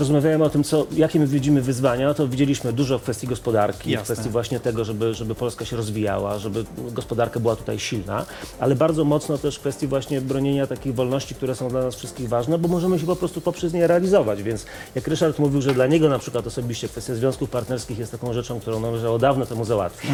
rozmawiałem 0.00 0.42
o 0.42 0.50
tym, 0.50 0.64
co, 0.64 0.86
jakie 0.92 1.20
my 1.20 1.26
widzimy 1.26 1.62
wyzwania, 1.62 2.14
to 2.14 2.28
widzieliśmy 2.28 2.72
dużo 2.72 2.98
w 2.98 3.02
kwestii 3.02 3.26
gospodarki, 3.26 3.90
Jasne. 3.90 4.04
w 4.04 4.06
kwestii 4.06 4.30
właśnie 4.30 4.60
tego, 4.60 4.84
żeby, 4.84 5.14
żeby 5.14 5.34
Polska 5.34 5.64
się 5.64 5.76
rozwijała, 5.76 6.38
żeby 6.38 6.64
gospodarka 6.78 7.40
była 7.40 7.56
tutaj 7.56 7.78
silna, 7.78 8.26
ale 8.60 8.74
bardzo 8.74 9.04
mocno 9.04 9.38
też 9.38 9.56
w 9.56 9.60
kwestii 9.60 9.86
właśnie 9.86 10.20
bronienia 10.20 10.66
takich 10.66 10.94
wolności, 10.94 11.34
które 11.34 11.54
są 11.54 11.68
dla 11.68 11.82
nas 11.82 11.94
wszystkich 11.94 12.28
ważne, 12.28 12.58
bo 12.58 12.68
możemy 12.68 12.98
się 12.98 13.06
po 13.06 13.16
prostu 13.16 13.40
poprzez 13.40 13.72
nie 13.72 13.86
realizować, 13.86 14.42
więc 14.42 14.66
jak 14.94 15.08
Ryszard 15.08 15.38
mówił, 15.38 15.62
że 15.62 15.74
dla 15.74 15.86
niego 15.86 16.08
na 16.08 16.18
przykład 16.18 16.46
osobiście 16.46 16.88
kwestia 16.88 17.14
związków 17.14 17.50
partnerskich 17.50 17.98
jest 17.98 18.12
taką 18.12 18.32
rzeczą, 18.32 18.60
którą 18.60 18.80
należało 18.80 19.18
dawno 19.18 19.46
temu 19.46 19.64
załatwić, 19.64 20.10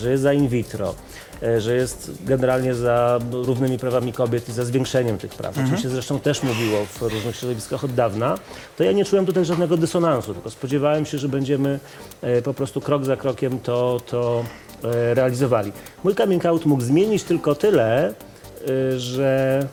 że 0.00 0.10
jest 0.10 0.22
za 0.22 0.32
in 0.32 0.48
vitro, 0.48 0.94
że 1.58 1.74
jest 1.74 2.12
generalnie 2.24 2.74
za 2.74 3.18
równymi 3.32 3.78
prawami 3.78 4.12
kobiet 4.12 4.48
i 4.48 4.52
za 4.52 4.64
zwiększeniem 4.64 5.18
tych 5.18 5.34
praw, 5.34 5.58
o 5.58 5.68
czym 5.68 5.78
się 5.78 5.88
zresztą 5.88 6.20
też 6.20 6.42
mówiło 6.42 6.86
w 6.86 7.02
różnych 7.02 7.36
środowiskach 7.36 7.84
od 7.84 7.94
dawna, 7.94 8.38
to 8.76 8.84
ja 8.84 8.92
nie 8.92 9.04
czułem 9.04 9.26
tutaj 9.26 9.44
żadnego 9.44 9.76
dysonansu, 9.76 10.34
tylko 10.34 10.50
spodziewałem 10.50 11.06
się, 11.06 11.18
że 11.18 11.28
będziemy 11.28 11.80
e, 12.22 12.42
po 12.42 12.54
prostu 12.54 12.80
krok 12.80 13.04
za 13.04 13.16
krokiem 13.16 13.58
to, 13.58 14.00
to 14.06 14.44
e, 14.84 15.14
realizowali. 15.14 15.72
Mój 16.04 16.14
coming 16.14 16.46
out 16.46 16.66
mógł 16.66 16.82
zmienić 16.82 17.22
tylko 17.22 17.54
tyle, 17.54 18.08
e, 18.08 18.98
że, 18.98 19.66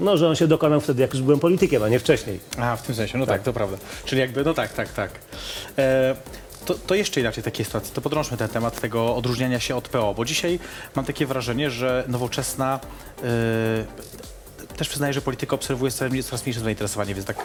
no, 0.00 0.16
że 0.16 0.28
on 0.28 0.36
się 0.36 0.46
dokonał 0.46 0.80
wtedy, 0.80 1.02
jak 1.02 1.14
już 1.14 1.22
byłem 1.22 1.40
politykiem, 1.40 1.82
a 1.82 1.88
nie 1.88 1.98
wcześniej. 1.98 2.40
A, 2.58 2.76
w 2.76 2.82
tym 2.82 2.94
sensie, 2.94 3.18
no 3.18 3.26
tak, 3.26 3.42
to 3.42 3.52
prawda. 3.52 3.76
Czyli 4.04 4.20
jakby, 4.20 4.44
no 4.44 4.54
tak, 4.54 4.72
tak, 4.72 4.92
tak. 4.92 5.10
E, 5.78 6.14
to, 6.64 6.74
to 6.74 6.94
jeszcze 6.94 7.20
inaczej 7.20 7.44
takiej 7.44 7.64
sytuacji. 7.64 7.94
To 7.94 8.00
podrążmy 8.00 8.36
ten 8.36 8.48
temat 8.48 8.80
tego 8.80 9.16
odróżniania 9.16 9.60
się 9.60 9.76
od 9.76 9.88
PO, 9.88 10.14
bo 10.14 10.24
dzisiaj 10.24 10.58
mam 10.94 11.04
takie 11.04 11.26
wrażenie, 11.26 11.70
że 11.70 12.04
nowoczesna 12.08 12.80
e, 13.22 13.24
też 14.76 14.88
przyznaję, 14.88 15.12
że 15.12 15.22
politykę 15.22 15.54
obserwuję 15.54 15.90
z 15.90 15.94
coraz, 15.94 16.12
coraz 16.26 16.44
mniejszym 16.44 16.64
zainteresowaniem, 16.64 17.14
więc 17.14 17.26
tak 17.26 17.36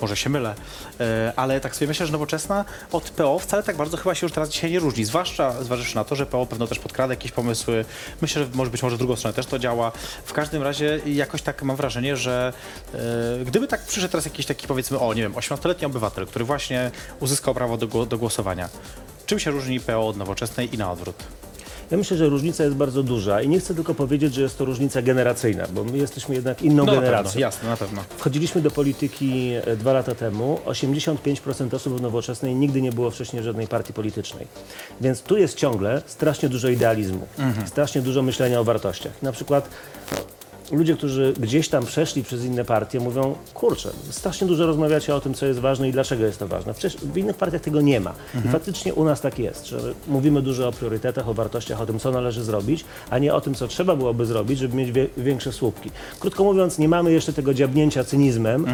może 0.00 0.16
się 0.16 0.30
mylę. 0.30 0.54
E, 1.00 1.32
ale 1.36 1.60
tak 1.60 1.76
sobie 1.76 1.88
myślę, 1.88 2.06
że 2.06 2.12
nowoczesna 2.12 2.64
od 2.92 3.10
PO 3.10 3.38
wcale 3.38 3.62
tak 3.62 3.76
bardzo 3.76 3.96
chyba 3.96 4.14
się 4.14 4.26
już 4.26 4.32
teraz 4.32 4.48
dzisiaj 4.48 4.70
nie 4.70 4.78
różni. 4.78 5.04
Zwłaszcza 5.04 5.64
zważywszy 5.64 5.96
na 5.96 6.04
to, 6.04 6.16
że 6.16 6.26
PO 6.26 6.46
pewno 6.46 6.66
też 6.66 6.78
podkrada 6.78 7.12
jakieś 7.12 7.32
pomysły. 7.32 7.84
Myślę, 8.22 8.44
że 8.44 8.50
może 8.54 8.70
być 8.70 8.82
może 8.82 8.96
w 8.96 8.98
drugą 8.98 9.16
stronę 9.16 9.34
też 9.34 9.46
to 9.46 9.58
działa. 9.58 9.92
W 10.24 10.32
każdym 10.32 10.62
razie 10.62 11.00
jakoś 11.06 11.42
tak 11.42 11.62
mam 11.62 11.76
wrażenie, 11.76 12.16
że 12.16 12.52
e, 12.94 12.98
gdyby 13.44 13.68
tak 13.68 13.84
przyszedł 13.84 14.12
teraz 14.12 14.24
jakiś 14.24 14.46
taki 14.46 14.66
powiedzmy, 14.66 14.98
o 14.98 15.14
nie 15.14 15.22
wiem, 15.22 15.32
18-letni 15.32 15.86
obywatel, 15.86 16.26
który 16.26 16.44
właśnie 16.44 16.90
uzyskał 17.20 17.54
prawo 17.54 17.76
do, 17.76 18.06
do 18.06 18.18
głosowania. 18.18 18.68
Czym 19.26 19.38
się 19.38 19.50
różni 19.50 19.80
PO 19.80 20.08
od 20.08 20.16
nowoczesnej 20.16 20.74
i 20.74 20.78
na 20.78 20.92
odwrót? 20.92 21.16
Ja 21.90 21.96
myślę, 21.96 22.16
że 22.16 22.28
różnica 22.28 22.64
jest 22.64 22.76
bardzo 22.76 23.02
duża 23.02 23.42
i 23.42 23.48
nie 23.48 23.60
chcę 23.60 23.74
tylko 23.74 23.94
powiedzieć, 23.94 24.34
że 24.34 24.42
jest 24.42 24.58
to 24.58 24.64
różnica 24.64 25.02
generacyjna, 25.02 25.66
bo 25.74 25.84
my 25.84 25.98
jesteśmy 25.98 26.34
jednak 26.34 26.62
inną 26.62 26.76
No 26.76 26.84
na 26.84 26.92
pewno, 26.92 27.00
generacją. 27.02 27.40
jasne, 27.40 27.68
na 27.68 27.76
pewno. 27.76 28.02
Wchodziliśmy 28.16 28.60
do 28.60 28.70
polityki 28.70 29.50
e, 29.66 29.76
dwa 29.76 29.92
lata 29.92 30.14
temu. 30.14 30.58
85% 30.66 31.74
osób 31.74 31.98
w 31.98 32.00
nowoczesnej 32.02 32.54
nigdy 32.54 32.82
nie 32.82 32.92
było 32.92 33.10
wcześniej 33.10 33.42
żadnej 33.42 33.66
partii 33.68 33.92
politycznej. 33.92 34.46
Więc 35.00 35.22
tu 35.22 35.36
jest 35.36 35.56
ciągle 35.56 36.02
strasznie 36.06 36.48
dużo 36.48 36.68
idealizmu, 36.68 37.26
strasznie 37.66 38.02
dużo 38.02 38.22
myślenia 38.22 38.60
o 38.60 38.64
wartościach. 38.64 39.22
Na 39.22 39.32
przykład 39.32 39.68
ludzie, 40.72 40.96
którzy 40.96 41.34
gdzieś 41.40 41.68
tam 41.68 41.86
przeszli 41.86 42.22
przez 42.22 42.44
inne 42.44 42.64
partie, 42.64 43.00
mówią, 43.00 43.34
kurczę, 43.54 43.90
strasznie 44.10 44.46
dużo 44.46 44.66
rozmawiacie 44.66 45.14
o 45.14 45.20
tym, 45.20 45.34
co 45.34 45.46
jest 45.46 45.60
ważne 45.60 45.88
i 45.88 45.92
dlaczego 45.92 46.24
jest 46.24 46.38
to 46.38 46.48
ważne. 46.48 46.74
Przecież 46.74 47.00
w 47.00 47.16
innych 47.16 47.36
partiach 47.36 47.60
tego 47.60 47.80
nie 47.80 48.00
ma. 48.00 48.14
I 48.44 48.48
faktycznie 48.48 48.94
u 48.94 49.04
nas 49.04 49.20
tak 49.20 49.38
jest, 49.38 49.66
że 49.66 49.78
mówimy 50.08 50.42
dużo 50.42 50.68
o 50.68 50.72
priorytetach, 50.72 51.28
o 51.28 51.34
wartościach, 51.34 51.80
o 51.80 51.86
tym, 51.86 51.98
co 51.98 52.10
należy 52.10 52.44
zrobić, 52.44 52.84
a 53.10 53.18
nie 53.18 53.34
o 53.34 53.40
tym, 53.40 53.54
co 53.54 53.68
trzeba 53.68 53.96
byłoby 53.96 54.26
zrobić, 54.26 54.58
żeby 54.58 54.76
mieć 54.76 54.92
wie, 54.92 55.06
większe 55.16 55.52
słupki. 55.52 55.90
Krótko 56.20 56.44
mówiąc, 56.44 56.78
nie 56.78 56.88
mamy 56.88 57.12
jeszcze 57.12 57.32
tego 57.32 57.54
dziabnięcia 57.54 58.04
cynizmem 58.04 58.66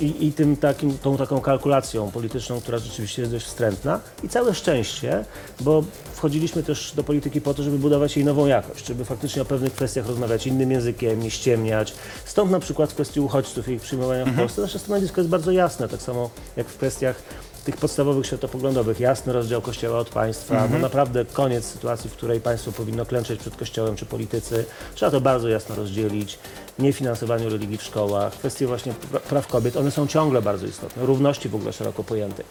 i, 0.00 0.26
i 0.26 0.32
tym 0.32 0.56
takim, 0.56 0.98
tą 0.98 1.16
taką 1.16 1.40
kalkulacją 1.40 2.10
polityczną, 2.10 2.60
która 2.60 2.78
rzeczywiście 2.78 3.22
jest 3.22 3.32
dość 3.32 3.46
wstrętna. 3.46 4.00
I 4.24 4.28
całe 4.28 4.54
szczęście, 4.54 5.24
bo 5.60 5.84
wchodziliśmy 6.16 6.62
też 6.62 6.92
do 6.96 7.04
polityki 7.04 7.40
po 7.40 7.54
to, 7.54 7.62
żeby 7.62 7.78
budować 7.78 8.16
jej 8.16 8.24
nową 8.24 8.46
jakość, 8.46 8.86
żeby 8.86 9.04
faktycznie 9.04 9.42
o 9.42 9.44
pewnych 9.44 9.72
kwestiach 9.72 10.06
rozmawiać 10.06 10.46
innym 10.46 10.70
językiem, 10.70 11.22
nie 11.22 11.30
ściemniać. 11.30 11.94
Stąd 12.24 12.50
na 12.50 12.60
przykład 12.60 12.90
w 12.90 12.94
kwestii 12.94 13.20
uchodźców 13.20 13.68
i 13.68 13.72
ich 13.72 13.82
przyjmowania 13.82 14.24
w 14.24 14.36
Polsce 14.36 14.62
nasze 14.62 14.78
stanowisko 14.78 15.20
jest 15.20 15.30
bardzo 15.30 15.52
jasne, 15.52 15.88
tak 15.88 16.02
samo 16.02 16.30
jak 16.56 16.68
w 16.68 16.76
kwestiach 16.76 17.22
tych 17.66 17.76
podstawowych 17.76 18.26
światopoglądowych, 18.26 19.00
jasny 19.00 19.32
rozdział 19.32 19.62
Kościoła 19.62 19.98
od 19.98 20.08
państwa, 20.08 20.68
no 20.72 20.78
naprawdę 20.78 21.24
koniec 21.24 21.64
sytuacji, 21.64 22.10
w 22.10 22.12
której 22.12 22.40
państwo 22.40 22.72
powinno 22.72 23.06
klęczeć 23.06 23.40
przed 23.40 23.56
Kościołem 23.56 23.96
czy 23.96 24.06
politycy. 24.06 24.64
Trzeba 24.94 25.12
to 25.12 25.20
bardzo 25.20 25.48
jasno 25.48 25.74
rozdzielić. 25.74 26.38
Niefinansowaniu 26.78 27.48
religii 27.50 27.78
w 27.78 27.82
szkołach, 27.82 28.32
kwestie 28.32 28.66
właśnie 28.66 28.92
pra- 28.92 29.20
praw 29.20 29.46
kobiet, 29.46 29.76
one 29.76 29.90
są 29.90 30.06
ciągle 30.06 30.42
bardzo 30.42 30.66
istotne. 30.66 31.06
Równości 31.06 31.48
w 31.48 31.54
ogóle 31.54 31.72
szeroko 31.72 32.04
pojętej, 32.04 32.44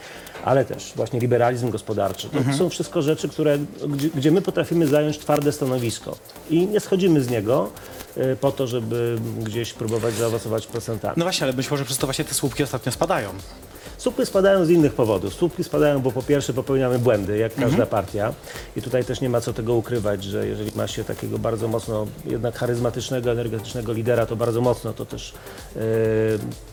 ale 0.45 0.65
też 0.65 0.93
właśnie 0.95 1.19
liberalizm 1.19 1.69
gospodarczy. 1.69 2.29
To 2.29 2.57
są 2.57 2.69
wszystko 2.69 3.01
rzeczy, 3.01 3.29
które, 3.29 3.57
gdzie, 3.89 4.09
gdzie 4.09 4.31
my 4.31 4.41
potrafimy 4.41 4.87
zająć 4.87 5.19
twarde 5.19 5.51
stanowisko 5.51 6.15
i 6.49 6.67
nie 6.67 6.79
schodzimy 6.79 7.23
z 7.23 7.29
niego 7.29 7.69
y, 8.17 8.35
po 8.41 8.51
to, 8.51 8.67
żeby 8.67 9.17
gdzieś 9.43 9.73
próbować 9.73 10.13
zaawansować 10.13 10.67
procentami. 10.67 11.13
No 11.17 11.25
właśnie, 11.25 11.43
ale 11.43 11.53
być 11.53 11.71
może 11.71 11.85
przez 11.85 11.97
to 11.97 12.07
właśnie 12.07 12.25
te 12.25 12.33
słupki 12.33 12.63
ostatnio 12.63 12.91
spadają. 12.91 13.29
Słupki 14.05 14.25
spadają 14.25 14.65
z 14.65 14.69
innych 14.69 14.93
powodów. 14.93 15.33
Słupki 15.33 15.63
spadają, 15.63 15.99
bo 15.99 16.11
po 16.11 16.23
pierwsze 16.23 16.53
popełniamy 16.53 16.99
błędy, 16.99 17.37
jak 17.37 17.55
każda 17.55 17.85
partia. 17.85 18.33
I 18.75 18.81
tutaj 18.81 19.05
też 19.05 19.21
nie 19.21 19.29
ma 19.29 19.41
co 19.41 19.53
tego 19.53 19.75
ukrywać, 19.75 20.23
że 20.23 20.47
jeżeli 20.47 20.71
ma 20.75 20.87
się 20.87 21.03
takiego 21.03 21.39
bardzo 21.39 21.67
mocno, 21.67 22.07
jednak 22.25 22.57
charyzmatycznego, 22.57 23.31
energetycznego 23.31 23.93
lidera, 23.93 24.25
to 24.25 24.35
bardzo 24.35 24.61
mocno 24.61 24.93
to 24.93 25.05
też 25.05 25.33
e, 25.75 25.79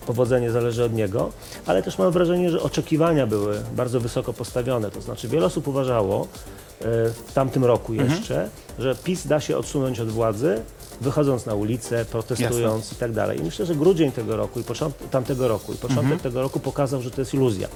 powodzenie 0.07 0.51
zależy 0.51 0.85
od 0.85 0.95
niego. 0.95 1.33
Ale 1.67 1.83
też 1.83 1.99
mam 1.99 2.13
wrażenie, 2.13 2.51
że 2.51 2.63
oczekiwania 2.63 3.27
były 3.27 3.61
bardzo 3.77 4.01
wysoko 4.01 4.33
postawione. 4.33 4.91
To 4.91 5.01
znaczy 5.01 5.29
wiele 5.29 5.47
osób 5.47 5.69
uważało 5.69 6.23
e, 6.23 6.85
w 7.27 7.33
tamtym 7.35 7.65
roku 7.65 7.95
jeszcze, 7.95 8.49
że 8.79 8.95
PiS 8.95 9.27
da 9.27 9.41
się 9.41 9.57
odsunąć 9.57 10.01
od 10.01 10.09
władzy, 10.09 10.63
wychodząc 11.01 11.47
na 11.47 11.55
ulicę, 11.55 12.05
protestując 12.05 12.93
i 12.93 12.95
tak 12.95 13.13
dalej. 13.13 13.41
I 13.41 13.43
myślę, 13.43 13.67
że 13.67 13.75
grudzień 13.75 14.13
tego 14.13 14.37
roku 14.37 14.61
i 14.61 14.65
początek 14.65 15.09
tamtego 15.09 15.49
roku 15.49 15.73
i 15.73 15.77
początek 15.77 16.21
tego 16.21 16.43
roku 16.43 16.61
pokazał, 16.61 17.03
że 17.03 17.11
to 17.11 17.21
jest 17.21 17.35
iluzja, 17.35 17.69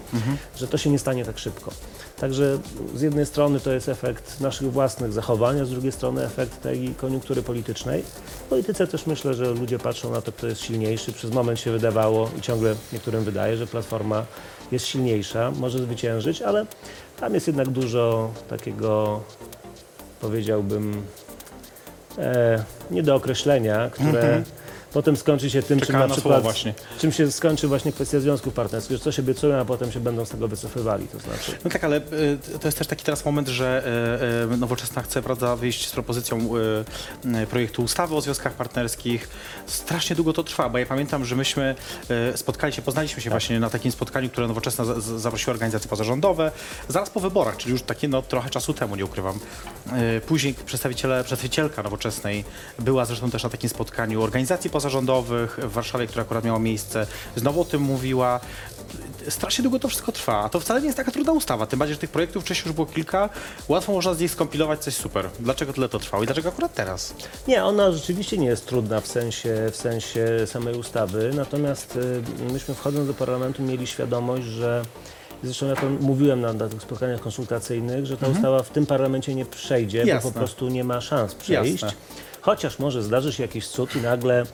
że 0.57 0.69
to 0.69 0.79
się 0.79 0.91
nie 0.91 0.99
stanie 0.99 1.25
tak 1.25 1.39
szybko. 1.39 1.71
Także 2.17 2.59
z 2.95 3.03
jednej 3.03 3.27
strony 3.27 3.61
to 3.61 3.73
jest 3.73 3.89
efekt 3.89 4.41
naszych 4.41 4.73
własnych 4.73 5.13
zachowań, 5.13 5.61
a 5.61 5.65
z 5.65 5.71
drugiej 5.71 5.93
strony 5.93 6.25
efekt 6.25 6.63
tej 6.63 6.95
koniunktury 6.95 7.43
politycznej. 7.43 8.03
W 8.47 8.49
polityce 8.49 8.87
też 8.87 9.07
myślę, 9.07 9.35
że 9.35 9.51
ludzie 9.55 9.79
patrzą 9.79 10.11
na 10.11 10.23
to, 10.23 10.33
kto 10.33 10.47
jest 10.47 10.61
silniejszy. 10.61 11.13
Przez 11.13 11.31
moment 11.31 11.61
się 11.61 11.71
wydawało 11.71 12.31
i 12.39 12.41
ciągle 12.41 12.75
niektórym 12.93 13.25
wydaje, 13.25 13.57
że 13.57 13.67
Platforma 13.67 14.25
jest 14.73 14.87
silniejsza, 14.87 15.51
może 15.51 15.79
zwyciężyć, 15.79 16.43
ale 16.43 16.67
tam 17.21 17.35
jest 17.35 17.47
jednak 17.47 17.69
dużo 17.69 18.31
takiego, 18.49 19.21
powiedziałbym, 20.21 21.03
e, 22.19 22.65
nie 22.91 23.03
do 23.03 23.15
określenia, 23.15 23.91
które 23.91 24.43
potem 24.97 25.17
skończy 25.17 25.51
się 25.51 25.63
tym, 25.63 25.79
czym 25.79 25.87
Czekałem 25.87 26.09
na 26.09 26.15
na 26.15 26.15
przykład, 26.21 26.43
właśnie. 26.43 26.75
czym 26.99 27.13
się 27.13 27.33
skończy 27.33 27.69
właśnie 27.69 27.93
kwestia 27.93 28.21
związków 28.21 28.55
partnerskich, 28.55 28.97
że 28.97 29.03
coś 29.05 29.19
obiecują, 29.19 29.57
a 29.61 29.65
potem 29.65 29.93
się 29.93 30.01
będą 30.01 30.25
z 30.25 30.29
tego 30.31 30.49
wycofywali, 30.49 31.09
to 31.09 31.19
znaczy. 31.19 31.53
No 31.65 31.71
tak, 31.71 31.85
ale 31.85 31.97
y, 31.97 32.59
to 32.61 32.69
jest 32.69 32.79
też 32.79 32.87
taki 32.87 33.05
teraz 33.05 33.25
moment, 33.25 33.49
że 33.49 33.83
y, 34.51 34.55
y, 34.55 34.57
Nowoczesna 34.57 35.03
chce 35.03 35.23
prawda, 35.23 35.57
wyjść 35.57 35.89
z 35.89 35.91
propozycją 35.93 36.39
y, 37.27 37.39
y, 37.43 37.47
projektu 37.47 37.83
ustawy 37.83 38.15
o 38.17 38.21
związkach 38.21 38.53
partnerskich. 38.53 39.29
Strasznie 39.67 40.17
długo 40.17 40.33
to 40.33 40.45
trwa, 40.45 40.69
bo 40.69 40.79
ja 40.79 40.87
pamiętam, 40.87 41.25
że 41.25 41.37
myśmy 41.37 41.75
y, 42.35 42.37
spotkali 42.37 42.73
się, 42.73 42.83
poznaliśmy 42.83 43.23
się 43.23 43.31
właśnie 43.31 43.61
na 43.61 43.71
takim 43.71 43.93
spotkaniu, 43.93 44.29
które 44.31 44.47
Nowoczesna 44.49 44.85
za- 44.85 45.01
za- 45.01 45.19
zaprosiła 45.19 45.53
organizacje 45.53 45.89
pozarządowe, 45.91 46.53
zaraz 46.89 47.11
po 47.11 47.21
wyborach, 47.21 47.57
czyli 47.57 47.73
już 47.73 47.83
takie 47.83 48.09
no, 48.09 48.23
trochę 48.23 48.51
czasu 48.51 48.75
temu, 48.75 48.97
nie 48.97 49.05
ukrywam. 49.05 49.37
Y, 50.17 50.21
Później 50.21 50.55
przedstawiciele, 50.67 51.25
przedstawicielka 51.25 51.83
Nowoczesnej 51.83 52.45
była 52.79 53.05
zresztą 53.05 53.31
też 53.31 53.43
na 53.43 53.51
takim 53.51 53.71
spotkaniu 53.71 54.23
organizacji 54.23 54.71
pozarządowych 54.71 54.86
w 55.59 55.73
Warszawie, 55.73 56.07
które 56.07 56.23
akurat 56.23 56.45
miało 56.45 56.59
miejsce. 56.59 57.07
Znowu 57.37 57.61
o 57.61 57.65
tym 57.65 57.83
mówiła 57.83 58.41
strasznie 59.29 59.63
długo 59.63 59.79
to 59.79 59.89
wszystko 59.89 60.13
trwa, 60.13 60.45
a 60.45 60.49
to 60.49 60.61
wcale 60.61 60.81
nie 60.81 60.87
jest 60.87 60.97
taka 60.97 61.11
trudna 61.11 61.33
ustawa, 61.33 61.67
tym 61.67 61.79
bardziej, 61.79 61.95
że 61.95 62.01
tych 62.01 62.11
projektów 62.11 62.45
wcześniej 62.45 62.67
już 62.67 62.75
było 62.75 62.87
kilka, 62.87 63.29
łatwo 63.69 63.93
można 63.93 64.15
z 64.15 64.21
nich 64.21 64.31
skompilować 64.31 64.81
coś 64.81 64.95
super. 64.95 65.29
Dlaczego 65.41 65.73
tyle 65.73 65.89
to 65.89 65.99
trwało 65.99 66.23
i 66.23 66.27
dlaczego 66.27 66.49
akurat 66.49 66.75
teraz? 66.75 67.15
Nie, 67.49 67.65
ona 67.65 67.93
rzeczywiście 67.93 68.39
nie 68.39 68.47
jest 68.47 68.67
trudna 68.67 69.01
w 69.01 69.07
sensie, 69.07 69.69
w 69.73 69.77
sensie 69.77 70.27
samej 70.47 70.75
ustawy, 70.75 71.31
natomiast 71.35 71.97
y, 71.97 72.53
myśmy 72.53 72.75
wchodząc 72.75 73.07
do 73.07 73.15
parlamentu 73.15 73.63
mieli 73.63 73.87
świadomość, 73.87 74.45
że 74.47 74.83
Zresztą 75.43 75.67
ja 75.67 75.77
to 75.77 75.91
mówiłem 76.01 76.41
na, 76.41 76.53
na 76.53 76.69
tych 76.69 76.83
spotkaniach 76.83 77.21
konsultacyjnych, 77.21 78.07
że 78.07 78.17
ta 78.17 78.29
ustawa 78.29 78.63
w 78.63 78.71
tym 78.71 78.87
parlamencie 78.87 79.35
nie 79.35 79.47
przejdzie, 79.47 80.03
bo 80.03 80.09
Jasne. 80.09 80.33
po 80.33 80.39
prostu 80.39 80.69
nie 80.69 80.85
ma 80.85 81.01
szans 81.01 81.35
przejść. 81.35 81.83
Jasne. 81.83 81.99
Chociaż 82.47 82.79
może 82.79 83.03
zdarzy 83.03 83.33
się 83.33 83.43
jakiś 83.43 83.69
cud 83.69 83.97
i 83.97 84.01
nagle 84.01 84.47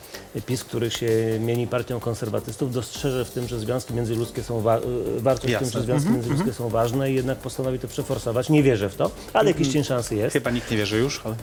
PiS, 0.46 0.64
który 0.64 0.90
się 0.90 1.08
mieni 1.40 1.66
partią 1.66 2.00
konserwatystów, 2.00 2.72
dostrzeże 2.72 3.24
w 3.24 3.30
tym, 3.30 3.48
że 3.48 3.58
związki 3.60 3.94
międzyludzkie 3.94 4.42
są 4.42 4.60
wa- 4.60 4.80
wartość 5.18 5.54
w 5.54 5.58
tym, 5.58 5.70
że 5.70 5.82
związki 5.82 6.10
międzyludzkie 6.10 6.52
są 6.52 6.68
ważne 6.68 7.10
i 7.10 7.14
jednak 7.14 7.38
postanowi 7.38 7.78
to 7.78 7.88
przeforsować. 7.88 8.50
Nie 8.50 8.62
wierzę 8.62 8.88
w 8.88 8.96
to, 8.96 9.10
ale 9.32 9.50
jakiś 9.50 9.68
cień 9.68 9.84
szansy 9.84 10.16
jest. 10.16 10.32
Chyba 10.32 10.50
nikt 10.50 10.70
nie 10.70 10.76
wierzy 10.76 10.98
już, 10.98 11.20
ale... 11.24 11.34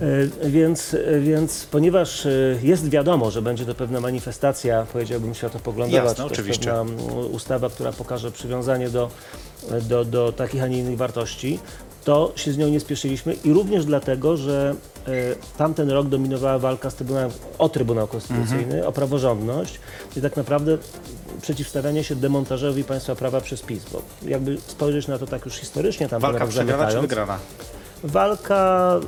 E, 0.41 0.49
Więc, 0.49 0.93
e, 0.93 1.19
więc 1.19 1.65
ponieważ 1.71 2.25
e, 2.25 2.29
jest 2.63 2.89
wiadomo, 2.89 3.31
że 3.31 3.41
będzie 3.41 3.65
to 3.65 3.75
pewna 3.75 3.99
manifestacja, 3.99 4.85
powiedziałbym, 4.93 5.35
światopoglądowa, 5.35 6.03
Jasne, 6.03 6.15
czy 6.15 6.33
oczywiście. 6.33 6.65
pewna 6.65 6.81
mm, 6.81 7.15
ustawa, 7.31 7.69
która 7.69 7.91
pokaże 7.91 8.31
przywiązanie 8.31 8.89
do, 8.89 9.09
do, 9.81 10.05
do 10.05 10.31
takich, 10.31 10.63
a 10.63 10.67
nie 10.67 10.77
innych 10.79 10.97
wartości, 10.97 11.59
to 12.09 12.31
się 12.35 12.51
z 12.51 12.57
nią 12.57 12.67
nie 12.69 12.79
spieszyliśmy 12.79 13.33
i 13.33 13.53
również 13.53 13.85
dlatego, 13.85 14.37
że 14.37 14.75
e, 15.07 15.11
tamten 15.57 15.89
rok 15.91 16.07
dominowała 16.07 16.59
walka 16.59 16.89
z 16.89 16.95
trybunałem, 16.95 17.31
o 17.59 17.69
Trybunał 17.69 18.07
Konstytucyjny, 18.07 18.63
Mhm. 18.63 18.85
o 18.85 18.91
praworządność 18.91 19.79
i 20.17 20.21
tak 20.21 20.37
naprawdę 20.37 20.77
przeciwstawianie 21.41 22.03
się 22.03 22.15
demontażowi 22.15 22.83
państwa 22.83 23.15
prawa 23.15 23.41
przez 23.41 23.61
PiS, 23.61 23.83
bo 23.93 24.01
jakby 24.27 24.57
spojrzeć 24.67 25.07
na 25.07 25.17
to 25.17 25.27
tak 25.27 25.45
już 25.45 25.55
historycznie, 25.55 26.09
tam 26.09 26.21
Walka 26.21 26.47
przegrana 26.47 26.91
czy 26.91 27.01
wygrana? 27.01 27.39
Walka 28.03 28.99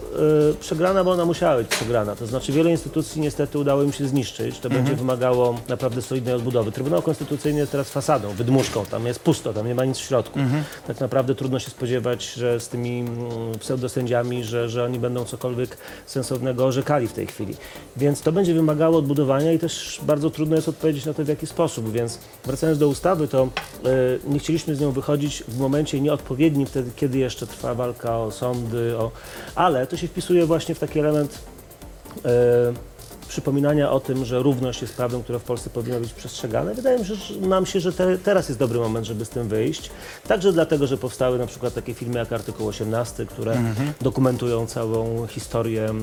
y, 0.51 0.55
przegrana, 0.55 1.03
bo 1.03 1.11
ona 1.11 1.25
musiała 1.25 1.57
być 1.57 1.67
przegrana. 1.67 2.15
To 2.15 2.25
znaczy 2.27 2.51
wiele 2.51 2.71
instytucji 2.71 3.21
niestety 3.21 3.59
udało 3.59 3.83
im 3.83 3.93
się 3.93 4.07
zniszczyć. 4.07 4.59
To 4.59 4.69
będzie 4.69 4.95
wymagało 4.95 5.59
naprawdę 5.69 6.01
solidnej 6.01 6.35
odbudowy. 6.35 6.71
Trybunał 6.71 7.01
Konstytucyjny 7.01 7.59
jest 7.59 7.71
teraz 7.71 7.89
fasadą, 7.89 8.29
wydmuszką. 8.29 8.85
Tam 8.85 9.05
jest 9.05 9.19
pusto, 9.19 9.53
tam 9.53 9.67
nie 9.67 9.75
ma 9.75 9.85
nic 9.85 9.97
w 9.97 10.01
środku. 10.01 10.39
Tak 10.87 10.99
naprawdę 10.99 11.35
trudno 11.35 11.59
się 11.59 11.69
spodziewać, 11.69 12.33
że 12.33 12.59
z 12.59 12.67
tymi 12.67 12.99
mm, 12.99 13.19
pseudosędziami, 13.59 14.43
że, 14.43 14.69
że 14.69 14.83
oni 14.83 14.99
będą 14.99 15.25
cokolwiek 15.25 15.77
sensownego 16.05 16.65
orzekali 16.65 17.07
w 17.07 17.13
tej 17.13 17.27
chwili. 17.27 17.55
Więc 17.97 18.21
to 18.21 18.31
będzie 18.31 18.53
wymagało 18.53 18.97
odbudowania 18.97 19.51
i 19.51 19.59
też 19.59 19.99
bardzo 20.03 20.29
trudno 20.29 20.55
jest 20.55 20.69
odpowiedzieć 20.69 21.05
na 21.05 21.13
to 21.13 21.25
w 21.25 21.27
jaki 21.27 21.47
sposób. 21.47 21.91
Więc 21.91 22.19
wracając 22.45 22.79
do 22.79 22.87
ustawy, 22.87 23.27
to 23.27 23.43
y, 23.45 23.49
nie 24.27 24.39
chcieliśmy 24.39 24.75
z 24.75 24.79
nią 24.79 24.91
wychodzić 24.91 25.43
w 25.47 25.59
momencie 25.59 26.01
nieodpowiednim, 26.01 26.67
wtedy, 26.67 26.91
kiedy 26.95 27.17
jeszcze 27.17 27.47
trwa 27.47 27.75
walka 27.75 28.17
o 28.17 28.31
sądy, 28.31 28.80
o... 28.97 29.11
ale 29.55 29.87
to 29.87 29.97
się 29.97 30.07
wpisuje 30.07 30.45
właśnie 30.45 30.75
w 30.75 30.79
taki 30.79 30.99
element 30.99 31.39
e, 32.25 32.29
przypominania 33.31 33.91
o 33.91 33.99
tym, 33.99 34.25
że 34.25 34.39
równość 34.39 34.81
jest 34.81 34.95
prawem, 34.95 35.23
które 35.23 35.39
w 35.39 35.43
Polsce 35.43 35.69
powinno 35.69 35.99
być 35.99 36.13
przestrzegane. 36.13 36.73
Wydaje 36.75 36.99
mi 36.99 37.05
się, 37.05 37.15
że, 37.15 37.35
nam 37.35 37.65
się, 37.65 37.79
że 37.79 37.93
te, 37.93 38.17
teraz 38.17 38.49
jest 38.49 38.59
dobry 38.59 38.79
moment, 38.79 39.05
żeby 39.05 39.25
z 39.25 39.29
tym 39.29 39.47
wyjść. 39.47 39.89
Także 40.27 40.53
dlatego, 40.53 40.87
że 40.87 40.97
powstały 40.97 41.37
na 41.37 41.47
przykład 41.47 41.73
takie 41.73 41.93
filmy 41.93 42.19
jak 42.19 42.33
Artykuł 42.33 42.67
18, 42.67 43.25
które 43.25 43.57
dokumentują 44.01 44.67
całą 44.67 45.27
historię 45.27 45.93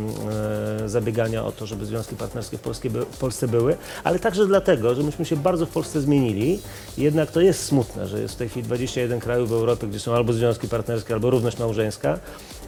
e, 0.84 0.88
zabiegania 0.88 1.44
o 1.44 1.52
to, 1.52 1.66
żeby 1.66 1.86
związki 1.86 2.16
partnerskie 2.16 2.58
w, 2.58 2.60
Polskie 2.60 2.90
w 2.90 3.18
Polsce 3.18 3.48
były, 3.48 3.76
ale 4.04 4.18
także 4.18 4.46
dlatego, 4.46 4.94
że 4.94 5.02
myśmy 5.02 5.24
się 5.24 5.36
bardzo 5.36 5.66
w 5.66 5.70
Polsce 5.70 6.00
zmienili. 6.00 6.60
Jednak 6.98 7.30
to 7.30 7.40
jest 7.40 7.64
smutne, 7.64 8.06
że 8.06 8.20
jest 8.20 8.34
w 8.34 8.38
tej 8.38 8.48
chwili 8.48 8.64
21 8.64 9.20
krajów 9.20 9.48
w 9.48 9.52
Europie, 9.52 9.86
gdzie 9.86 10.00
są 10.00 10.14
albo 10.14 10.32
związki 10.32 10.68
partnerskie, 10.68 11.14
albo 11.14 11.30
równość 11.30 11.58
małżeńska, 11.58 12.18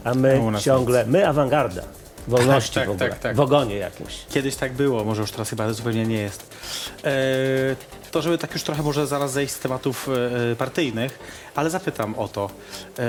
a 0.03 0.13
my 0.13 0.41
ciągle, 0.59 1.05
my 1.05 1.27
awangarda, 1.27 1.81
wolności 2.27 2.75
Tak, 2.75 2.87
w 2.87 2.91
ogóle, 2.91 3.09
tak, 3.09 3.19
tak. 3.19 3.35
w 3.35 3.39
ogonie 3.39 3.75
jakimś. 3.75 4.13
Kiedyś 4.29 4.55
tak 4.55 4.73
było, 4.73 5.03
może 5.03 5.21
już 5.21 5.31
teraz 5.31 5.49
chyba 5.49 5.73
zupełnie 5.73 6.05
nie 6.05 6.17
jest. 6.17 6.55
E, 7.03 7.11
to, 8.11 8.21
żeby 8.21 8.37
tak 8.37 8.53
już 8.53 8.63
trochę 8.63 8.83
może 8.83 9.07
zaraz 9.07 9.31
zejść 9.31 9.53
z 9.53 9.59
tematów 9.59 10.09
e, 10.51 10.55
partyjnych, 10.55 11.19
ale 11.55 11.69
zapytam 11.69 12.15
o 12.19 12.27
to. 12.27 12.49
E, 12.99 13.03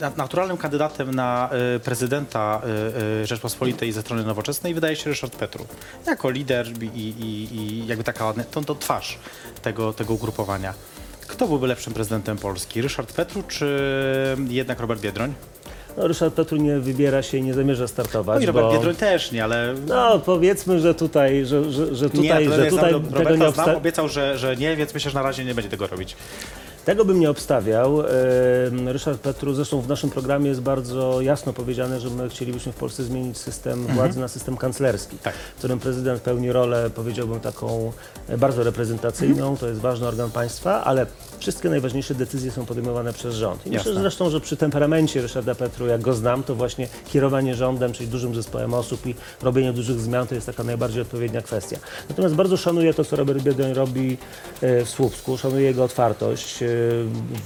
na- 0.00 0.12
naturalnym 0.16 0.56
kandydatem 0.56 1.14
na 1.14 1.50
e, 1.76 1.80
prezydenta 1.80 2.62
e, 2.64 3.22
e, 3.22 3.26
Rzeczpospolitej 3.26 3.92
ze 3.92 4.00
strony 4.00 4.24
nowoczesnej 4.24 4.74
wydaje 4.74 4.96
się 4.96 5.10
Ryszard 5.10 5.36
Petru. 5.36 5.66
Jako 6.06 6.30
lider 6.30 6.66
i, 6.82 6.86
i, 6.98 7.56
i 7.56 7.86
jakby 7.86 8.04
taka 8.04 8.24
ładna, 8.24 8.44
to, 8.44 8.60
to 8.62 8.74
twarz 8.74 9.18
tego, 9.62 9.92
tego 9.92 10.14
ugrupowania. 10.14 10.74
Kto 11.26 11.46
byłby 11.48 11.66
lepszym 11.66 11.92
prezydentem 11.94 12.38
Polski? 12.38 12.82
Ryszard 12.82 13.12
Petru 13.12 13.42
czy 13.42 13.76
jednak 14.48 14.80
Robert 14.80 15.00
Biedroń? 15.00 15.34
No, 15.96 16.06
Ryszard 16.08 16.34
Petru 16.34 16.56
nie 16.56 16.78
wybiera 16.78 17.22
się 17.22 17.38
i 17.38 17.42
nie 17.42 17.54
zamierza 17.54 17.84
No 17.84 17.88
startować, 17.88 18.42
i 18.42 18.46
Robert 18.46 18.66
bo... 18.66 18.72
Biedroń 18.72 18.94
też 18.94 19.32
nie, 19.32 19.44
ale 19.44 19.74
No 19.86 20.18
powiedzmy, 20.18 20.80
że 20.80 20.94
tutaj, 20.94 21.46
że, 21.46 21.72
że, 21.72 21.94
że 21.94 22.10
tutaj, 22.10 22.22
nie, 22.48 22.50
że 22.56 22.66
tutaj 22.66 22.90
znam, 22.90 23.04
tego 23.06 23.36
nie 23.36 23.44
obsta- 23.48 23.76
obiecał, 23.76 24.08
że, 24.08 24.38
że 24.38 24.56
nie, 24.56 24.76
więc 24.76 24.94
myślę, 24.94 25.10
że 25.10 25.18
na 25.18 25.22
razie 25.24 25.44
nie 25.44 25.54
będzie 25.54 25.70
tego 25.70 25.86
robić. 25.86 26.16
Tego 26.84 27.04
bym 27.04 27.20
nie 27.20 27.30
obstawiał. 27.30 28.02
Ryszard 28.86 29.20
Petru, 29.20 29.54
zresztą 29.54 29.80
w 29.80 29.88
naszym 29.88 30.10
programie 30.10 30.48
jest 30.48 30.60
bardzo 30.60 31.20
jasno 31.20 31.52
powiedziane, 31.52 32.00
że 32.00 32.10
my 32.10 32.28
chcielibyśmy 32.28 32.72
w 32.72 32.76
Polsce 32.76 33.02
zmienić 33.04 33.38
system 33.38 33.86
władzy 33.86 34.20
na 34.20 34.28
system 34.28 34.56
kanclerski, 34.56 35.16
Mhm. 35.16 35.22
Tak. 35.24 35.34
w 35.54 35.58
którym 35.58 35.78
prezydent 35.78 36.22
pełni 36.22 36.52
rolę, 36.52 36.90
powiedziałbym, 36.94 37.40
taką 37.40 37.92
bardzo 38.38 38.64
reprezentacyjną, 38.64 39.36
Mhm. 39.42 39.56
to 39.56 39.68
jest 39.68 39.80
ważny 39.80 40.08
organ 40.08 40.30
państwa, 40.30 40.84
ale 40.84 41.06
wszystkie 41.40 41.70
najważniejsze 41.70 42.14
decyzje 42.14 42.50
są 42.50 42.66
podejmowane 42.66 43.12
przez 43.12 43.34
rząd. 43.34 43.66
I 43.66 43.70
myślę 43.70 43.90
Jasne. 43.90 44.00
zresztą, 44.00 44.30
że 44.30 44.40
przy 44.40 44.56
temperamencie 44.56 45.22
Ryszarda 45.22 45.54
Petru, 45.54 45.86
jak 45.86 46.00
go 46.00 46.14
znam, 46.14 46.42
to 46.42 46.54
właśnie 46.54 46.88
kierowanie 47.12 47.54
rządem, 47.54 47.92
czyli 47.92 48.08
dużym 48.08 48.34
zespołem 48.34 48.74
osób 48.74 49.06
i 49.06 49.14
robienie 49.42 49.72
dużych 49.72 50.00
zmian, 50.00 50.26
to 50.26 50.34
jest 50.34 50.46
taka 50.46 50.64
najbardziej 50.64 51.02
odpowiednia 51.02 51.42
kwestia. 51.42 51.76
Natomiast 52.08 52.34
bardzo 52.34 52.56
szanuję 52.56 52.94
to, 52.94 53.04
co 53.04 53.16
Robert 53.16 53.42
Biedroń 53.42 53.72
robi 53.74 54.16
e, 54.60 54.84
w 54.84 54.88
Słupsku, 54.88 55.38
szanuję 55.38 55.62
jego 55.66 55.84
otwartość. 55.84 56.62
E, 56.62 56.66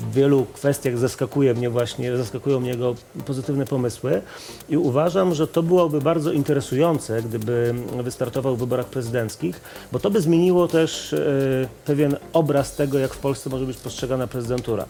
W 0.01 0.13
wielu 0.15 0.47
kwestiach 0.55 0.99
zaskakuje 0.99 1.55
mnie 1.55 1.71
właśnie, 1.71 2.17
zaskakują 2.17 2.61
mnie 2.61 2.71
jego 2.71 2.95
pozytywne 3.27 3.65
pomysły 3.67 4.23
i 4.69 4.77
uważam, 4.77 5.35
że 5.35 5.47
to 5.47 5.63
byłoby 5.63 6.01
bardzo 6.01 6.33
interesujące, 6.33 7.23
gdyby 7.23 7.75
wystartował 8.03 8.57
w 8.57 8.59
wyborach 8.59 8.87
prezydenckich, 8.87 9.61
bo 9.93 9.99
to 9.99 10.11
by 10.11 10.21
zmieniło 10.21 10.69
też 10.69 11.13
e, 11.13 11.19
pewien 11.85 12.17
obraz 12.33 12.77
tego, 12.77 12.99
jak 12.99 13.15
w 13.15 13.19
Polsce 13.19 13.51
może 13.51 13.67
być 13.67 13.77
postrzegana 13.85 14.27
prezydentura. 14.27 14.87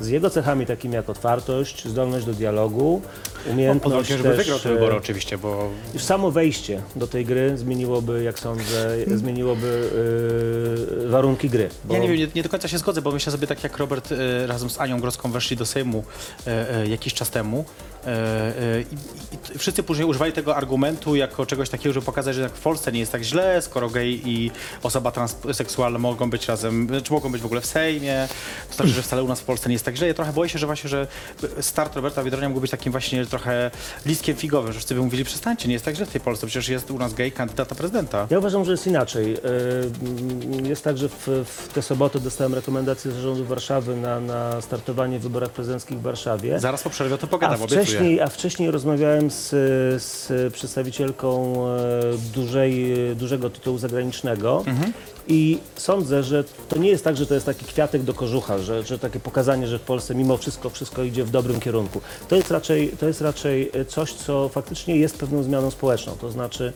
Z 0.00 0.08
jego 0.08 0.30
cechami 0.30 0.66
takimi 0.66 0.94
jak 0.94 1.10
otwartość, 1.10 1.88
zdolność 1.88 2.26
do 2.26 2.32
dialogu, 2.32 3.02
umiejętność 3.46 3.90
warunkiem, 3.90 4.18
żeby 4.18 4.28
też, 4.28 4.38
wygrał 4.38 4.58
te 4.58 4.70
e, 4.70 4.74
wybory 4.74 4.96
oczywiście, 4.96 5.38
bo 5.38 5.70
już 5.94 6.02
samo 6.02 6.30
wejście 6.30 6.82
do 6.96 7.06
tej 7.06 7.24
gry 7.24 7.58
zmieniłoby, 7.58 8.22
jak 8.22 8.38
sądzę, 8.38 8.96
zmieniłoby 9.14 9.90
yy, 11.00 11.08
warunki 11.08 11.50
gry. 11.50 11.68
Bo 11.84 11.94
ja 11.94 12.00
nie 12.00 12.08
wiem, 12.08 12.16
nie, 12.16 12.28
nie 12.34 12.42
do 12.42 12.48
końca 12.48 12.68
się 12.68 12.78
zgodzę, 12.78 13.02
bo 13.02 13.12
myślę 13.12 13.32
sobie 13.32 13.46
tak 13.46 13.64
jak 13.64 13.78
Robert 13.78 14.12
e, 14.12 14.46
razem 14.46 14.70
z 14.70 14.80
Anią 14.80 15.00
Groską 15.00 15.30
weszli 15.32 15.56
do 15.56 15.66
Sejmu 15.66 16.04
jakiś 16.88 17.14
czas 17.14 17.30
temu 17.30 17.64
i, 18.92 19.54
i 19.54 19.58
wszyscy 19.58 19.82
później 19.82 20.08
używali 20.08 20.32
tego 20.32 20.56
argumentu 20.56 21.16
jako 21.16 21.46
czegoś 21.46 21.68
takiego, 21.68 21.92
żeby 21.92 22.06
pokazać, 22.06 22.34
że 22.34 22.48
w 22.48 22.60
Polsce 22.60 22.92
nie 22.92 23.00
jest 23.00 23.12
tak 23.12 23.22
źle, 23.22 23.62
skoro 23.62 23.90
gej 23.90 24.28
i 24.30 24.50
osoba 24.82 25.10
transseksualna 25.10 25.98
mogą 25.98 26.30
być 26.30 26.48
razem, 26.48 26.88
czy 27.04 27.12
mogą 27.12 27.32
być 27.32 27.42
w 27.42 27.46
ogóle 27.46 27.60
w 27.60 27.66
Sejmie, 27.66 28.28
to 28.68 28.74
znaczy, 28.74 28.90
że 28.90 29.02
wcale 29.02 29.22
u 29.22 29.28
nas 29.28 29.40
w 29.40 29.44
Polsce 29.44 29.68
nie 29.68 29.72
jest 29.72 29.84
tak 29.84 29.96
źle. 29.96 30.06
Ja 30.08 30.14
trochę 30.14 30.32
boję 30.32 30.50
się, 30.50 30.58
że 30.58 30.66
właśnie, 30.66 30.90
że 30.90 31.06
start 31.60 31.96
Roberta 31.96 32.24
Biedronia 32.24 32.48
mógł 32.48 32.60
być 32.60 32.70
takim 32.70 32.92
właśnie 32.92 33.26
trochę 33.34 33.70
listkiem 34.06 34.36
figowym, 34.36 34.72
że 34.72 34.78
wszyscy 34.78 34.94
by 34.94 35.00
mówili, 35.00 35.24
przestańcie, 35.24 35.68
nie 35.68 35.72
jest 35.72 35.84
tak 35.84 35.94
źle 35.94 36.06
w 36.06 36.10
tej 36.10 36.20
Polsce, 36.20 36.46
przecież 36.46 36.68
jest 36.68 36.90
u 36.90 36.98
nas 36.98 37.14
gej 37.14 37.32
kandydat 37.32 37.70
na 37.70 37.76
prezydenta. 37.76 38.26
Ja 38.30 38.38
uważam, 38.38 38.64
że 38.64 38.70
jest 38.70 38.86
inaczej. 38.86 39.32
Yy, 39.32 40.68
Jest 40.68 40.84
tak, 40.84 40.98
że 40.98 41.08
w, 41.08 41.28
w 41.44 41.68
tę 41.74 41.82
sobotę 41.82 42.20
dostałem 42.20 42.54
rekomendację 42.54 43.10
z 43.10 43.14
zarządu 43.14 43.44
Warszawy 43.44 43.96
na, 43.96 44.20
na 44.20 44.60
startowanie 44.60 45.18
w 45.18 45.22
wyborach 45.22 45.50
prezydenckich 45.50 45.98
w 45.98 46.02
Warszawie. 46.02 46.60
Zaraz 46.60 46.82
po 46.82 46.90
przerwie 46.90 47.14
o 47.14 47.18
to 47.18 47.26
A 47.26 47.30
pogadam, 47.30 47.62
obiecuję. 47.62 47.84
wcześniej, 47.84 48.20
a 48.20 48.26
wcześniej 48.26 48.70
rozmawiałem 48.70 49.30
z, 49.30 49.48
z 50.02 50.52
przedstawicielką 50.52 51.54
e, 51.68 51.80
dużej, 52.34 52.94
dużego 53.16 53.50
tytułu 53.50 53.78
zagranicznego 53.78 54.64
i 55.28 55.58
sądzę, 55.76 56.22
że 56.22 56.44
to 56.68 56.78
nie 56.78 56.88
jest 56.88 57.04
tak, 57.04 57.16
że 57.16 57.26
to 57.26 57.34
jest 57.34 57.46
taki 57.46 57.64
kwiatek 57.64 58.02
do 58.02 58.14
kożucha, 58.14 58.58
że, 58.58 58.82
że 58.82 58.98
takie 58.98 59.20
pokazanie, 59.20 59.66
że 59.66 59.78
w 59.78 59.82
Polsce 59.82 60.14
mimo 60.14 60.36
wszystko 60.36 60.70
wszystko 60.70 61.02
idzie 61.02 61.24
w 61.24 61.30
dobrym 61.30 61.60
kierunku. 61.60 62.00
To 62.28 62.36
jest 62.36 62.50
raczej, 62.50 62.88
to 63.00 63.06
jest 63.06 63.20
raczej 63.24 63.70
coś, 63.88 64.12
co 64.12 64.48
faktycznie 64.48 64.96
jest 64.96 65.18
pewną 65.18 65.42
zmianą 65.42 65.70
społeczną. 65.70 66.12
To 66.20 66.30
znaczy 66.30 66.72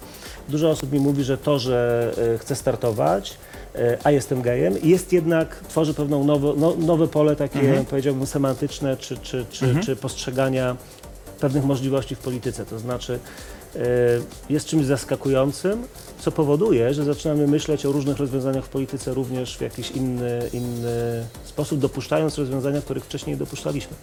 dużo 0.49 0.71
osób 0.71 0.93
mi 0.93 1.01
mówi, 1.01 1.25
że 1.25 1.39
to, 1.39 1.59
że 1.59 2.11
e, 2.35 2.39
chcę 2.39 2.57
startować, 2.57 3.37
e, 3.75 3.99
a 4.05 4.11
jestem 4.11 4.43
gejem, 4.43 4.75
jest 4.83 5.13
jednak, 5.13 5.61
tworzy 5.69 5.95
pewną 5.95 6.25
nowo, 6.25 6.55
no, 6.57 6.75
nowe 6.79 7.09
pole 7.09 7.37
takie, 7.37 7.85
powiedziałbym, 7.91 8.27
semantyczne, 8.27 8.97
czy, 8.97 9.17
czy, 9.17 9.47
czy, 9.51 9.81
czy 9.85 9.97
postrzegania 9.97 10.77
pewnych 11.41 11.65
możliwości 11.65 12.15
w 12.15 12.19
polityce. 12.19 12.67
To 12.67 12.79
znaczy 12.79 13.19
e, 13.77 13.81
jest 14.51 14.67
czymś 14.67 14.87
zaskakującym, 14.87 15.83
co 16.21 16.33
powoduje, 16.33 16.95
że 16.95 17.05
zaczynamy 17.05 17.47
myśleć 17.47 17.87
o 17.87 17.93
różnych 17.93 18.17
rozwiązaniach 18.17 18.65
w 18.65 18.69
polityce 18.69 19.15
również 19.15 19.57
w 19.57 19.61
jakiś 19.61 19.91
inny, 19.91 20.49
inny 20.53 21.25
sposób, 21.45 21.79
dopuszczając 21.79 22.39
rozwiązania, 22.39 22.81
których 22.81 23.05
wcześniej 23.05 23.35
nie 23.35 23.39
dopuszczaliśmy. 23.39 23.97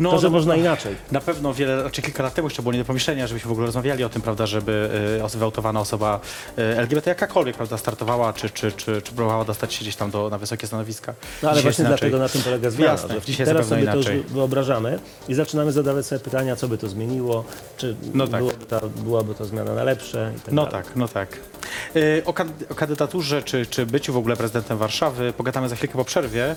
No, 0.00 0.10
To, 0.10 0.18
że 0.18 0.26
no, 0.26 0.30
można 0.32 0.56
inaczej. 0.56 0.96
Na 1.12 1.20
pewno 1.20 1.54
wiele, 1.54 1.90
czy 1.90 2.02
kilka 2.02 2.22
lat 2.22 2.34
temu 2.34 2.48
jeszcze 2.48 2.62
było 2.62 2.72
nie 2.72 2.78
do 2.78 2.84
pomyślenia, 2.84 3.26
żebyśmy 3.26 3.48
w 3.48 3.52
ogóle 3.52 3.66
rozmawiali 3.66 4.04
o 4.04 4.08
tym, 4.08 4.22
prawda, 4.22 4.46
żeby 4.46 4.90
y, 5.34 5.38
wyautowana 5.38 5.80
osoba 5.80 6.20
y, 6.58 6.62
LGBT 6.62 7.10
jakakolwiek, 7.10 7.56
prawda, 7.56 7.78
startowała, 7.78 8.32
czy, 8.32 8.50
czy, 8.50 8.72
czy, 8.72 9.02
czy 9.02 9.12
próbowała 9.12 9.44
dostać 9.44 9.74
się 9.74 9.80
gdzieś 9.80 9.96
tam 9.96 10.10
do, 10.10 10.30
na 10.30 10.38
wysokie 10.38 10.66
stanowiska. 10.66 11.14
No 11.42 11.48
ale 11.48 11.56
Dzisiaj 11.58 11.62
właśnie 11.72 11.84
dlatego 11.84 12.18
na 12.18 12.28
tym 12.28 12.42
polega 12.42 12.70
zmiana, 12.70 12.92
Jasne, 12.92 13.14
że 13.14 13.20
dzisiaj 13.20 13.46
teraz 13.46 13.66
sobie 13.66 13.86
to 13.86 13.92
inaczej. 13.94 14.16
już 14.16 14.26
wyobrażamy 14.26 14.98
i 15.28 15.34
zaczynamy 15.34 15.72
zadawać 15.72 16.06
sobie 16.06 16.20
pytania, 16.20 16.56
co 16.56 16.68
by 16.68 16.78
to 16.78 16.88
zmieniło, 16.88 17.44
czy 17.76 17.96
No 18.14 18.26
tak. 18.28 18.40
byłoby, 18.40 18.66
ta, 18.66 18.80
byłaby 18.96 19.34
to 19.34 19.44
zmiana 19.44 19.74
na 19.74 19.84
lepsze 19.84 20.32
i 20.36 20.40
tak 20.40 20.54
No 20.54 20.66
dalej. 20.66 20.84
tak, 20.84 20.96
no 20.96 21.08
tak. 21.08 21.36
O, 22.24 22.32
kan- 22.32 22.52
o 22.70 22.74
kandydaturze, 22.74 23.42
czy, 23.42 23.66
czy 23.66 23.86
byciu 23.86 24.12
w 24.12 24.16
ogóle 24.16 24.36
prezydentem 24.36 24.78
Warszawy 24.78 25.32
pogadamy 25.32 25.68
za 25.68 25.76
chwilkę 25.76 25.94
po 25.98 26.04
przerwie. 26.04 26.56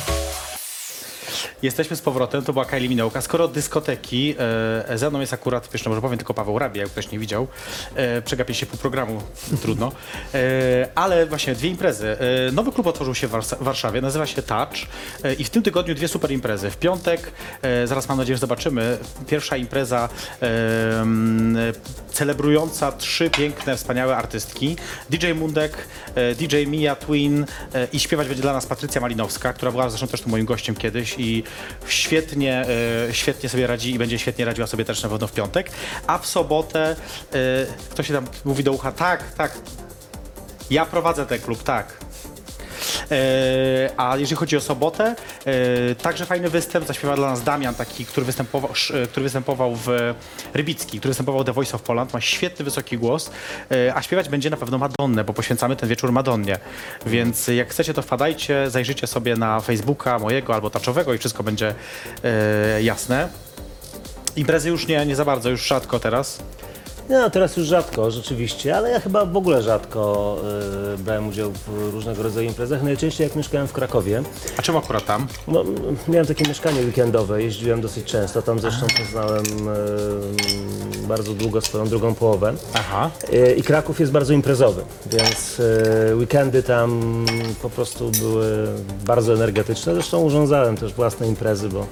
Jesteśmy 1.61 1.95
z 1.95 2.01
powrotem, 2.01 2.43
to 2.43 2.53
była 2.53 2.65
Kylie 2.65 2.89
Minołka. 2.89 3.21
Skoro 3.21 3.47
dyskoteki, 3.47 4.35
e, 4.89 4.97
ze 4.97 5.09
mną 5.09 5.19
jest 5.19 5.33
akurat, 5.33 5.73
jeszcze 5.73 5.89
może 5.89 6.01
powiem 6.01 6.17
tylko 6.17 6.33
Paweł 6.33 6.59
Rabia, 6.59 6.81
jak 6.81 6.91
ktoś 6.91 7.11
nie 7.11 7.19
widział, 7.19 7.47
e, 7.95 8.21
przegapię 8.21 8.53
się 8.53 8.65
pół 8.65 8.79
programu, 8.79 9.21
trudno, 9.61 9.91
e, 10.33 10.39
ale 10.95 11.25
właśnie 11.25 11.55
dwie 11.55 11.69
imprezy. 11.69 12.17
E, 12.47 12.51
nowy 12.51 12.71
klub 12.71 12.87
otworzył 12.87 13.15
się 13.15 13.27
w 13.27 13.31
Wars- 13.31 13.63
Warszawie, 13.63 14.01
nazywa 14.01 14.25
się 14.25 14.41
Touch 14.41 14.69
e, 15.23 15.33
i 15.33 15.43
w 15.43 15.49
tym 15.49 15.63
tygodniu 15.63 15.95
dwie 15.95 16.07
super 16.07 16.31
imprezy. 16.31 16.69
W 16.71 16.77
piątek, 16.77 17.31
e, 17.61 17.87
zaraz 17.87 18.09
mam 18.09 18.17
nadzieję, 18.17 18.35
że 18.37 18.41
zobaczymy, 18.41 18.97
pierwsza 19.27 19.57
impreza 19.57 20.09
e, 20.41 21.05
celebrująca 22.11 22.91
trzy 22.91 23.29
piękne, 23.29 23.77
wspaniałe 23.77 24.17
artystki. 24.17 24.75
DJ 25.09 25.31
Mundek, 25.33 25.77
e, 26.15 26.35
DJ 26.35 26.65
Mia 26.67 26.95
Twin 26.95 27.45
e, 27.73 27.87
i 27.93 27.99
śpiewać 27.99 28.27
będzie 28.27 28.41
dla 28.41 28.53
nas 28.53 28.65
Patrycja 28.65 29.01
Malinowska, 29.01 29.53
która 29.53 29.71
była 29.71 29.89
zresztą 29.89 30.07
też 30.07 30.21
tu 30.21 30.29
moim 30.29 30.45
gościem 30.45 30.75
kiedyś 30.75 31.15
i 31.17 31.30
świetnie, 31.87 32.65
e, 33.09 33.13
świetnie 33.13 33.49
sobie 33.49 33.67
radzi 33.67 33.91
i 33.91 33.97
będzie 33.97 34.19
świetnie 34.19 34.45
radziła 34.45 34.67
sobie 34.67 34.85
też 34.85 35.03
na 35.03 35.09
pewno 35.09 35.27
w 35.27 35.31
piątek. 35.31 35.71
A 36.07 36.17
w 36.17 36.27
sobotę, 36.27 36.95
e, 37.33 37.35
kto 37.89 38.03
się 38.03 38.13
tam 38.13 38.27
mówi 38.45 38.63
do 38.63 38.71
ucha, 38.71 38.91
tak, 38.91 39.33
tak, 39.33 39.51
ja 40.69 40.85
prowadzę 40.85 41.25
ten 41.25 41.39
klub, 41.39 41.63
tak. 41.63 41.97
E, 43.11 43.89
a 43.97 44.17
jeżeli 44.17 44.35
chodzi 44.35 44.57
o 44.57 44.61
sobotę, 44.61 45.15
e, 45.45 45.95
także 45.95 46.25
fajny 46.25 46.49
występ. 46.49 46.87
Zaśpiewa 46.87 47.15
dla 47.15 47.29
nas 47.29 47.43
Damian, 47.43 47.75
taki, 47.75 48.05
który 48.05 48.25
występował, 48.25 48.71
e, 48.93 49.07
który 49.07 49.23
występował 49.23 49.75
w 49.75 49.87
Rybicki, 50.53 50.99
który 50.99 51.09
występował 51.09 51.43
The 51.43 51.53
Voice 51.53 51.75
of 51.75 51.81
Poland. 51.81 52.13
Ma 52.13 52.21
świetny, 52.21 52.65
wysoki 52.65 52.97
głos, 52.97 53.31
a 53.95 54.01
śpiewać 54.01 54.29
będzie 54.29 54.49
na 54.49 54.57
pewno 54.57 54.77
Madonnę, 54.77 55.23
bo 55.23 55.33
poświęcamy 55.33 55.75
ten 55.75 55.89
wieczór 55.89 56.11
Madonnie. 56.11 56.59
Więc 57.05 57.47
jak 57.47 57.69
chcecie, 57.69 57.93
to 57.93 58.01
wpadajcie, 58.01 58.69
zajrzyjcie 58.69 59.07
sobie 59.07 59.35
na 59.35 59.59
Facebooka 59.59 60.19
mojego 60.19 60.53
albo 60.53 60.69
taczowego 60.69 61.13
i 61.13 61.17
wszystko 61.17 61.43
będzie 61.43 61.75
jasne. 62.81 63.29
Imprezy 64.35 64.69
już 64.69 64.87
nie, 64.87 65.05
nie 65.05 65.15
za 65.15 65.25
bardzo, 65.25 65.49
już 65.49 65.67
rzadko 65.67 65.99
teraz. 65.99 66.43
Nie, 67.11 67.17
no 67.17 67.29
teraz 67.29 67.57
już 67.57 67.67
rzadko, 67.67 68.11
rzeczywiście, 68.11 68.77
ale 68.77 68.89
ja 68.89 68.99
chyba 68.99 69.25
w 69.25 69.37
ogóle 69.37 69.61
rzadko 69.61 70.37
e, 70.93 70.97
brałem 70.97 71.27
udział 71.27 71.51
w 71.67 71.93
różnego 71.93 72.23
rodzaju 72.23 72.47
imprezach. 72.47 72.83
Najczęściej 72.83 73.27
jak 73.27 73.35
mieszkałem 73.35 73.67
w 73.67 73.73
Krakowie, 73.73 74.23
A 74.57 74.61
czemu 74.61 74.77
akurat 74.77 75.05
tam? 75.05 75.27
no, 75.47 75.61
m, 75.61 75.97
miałem 76.07 76.25
takie 76.27 76.45
mieszkanie 76.47 76.81
weekendowe, 76.81 77.43
jeździłem 77.43 77.81
dosyć 77.81 78.05
często, 78.05 78.41
tam 78.41 78.59
zresztą 78.59 78.85
poznałem 78.97 79.43
e, 81.03 81.07
bardzo 81.07 81.33
długo 81.33 81.61
swoją 81.61 81.87
drugą 81.87 82.15
połowę. 82.15 82.53
Aha. 82.73 83.09
E, 83.33 83.53
I 83.53 83.63
Kraków 83.63 83.99
jest 83.99 84.11
bardzo 84.11 84.33
imprezowy, 84.33 84.81
więc 85.05 85.61
e, 86.09 86.15
weekendy 86.15 86.63
tam 86.63 87.01
po 87.61 87.69
prostu 87.69 88.11
były 88.11 88.67
bardzo 89.05 89.33
energetyczne. 89.33 89.93
Zresztą 89.93 90.21
urządzałem 90.21 90.77
też 90.77 90.93
własne 90.93 91.27
imprezy, 91.27 91.69
bo 91.69 91.85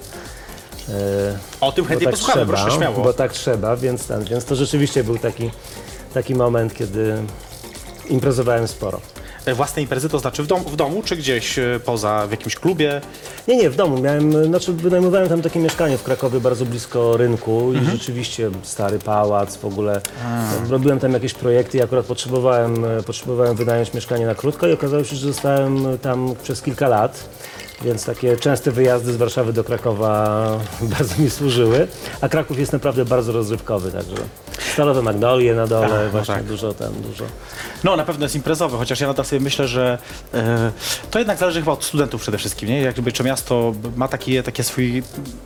O 1.61 1.71
tym 1.71 1.85
chętnie 1.85 2.05
tak 2.07 2.13
posłuchamy, 2.15 2.45
trzeba, 2.45 2.57
proszę 2.61 2.77
śmiało. 2.77 3.03
Bo 3.03 3.13
tak 3.13 3.33
trzeba, 3.33 3.75
więc, 3.75 4.07
ten, 4.07 4.23
więc 4.23 4.45
to 4.45 4.55
rzeczywiście 4.55 5.03
był 5.03 5.17
taki, 5.17 5.51
taki 6.13 6.35
moment, 6.35 6.73
kiedy 6.73 7.15
imprezowałem 8.09 8.67
sporo. 8.67 8.99
E, 9.45 9.53
Własne 9.53 9.81
imprezy 9.81 10.09
to 10.09 10.19
znaczy 10.19 10.43
w, 10.43 10.47
dom, 10.47 10.63
w 10.63 10.75
domu, 10.75 11.01
czy 11.05 11.15
gdzieś 11.15 11.59
e, 11.59 11.79
poza, 11.85 12.27
w 12.27 12.31
jakimś 12.31 12.55
klubie? 12.55 13.01
Nie, 13.47 13.57
nie, 13.57 13.69
w 13.69 13.75
domu 13.75 13.97
miałem, 14.01 14.45
znaczy 14.45 14.73
wynajmowałem 14.73 15.29
tam 15.29 15.41
takie 15.41 15.59
mieszkanie 15.59 15.97
w 15.97 16.03
Krakowie 16.03 16.39
bardzo 16.39 16.65
blisko 16.65 17.17
rynku 17.17 17.59
Mhm. 17.69 17.85
i 17.87 17.91
rzeczywiście 17.99 18.49
stary 18.63 18.99
pałac, 18.99 19.57
w 19.57 19.65
ogóle 19.65 20.01
robiłem 20.69 20.99
tam 20.99 21.13
jakieś 21.13 21.33
projekty 21.33 21.77
i 21.77 21.81
akurat 21.81 22.05
potrzebowałem, 22.05 22.85
e, 22.85 23.03
potrzebowałem 23.03 23.55
wynająć 23.55 23.93
mieszkanie 23.93 24.25
na 24.25 24.35
krótko 24.35 24.67
i 24.67 24.73
okazało 24.73 25.03
się, 25.03 25.15
że 25.15 25.27
zostałem 25.27 25.97
tam 26.01 26.35
przez 26.43 26.61
kilka 26.61 26.87
lat. 26.87 27.29
Więc 27.81 28.05
takie 28.05 28.37
częste 28.37 28.71
wyjazdy 28.71 29.13
z 29.13 29.15
Warszawy 29.15 29.53
do 29.53 29.63
Krakowa 29.63 30.49
bardzo 30.99 31.23
mi 31.23 31.29
służyły. 31.29 31.87
A 32.21 32.29
Kraków 32.29 32.59
jest 32.59 32.73
naprawdę 32.73 33.05
bardzo 33.05 33.31
rozrywkowy, 33.31 33.91
także 33.91 34.15
stalowe 34.73 35.01
magnolie 35.01 35.53
na 35.55 35.67
dole, 35.67 35.87
Tak, 35.89 35.99
no 36.03 36.09
właśnie 36.09 36.35
tak. 36.35 36.43
dużo 36.43 36.73
tam, 36.73 36.93
dużo. 37.01 37.25
No 37.83 37.95
na 37.95 38.05
pewno 38.05 38.25
jest 38.25 38.35
imprezowy, 38.35 38.77
chociaż 38.77 38.99
ja 38.99 39.07
nadal 39.07 39.25
sobie 39.25 39.39
myślę, 39.39 39.67
że 39.67 39.97
e, 40.33 40.71
to 41.11 41.19
jednak 41.19 41.37
zależy 41.37 41.59
chyba 41.59 41.71
od 41.71 41.83
studentów 41.83 42.21
przede 42.21 42.37
wszystkim, 42.37 42.69
nie? 42.69 42.81
Jakby 42.81 43.11
czy 43.11 43.23
miasto 43.23 43.73
ma 43.95 44.07
taki, 44.07 44.43
taki 44.43 44.63
swój 44.63 45.03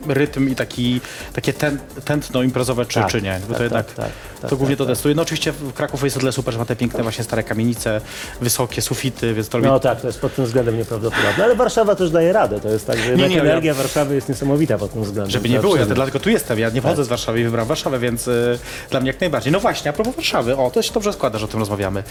rytm 0.08 0.50
i 0.50 0.56
taki, 0.56 1.02
takie 1.34 1.54
ten, 1.54 1.78
tętno 2.06 2.44
imprezowe, 2.44 2.86
czy, 2.86 3.00
Tak, 3.00 3.12
czy 3.12 3.22
nie? 3.22 3.40
Bo 3.42 3.48
tak, 3.48 3.58
to 3.58 3.64
jednak 3.64 3.86
tak, 3.86 3.96
tak, 3.96 4.06
tak, 4.42 4.50
to 4.50 4.58
głównie 4.58 4.78
tak, 4.78 4.88
to 4.88 4.94
testuje. 4.94 5.16
No 5.16 5.22
oczywiście 5.22 5.52
w 5.52 5.74
Kraków 5.74 6.04
jest 6.04 6.18
o 6.18 6.20
tyle 6.20 6.32
super, 6.32 6.54
że 6.54 6.60
ma 6.60 6.66
te 6.66 6.76
piękne 6.76 7.04
właśnie 7.04 7.24
stare 7.24 7.44
kamienice, 7.44 8.02
wysokie 8.42 8.82
sufity, 8.82 9.34
więc 9.34 9.50
to 9.50 9.58
robi... 9.58 9.68
No 9.70 9.80
tak, 9.80 10.02
to 10.02 10.08
jest 10.08 10.20
pod 10.22 10.36
tym 10.36 10.46
względem 10.46 10.78
nieprawdopodobne. 10.78 11.44
Ale 11.44 11.56
Warszawa 11.56 11.96
też 11.96 12.12
daje 12.12 12.34
radę. 12.34 12.60
To 12.60 12.70
jest 12.70 12.88
tak, 12.88 12.98
że 13.00 13.10
jednak 13.10 13.30
nie, 13.30 13.36
ja- 13.36 13.42
energia 13.44 13.74
Warszawy 13.74 14.16
jest 14.16 14.30
niesamowita 14.30 14.78
pod 14.78 14.94
tym 14.94 15.04
względem. 15.04 15.32
Żeby 15.32 15.50
nie 15.50 15.60
było, 15.60 15.74
ja 15.76 15.78
przyznać. 15.82 15.96
dlatego 15.96 16.20
tu 16.20 16.30
jestem. 16.30 16.60
Ja 16.60 16.68
nie 16.68 16.74
Tak. 16.74 16.82
pochodzę 16.82 17.04
z 17.04 17.08
Warszawy 17.08 17.40
i 17.42 17.44
wybrałem 17.44 17.68
Warszawę, 17.68 18.00
więc 18.00 18.28
y, 18.28 18.60
dla 18.90 19.00
mnie 19.00 19.13
jak 19.14 19.22
najbardziej. 19.22 19.54
No 19.54 19.60
właśnie, 19.60 19.90
a 19.90 19.94
propos 19.94 20.16
Warszawy, 20.16 20.58
o, 20.58 20.72
to 20.72 20.82
się 20.82 20.94
dobrze 20.94 21.14
składa, 21.14 21.40
że 21.40 21.46
o 21.46 21.48
tym 21.48 21.60
rozmawiamy. 21.60 22.04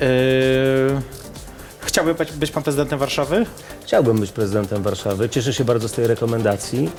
Yy, 0.00 0.06
chciałby 1.92 2.14
być, 2.14 2.32
być 2.32 2.50
pan 2.50 2.62
prezydentem 2.62 2.98
Warszawy? 2.98 3.46
Chciałbym 3.84 4.20
być 4.20 4.32
prezydentem 4.32 4.82
Warszawy. 4.82 5.28
Cieszę 5.28 5.52
się 5.54 5.64
bardzo 5.64 5.88
z 5.88 5.92
tej 5.92 6.06
rekomendacji. 6.06 6.90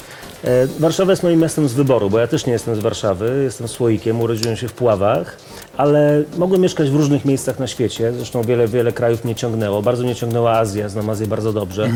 E, 0.44 0.68
Warszawa 0.80 1.12
jest 1.12 1.24
moim 1.24 1.40
miastem 1.40 1.68
z 1.68 1.74
wyboru, 1.74 2.10
bo 2.10 2.20
ja 2.20 2.28
też 2.28 2.46
nie 2.46 2.54
jestem 2.54 2.76
z 2.76 2.80
Warszawy. 2.80 3.42
Jestem 3.44 3.68
słoikiem, 3.68 4.22
urodziłem 4.22 4.56
się 4.58 4.68
w 4.68 4.74
Puławach, 4.74 5.38
ale 5.78 6.24
mogłem 6.38 6.62
mieszkać 6.62 6.90
w 6.90 6.96
różnych 6.96 7.26
miejscach 7.26 7.60
na 7.60 7.68
świecie. 7.68 8.14
Zresztą 8.14 8.42
wiele, 8.44 8.68
wiele 8.68 8.92
krajów 8.92 9.26
mnie 9.26 9.36
ciągnęło. 9.36 9.82
Bardzo 9.82 10.04
mnie 10.04 10.16
ciągnęła 10.16 10.52
Azja, 10.52 10.90
znam 10.90 11.10
Azję 11.10 11.28
bardzo 11.28 11.54
dobrze. 11.54 11.90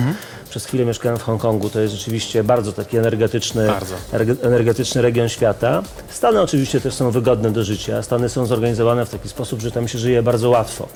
Przez 0.50 0.66
chwilę 0.66 0.86
mieszkałem 0.86 1.18
w 1.18 1.22
Hongkongu. 1.24 1.70
To 1.70 1.80
jest 1.80 1.94
rzeczywiście 1.94 2.44
bardzo 2.44 2.74
taki 2.74 2.98
energetyczny, 2.98 3.68
Bardzo. 3.68 3.96
erge- 4.14 4.46
energetyczny 4.48 5.02
region 5.02 5.30
świata. 5.30 5.84
Stany 6.10 6.42
oczywiście 6.42 6.82
też 6.82 6.94
są 6.94 7.12
wygodne 7.12 7.52
do 7.52 7.64
życia. 7.64 8.04
Stany 8.04 8.30
są 8.30 8.46
zorganizowane 8.46 9.06
w 9.06 9.10
taki 9.10 9.30
sposób, 9.30 9.62
że 9.62 9.72
tam 9.72 9.88
się 9.88 9.98
żyje 10.00 10.24
bardzo 10.24 10.50
łatwo. 10.50 10.88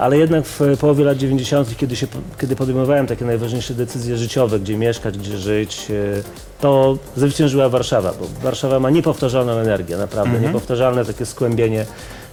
Ale 0.00 0.18
jednak 0.18 0.44
w 0.46 0.60
połowie 0.80 1.04
lat 1.04 1.18
90., 1.18 1.76
kiedy, 1.76 1.96
się, 1.96 2.06
kiedy 2.40 2.56
podejmowałem 2.56 3.06
takie 3.06 3.24
najważniejsze 3.24 3.74
decyzje 3.74 4.16
życiowe, 4.16 4.60
gdzie 4.60 4.76
mieszkać, 4.76 5.18
gdzie 5.18 5.38
żyć, 5.38 5.86
e, 5.90 6.22
to 6.60 6.98
zwyciężyła 7.16 7.68
Warszawa, 7.68 8.12
bo 8.20 8.26
Warszawa 8.42 8.80
ma 8.80 8.90
niepowtarzalną 8.90 9.52
energię, 9.52 9.96
naprawdę, 9.96 10.40
niepowtarzalne 10.40 11.04
takie 11.04 11.26
skłębienie 11.26 11.86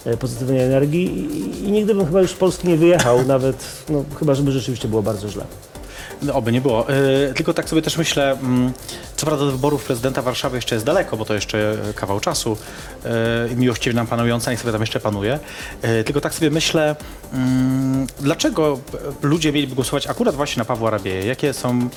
e, 0.06 0.17
pozytywnej 0.17 0.60
energii 0.60 1.06
i, 1.06 1.65
i 1.65 1.71
nigdy 1.71 1.95
bym 1.95 2.06
chyba 2.06 2.21
już 2.21 2.32
z 2.32 2.34
Polski 2.34 2.67
nie 2.67 2.77
wyjechał, 2.77 3.25
nawet, 3.25 3.65
no, 3.89 4.03
chyba 4.19 4.36
żeby 4.36 4.51
rzeczywiście 4.51 4.88
było 4.88 5.01
bardzo 5.01 5.30
źle. 5.30 5.43
No, 6.21 6.34
oby 6.34 6.51
nie 6.51 6.62
było. 6.62 6.86
Yy, 7.27 7.34
tylko 7.34 7.53
tak 7.53 7.69
sobie 7.69 7.82
też 7.82 7.97
myślę, 7.97 8.32
mm, 8.32 8.73
co 9.15 9.25
prawda 9.25 9.45
do 9.45 9.51
wyborów 9.51 9.86
prezydenta 9.86 10.21
Warszawy 10.21 10.58
jeszcze 10.58 10.75
jest 10.75 10.86
daleko, 10.86 11.17
bo 11.17 11.25
to 11.25 11.34
jeszcze 11.34 11.77
kawał 11.95 12.19
czasu 12.19 12.58
yy, 13.49 13.56
miłościwie 13.56 13.95
nam 13.95 14.08
panująca, 14.08 14.51
niech 14.51 14.60
sobie 14.60 14.71
tam 14.71 14.82
jeszcze 14.82 14.99
panuje. 14.99 15.39
Yy, 15.84 16.03
tylko 16.03 16.21
tak 16.21 16.34
sobie 16.34 16.49
myślę, 16.49 16.95
mm, 17.34 18.08
dlaczego 18.19 18.80
ludzie 19.21 19.51
mieliby 19.51 19.75
głosować 19.75 20.08
akurat 20.08 20.36
właśnie 20.36 20.60
na 20.62 20.65
Pawła 20.65 20.89
Rabieję? 20.89 21.25
Jakie 21.25 21.53
są 21.53 21.89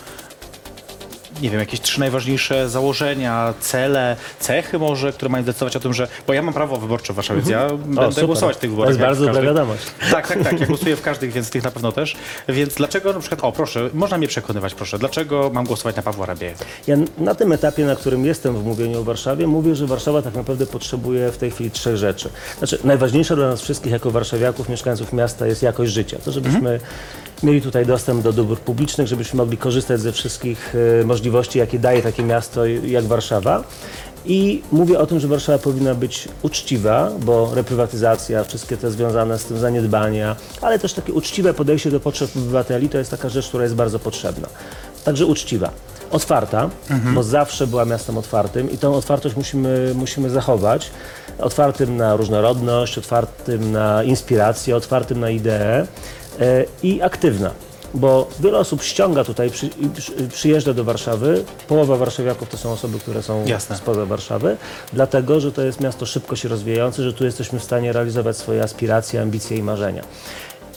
nie 1.40 1.50
wiem, 1.50 1.60
jakieś 1.60 1.80
trzy 1.80 2.00
najważniejsze 2.00 2.68
założenia, 2.68 3.54
cele, 3.60 4.16
cechy 4.40 4.78
może, 4.78 5.12
które 5.12 5.28
mają 5.28 5.44
decydować 5.44 5.76
o 5.76 5.80
tym, 5.80 5.94
że... 5.94 6.08
Bo 6.26 6.32
ja 6.32 6.42
mam 6.42 6.54
prawo 6.54 6.76
wyborcze 6.76 7.12
w 7.12 7.16
Warszawie, 7.16 7.40
więc 7.40 7.50
ja 7.50 7.68
będę 7.68 8.12
super. 8.12 8.26
głosować 8.26 8.56
w 8.56 8.58
tych 8.58 8.70
To 8.70 8.72
wyborach. 8.72 8.88
jest 8.88 9.00
jak 9.00 9.08
bardzo 9.08 9.26
dobra 9.26 9.42
wiadomość. 9.42 9.82
tak, 10.10 10.28
tak, 10.28 10.42
tak. 10.42 10.60
Ja 10.60 10.66
głosuję 10.72 10.96
w 10.96 11.02
każdych, 11.02 11.32
więc 11.32 11.50
tych 11.50 11.64
na 11.64 11.70
pewno 11.70 11.92
też. 11.92 12.16
Więc 12.48 12.74
dlaczego 12.74 13.12
na 13.12 13.20
przykład, 13.20 13.44
o 13.44 13.52
proszę, 13.52 13.90
można 13.94 14.18
mnie 14.18 14.28
przekonywać, 14.28 14.74
proszę, 14.74 14.98
dlaczego 14.98 15.50
mam 15.54 15.66
głosować 15.66 15.96
na 15.96 16.02
Pawła 16.02 16.26
Rabieję? 16.26 16.54
Ja 16.86 16.96
na 17.18 17.34
tym 17.34 17.52
etapie, 17.52 17.84
na 17.84 17.96
którym 17.96 18.26
jestem 18.26 18.54
w 18.56 18.64
mówieniu 18.64 19.00
o 19.00 19.04
Warszawie, 19.04 19.46
mówię, 19.46 19.74
że 19.74 19.86
Warszawa 19.86 20.22
tak 20.22 20.34
naprawdę 20.34 20.66
potrzebuje 20.66 21.32
w 21.32 21.36
tej 21.38 21.50
chwili 21.50 21.70
trzech 21.70 21.96
rzeczy. 21.96 22.28
Znaczy, 22.58 22.78
najważniejsza 22.84 23.36
dla 23.36 23.48
nas 23.48 23.62
wszystkich 23.62 23.92
jako 23.92 24.10
warszawiaków, 24.10 24.68
mieszkańców 24.68 25.12
miasta 25.12 25.46
jest 25.46 25.62
jakość 25.62 25.92
życia. 25.92 26.18
To, 26.24 26.32
żebyśmy 26.32 26.80
mieli 27.42 27.62
tutaj 27.62 27.86
dostęp 27.86 28.22
do 28.22 28.32
dóbr 28.32 28.56
publicznych, 28.56 29.06
żebyśmy 29.06 29.36
mogli 29.36 29.56
korzystać 29.56 30.00
ze 30.00 30.12
wszystkich 30.12 30.74
e, 31.00 31.04
możliwości, 31.04 31.58
jakie 31.58 31.78
daje 31.78 32.02
takie 32.02 32.22
miasto 32.22 32.66
jak 32.66 33.04
Warszawa. 33.04 33.64
I 34.26 34.62
mówię 34.72 34.98
o 34.98 35.06
tym, 35.06 35.20
że 35.20 35.28
Warszawa 35.28 35.58
powinna 35.58 35.94
być 35.94 36.28
uczciwa, 36.42 37.10
bo 37.20 37.54
reprywatyzacja, 37.54 38.44
wszystkie 38.44 38.76
te 38.76 38.90
związane 38.90 39.38
z 39.38 39.44
tym 39.44 39.58
zaniedbania, 39.58 40.36
ale 40.60 40.78
też 40.78 40.92
takie 40.92 41.12
uczciwe 41.12 41.54
podejście 41.54 41.90
do 41.90 42.00
potrzeb 42.00 42.30
obywateli 42.36 42.88
to 42.88 42.98
jest 42.98 43.10
taka 43.10 43.28
rzecz, 43.28 43.48
która 43.48 43.62
jest 43.62 43.74
bardzo 43.74 43.98
potrzebna. 43.98 44.48
Także 45.04 45.26
uczciwa. 45.26 45.70
Otwarta, 46.10 46.70
bo 47.14 47.22
zawsze 47.22 47.66
była 47.66 47.84
miastem 47.84 48.18
otwartym 48.18 48.70
i 48.70 48.78
tą 48.78 48.94
otwartość 48.94 49.36
musimy, 49.36 49.92
musimy 49.94 50.30
zachować. 50.30 50.90
Otwartym 51.38 51.96
na 51.96 52.16
różnorodność, 52.16 52.98
otwartym 52.98 53.72
na 53.72 54.02
inspirację, 54.02 54.76
otwartym 54.76 55.20
na 55.20 55.30
idee 55.30 55.86
i 56.82 57.02
aktywna. 57.02 57.50
Bo 57.94 58.28
wiele 58.40 58.58
osób 58.58 58.82
ściąga 58.82 59.24
tutaj, 59.24 59.50
przy, 59.50 59.70
przy, 59.96 60.12
przyjeżdża 60.28 60.74
do 60.74 60.84
Warszawy. 60.84 61.44
Połowa 61.68 61.96
warszawiaków 61.96 62.48
to 62.48 62.56
są 62.56 62.72
osoby, 62.72 62.98
które 62.98 63.22
są 63.22 63.46
Jasne. 63.46 63.76
spoza 63.76 64.06
Warszawy, 64.06 64.56
dlatego 64.92 65.40
że 65.40 65.52
to 65.52 65.62
jest 65.62 65.80
miasto 65.80 66.06
szybko 66.06 66.36
się 66.36 66.48
rozwijające, 66.48 67.02
że 67.02 67.12
tu 67.12 67.24
jesteśmy 67.24 67.58
w 67.58 67.64
stanie 67.64 67.92
realizować 67.92 68.36
swoje 68.36 68.62
aspiracje, 68.62 69.22
ambicje 69.22 69.56
i 69.56 69.62
marzenia. 69.62 70.02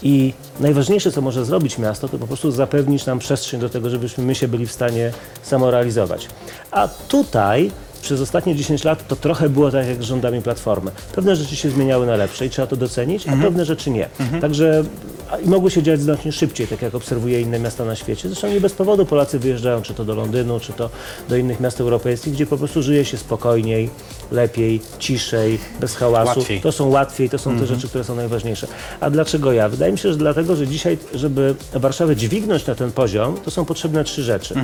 I 0.04 0.34
najważniejsze, 0.60 1.12
co 1.12 1.22
może 1.22 1.46
zrobić 1.46 1.78
miasto, 1.78 2.10
to 2.10 2.18
po 2.18 2.28
prostu 2.28 2.52
zapewnić 2.52 3.06
nam 3.06 3.20
przestrzeń 3.20 3.60
do 3.60 3.70
tego, 3.70 3.90
żebyśmy 3.90 4.24
my 4.24 4.36
się 4.36 4.48
byli 4.48 4.68
w 4.68 4.72
stanie 4.72 5.12
samorealizować. 5.44 6.28
A 6.72 6.88
tutaj 6.88 7.72
przez 8.04 8.22
ostatnie 8.22 8.56
10 8.56 8.84
lat 8.84 9.08
to 9.08 9.16
trochę 9.16 9.50
było 9.50 9.72
tak 9.72 9.88
jak 9.88 10.04
z 10.04 10.06
rządami 10.06 10.42
Platformy. 10.42 10.92
Pewne 11.16 11.36
rzeczy 11.36 11.56
się 11.56 11.70
zmieniały 11.70 12.06
na 12.06 12.16
lepsze 12.16 12.46
i 12.46 12.50
trzeba 12.50 12.68
to 12.68 12.76
docenić, 12.76 13.28
a 13.28 13.32
pewne 13.42 13.66
rzeczy 13.66 13.90
nie. 13.90 14.10
Także 14.42 14.84
a- 15.32 15.38
i 15.38 15.50
mogły 15.50 15.72
się 15.72 15.84
dziać 15.84 16.02
znacznie 16.02 16.32
szybciej, 16.32 16.68
tak 16.68 16.82
jak 16.82 16.96
obserwuję 16.96 17.42
inne 17.42 17.60
miasta 17.60 17.86
na 17.86 17.96
świecie. 17.96 18.30
Zresztą 18.30 18.48
nie 18.50 18.62
bez 18.62 18.74
powodu 18.74 19.06
Polacy 19.06 19.40
wyjeżdżają 19.40 19.82
czy 19.82 19.94
to 19.94 20.06
do 20.06 20.16
Londynu, 20.16 20.60
czy 20.60 20.74
to 20.74 20.90
do 21.30 21.38
innych 21.38 21.60
miast 21.60 21.82
europejskich, 21.82 22.34
gdzie 22.34 22.46
po 22.46 22.58
prostu 22.58 22.82
żyje 22.84 23.06
się 23.06 23.18
spokojniej, 23.18 23.90
lepiej, 24.32 24.82
ciszej, 25.00 25.60
bez 25.80 25.96
hałasu. 25.96 26.40
Łatwiej. 26.40 26.62
To 26.62 26.72
są 26.72 26.90
łatwiej, 26.90 27.30
to 27.30 27.38
są 27.38 27.60
te 27.60 27.66
rzeczy, 27.68 27.88
które 27.88 28.04
są 28.04 28.16
najważniejsze. 28.16 28.68
A 29.00 29.10
dlaczego 29.10 29.52
ja? 29.52 29.70
Wydaje 29.70 29.92
mi 29.92 29.98
się, 29.98 30.12
że 30.12 30.18
dlatego, 30.18 30.56
że 30.56 30.68
dzisiaj, 30.68 30.98
żeby 31.14 31.56
Warszawę 31.74 32.16
dźwignąć 32.16 32.66
na 32.68 32.76
ten 32.76 32.92
poziom, 32.92 33.38
to 33.46 33.52
są 33.52 33.66
potrzebne 33.66 34.04
trzy 34.04 34.24
rzeczy. 34.24 34.56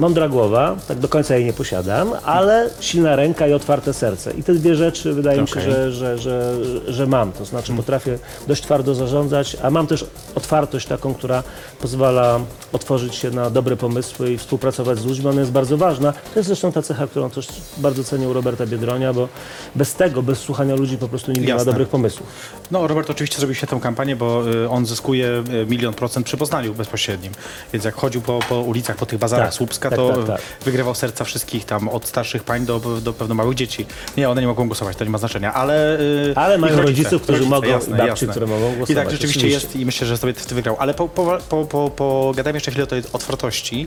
Mądra 0.00 0.28
głowa, 0.28 0.76
tak 0.88 0.98
do 0.98 1.08
końca 1.08 1.36
jej 1.36 1.44
nie 1.44 1.52
posiadam, 1.52 2.12
ale 2.24 2.70
silna 2.80 3.16
ręka 3.16 3.46
i 3.46 3.52
otwarte 3.52 3.92
serce. 3.94 4.32
I 4.32 4.42
te 4.42 4.54
dwie 4.54 4.74
rzeczy 4.74 5.12
wydaje 5.12 5.40
mi 5.40 5.48
się, 5.48 5.52
Okej. 5.60 5.72
że, 5.72 5.92
że, 5.92 6.18
że, 6.18 6.54
że 6.88 7.06
mam. 7.06 7.32
To 7.32 7.44
znaczy 7.44 7.72
potrafię 7.72 8.18
dość 8.46 8.62
twardo 8.62 8.94
zarządzać, 8.94 9.56
a 9.62 9.70
mam 9.70 9.86
też 9.86 10.06
otwartość 10.34 10.86
taką, 10.86 11.14
która 11.14 11.42
pozwala 11.80 12.40
otworzyć 12.72 13.14
się 13.14 13.30
na 13.30 13.50
dobre 13.50 13.76
pomysły 13.76 14.32
i 14.32 14.38
współpracować 14.38 14.98
z 14.98 15.04
ludźmi. 15.04 15.26
Ona 15.28 15.40
jest 15.40 15.52
bardzo 15.52 15.76
ważna. 15.76 16.12
To 16.12 16.38
jest 16.38 16.46
zresztą 16.46 16.72
ta 16.72 16.82
cecha, 16.82 17.06
którą 17.06 17.30
też 17.30 17.48
bardzo 17.76 18.04
cenię 18.04 18.28
u 18.28 18.32
Roberta 18.32 18.66
Biedronia, 18.66 19.12
bo 19.12 19.28
bez 19.74 19.94
tego, 19.94 20.22
bez 20.22 20.38
słuchania 20.38 20.74
ludzi 20.74 20.98
po 20.98 21.08
prostu 21.08 21.32
nie 21.32 21.40
ma 21.40 21.46
Jasne. 21.48 21.64
dobrych 21.64 21.88
pomysłów. 21.88 22.28
No, 22.70 22.86
Robert 22.86 23.10
oczywiście 23.10 23.38
zrobił 23.38 23.54
świetną 23.54 23.80
kampanię, 23.80 24.16
bo 24.16 24.48
y, 24.52 24.68
on 24.68 24.86
zyskuje 24.86 25.44
y, 25.62 25.66
milion 25.66 25.94
procent 25.94 26.26
przy 26.26 26.36
Poznaniu 26.36 26.74
bezpośrednim. 26.74 27.32
Więc 27.72 27.84
jak 27.84 27.94
chodził 27.94 28.20
po, 28.20 28.38
po 28.48 28.60
ulicach, 28.60 28.96
po 28.96 29.06
tych 29.06 29.18
bazarach 29.18 29.46
Tak. 29.46 29.54
Słupska, 29.54 29.85
Tak, 29.90 29.98
to 29.98 30.16
tak, 30.16 30.26
tak. 30.26 30.40
wygrywał 30.64 30.94
serca 30.94 31.24
wszystkich 31.24 31.64
tam 31.64 31.88
od 31.88 32.06
starszych 32.06 32.44
pań 32.44 32.66
do, 32.66 32.80
do 32.80 33.12
pewno 33.12 33.34
małych 33.34 33.54
dzieci. 33.54 33.86
Nie, 34.16 34.30
one 34.30 34.40
nie 34.40 34.46
mogą 34.46 34.66
głosować, 34.66 34.96
to 34.96 35.04
nie 35.04 35.10
ma 35.10 35.18
znaczenia, 35.18 35.54
ale... 35.54 35.98
yy, 36.26 36.32
Ale 36.36 36.58
mają 36.58 36.82
rodziców, 36.82 37.22
którzy 37.22 37.44
mogą 37.44 37.78
i 37.88 37.94
babci, 37.94 38.28
które 38.28 38.46
mogą 38.46 38.72
I 38.72 38.76
głosować, 38.76 39.04
tak 39.04 39.10
rzeczywiście 39.10 39.40
oczywiście. 39.40 39.66
jest 39.66 39.76
i 39.76 39.86
myślę, 39.86 40.06
że 40.06 40.16
sobie 40.16 40.34
ty 40.34 40.54
wygrał. 40.54 40.76
Ale 40.78 40.94
po, 40.94 41.08
po, 41.08 41.38
po, 41.48 41.64
po, 41.64 41.90
pogadajmy 41.90 42.56
jeszcze 42.56 42.70
chwilę 42.70 42.84
o 42.84 42.86
tej 42.86 43.02
otwartości. 43.12 43.86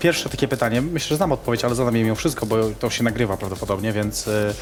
Pierwsze 0.00 0.28
takie 0.28 0.48
pytanie, 0.48 0.82
myślę, 0.82 1.08
że 1.08 1.16
znam 1.16 1.32
odpowiedź, 1.32 1.64
ale 1.64 1.74
zadam 1.74 1.96
je 1.96 2.04
mimo 2.04 2.14
wszystko, 2.14 2.46
bo 2.46 2.56
to 2.80 2.90
się 2.90 3.04
nagrywa 3.04 3.36
prawdopodobnie, 3.36 3.92
więc, 3.92 4.28
e, 4.28 4.54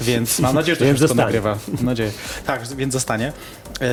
więc 0.00 0.38
mam 0.38 0.54
nadzieję, 0.54 0.74
że 0.74 0.78
to 0.78 0.84
się 0.84 0.94
wszystko 0.94 1.14
nagrywa. 1.14 1.58
Mam 1.76 1.84
nadzieję. 1.84 2.10
Tak, 2.46 2.68
więc 2.76 2.92
zostanie. 2.92 3.32
E, 3.80 3.86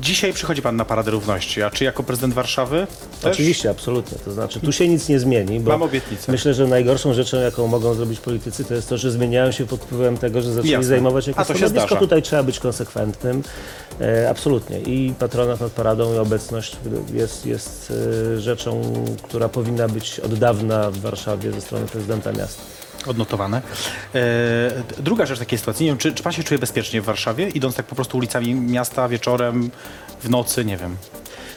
dzisiaj 0.00 0.32
przychodzi 0.32 0.62
pan 0.62 0.76
na 0.76 0.84
Paradę 0.84 1.10
Równości, 1.10 1.62
a 1.62 1.70
czy 1.70 1.84
jako 1.84 2.02
prezydent 2.02 2.34
Warszawy? 2.34 2.86
Też? 3.22 3.32
Oczywiście, 3.32 3.70
absolutnie. 3.70 4.18
To 4.24 4.32
znaczy, 4.32 4.60
tu 4.64 4.72
się 4.72 4.88
nic 4.88 5.08
nie 5.08 5.18
zmieni, 5.18 5.60
bo 5.60 5.70
Mam 5.70 5.82
obietnicę. 5.82 6.32
myślę, 6.32 6.54
że 6.54 6.66
najgorszą 6.66 7.12
rzeczą, 7.14 7.36
jaką 7.36 7.66
mogą 7.66 7.94
zrobić 7.94 8.20
politycy, 8.20 8.64
to 8.64 8.74
jest 8.74 8.88
to, 8.88 8.98
że 8.98 9.10
zmieniają 9.10 9.52
się 9.52 9.66
pod 9.66 9.80
wpływem 9.80 10.16
tego, 10.18 10.42
że 10.42 10.52
zaczęli 10.52 10.70
Jasne. 10.70 10.86
zajmować 10.86 11.28
A 11.28 11.30
jakieś 11.30 11.46
to 11.46 11.52
się 11.52 11.58
stanowisko. 11.58 11.86
zdarza. 11.86 12.00
Tutaj 12.00 12.22
trzeba 12.22 12.42
być 12.42 12.60
konsekwentnym. 12.60 13.42
E, 14.00 14.30
absolutnie. 14.30 14.80
I 14.80 15.14
patronat 15.18 15.60
nad 15.60 15.72
paradą 15.72 16.14
i 16.14 16.18
obecność 16.18 16.76
jest, 17.14 17.46
jest 17.46 17.92
e, 18.36 18.40
rzeczą, 18.40 18.82
która 19.22 19.48
powinna 19.48 19.88
być 19.88 20.20
od 20.20 20.34
dawna 20.34 20.90
w 20.90 20.98
Warszawie 20.98 21.52
ze 21.52 21.60
strony 21.60 21.86
prezydenta 21.86 22.32
miasta. 22.32 22.62
Odnotowane. 23.06 23.62
E, 24.14 24.20
druga 24.98 25.26
rzecz 25.26 25.38
takiej 25.38 25.58
sytuacji, 25.58 25.84
nie 25.86 25.90
wiem, 25.90 25.98
czy, 25.98 26.12
czy 26.12 26.22
pan 26.22 26.32
się 26.32 26.42
czuje 26.44 26.58
bezpiecznie 26.58 27.02
w 27.02 27.04
Warszawie, 27.04 27.48
idąc 27.48 27.74
tak 27.74 27.86
po 27.86 27.94
prostu 27.94 28.18
ulicami 28.18 28.54
miasta 28.54 29.08
wieczorem, 29.08 29.70
w 30.22 30.30
nocy, 30.30 30.64
nie 30.64 30.76
wiem. 30.76 30.96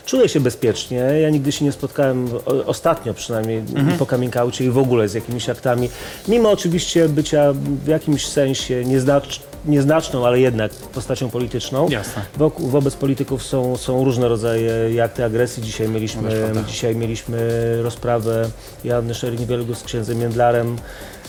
Czuję 0.05 0.29
się 0.29 0.39
bezpiecznie. 0.39 0.97
Ja 0.97 1.29
nigdy 1.29 1.51
się 1.51 1.65
nie 1.65 1.71
spotkałem, 1.71 2.29
o, 2.45 2.65
ostatnio 2.65 3.13
przynajmniej 3.13 3.63
po 3.99 4.05
coming 4.05 4.35
i 4.59 4.69
w 4.69 4.77
ogóle 4.77 5.09
z 5.09 5.13
jakimiś 5.13 5.49
aktami, 5.49 5.89
mimo 6.27 6.51
oczywiście 6.51 7.09
bycia 7.09 7.53
w 7.83 7.87
jakimś 7.87 8.27
sensie 8.27 8.85
nieznacz, 8.85 9.41
nieznaczną, 9.65 10.25
ale 10.25 10.39
jednak 10.39 10.71
postacią 10.71 11.29
polityczną. 11.29 11.89
Jasne. 11.89 12.21
Wokół, 12.37 12.67
wobec 12.67 12.95
polityków 12.95 13.43
są, 13.43 13.77
są 13.77 14.03
różne 14.05 14.27
rodzaje 14.27 15.03
akty 15.03 15.25
agresji. 15.25 15.63
Dzisiaj 15.63 15.87
No 15.87 15.93
mieliśmy, 15.93 16.31
prawda. 16.31 16.63
dzisiaj 16.63 16.95
mieliśmy 16.95 17.37
rozprawę 17.83 18.49
Janny 18.83 19.13
Szering-Wielgus 19.13 19.75
z 19.75 19.83
księdzem 19.83 20.17
Międlarem 20.17 20.75
e, 20.75 21.24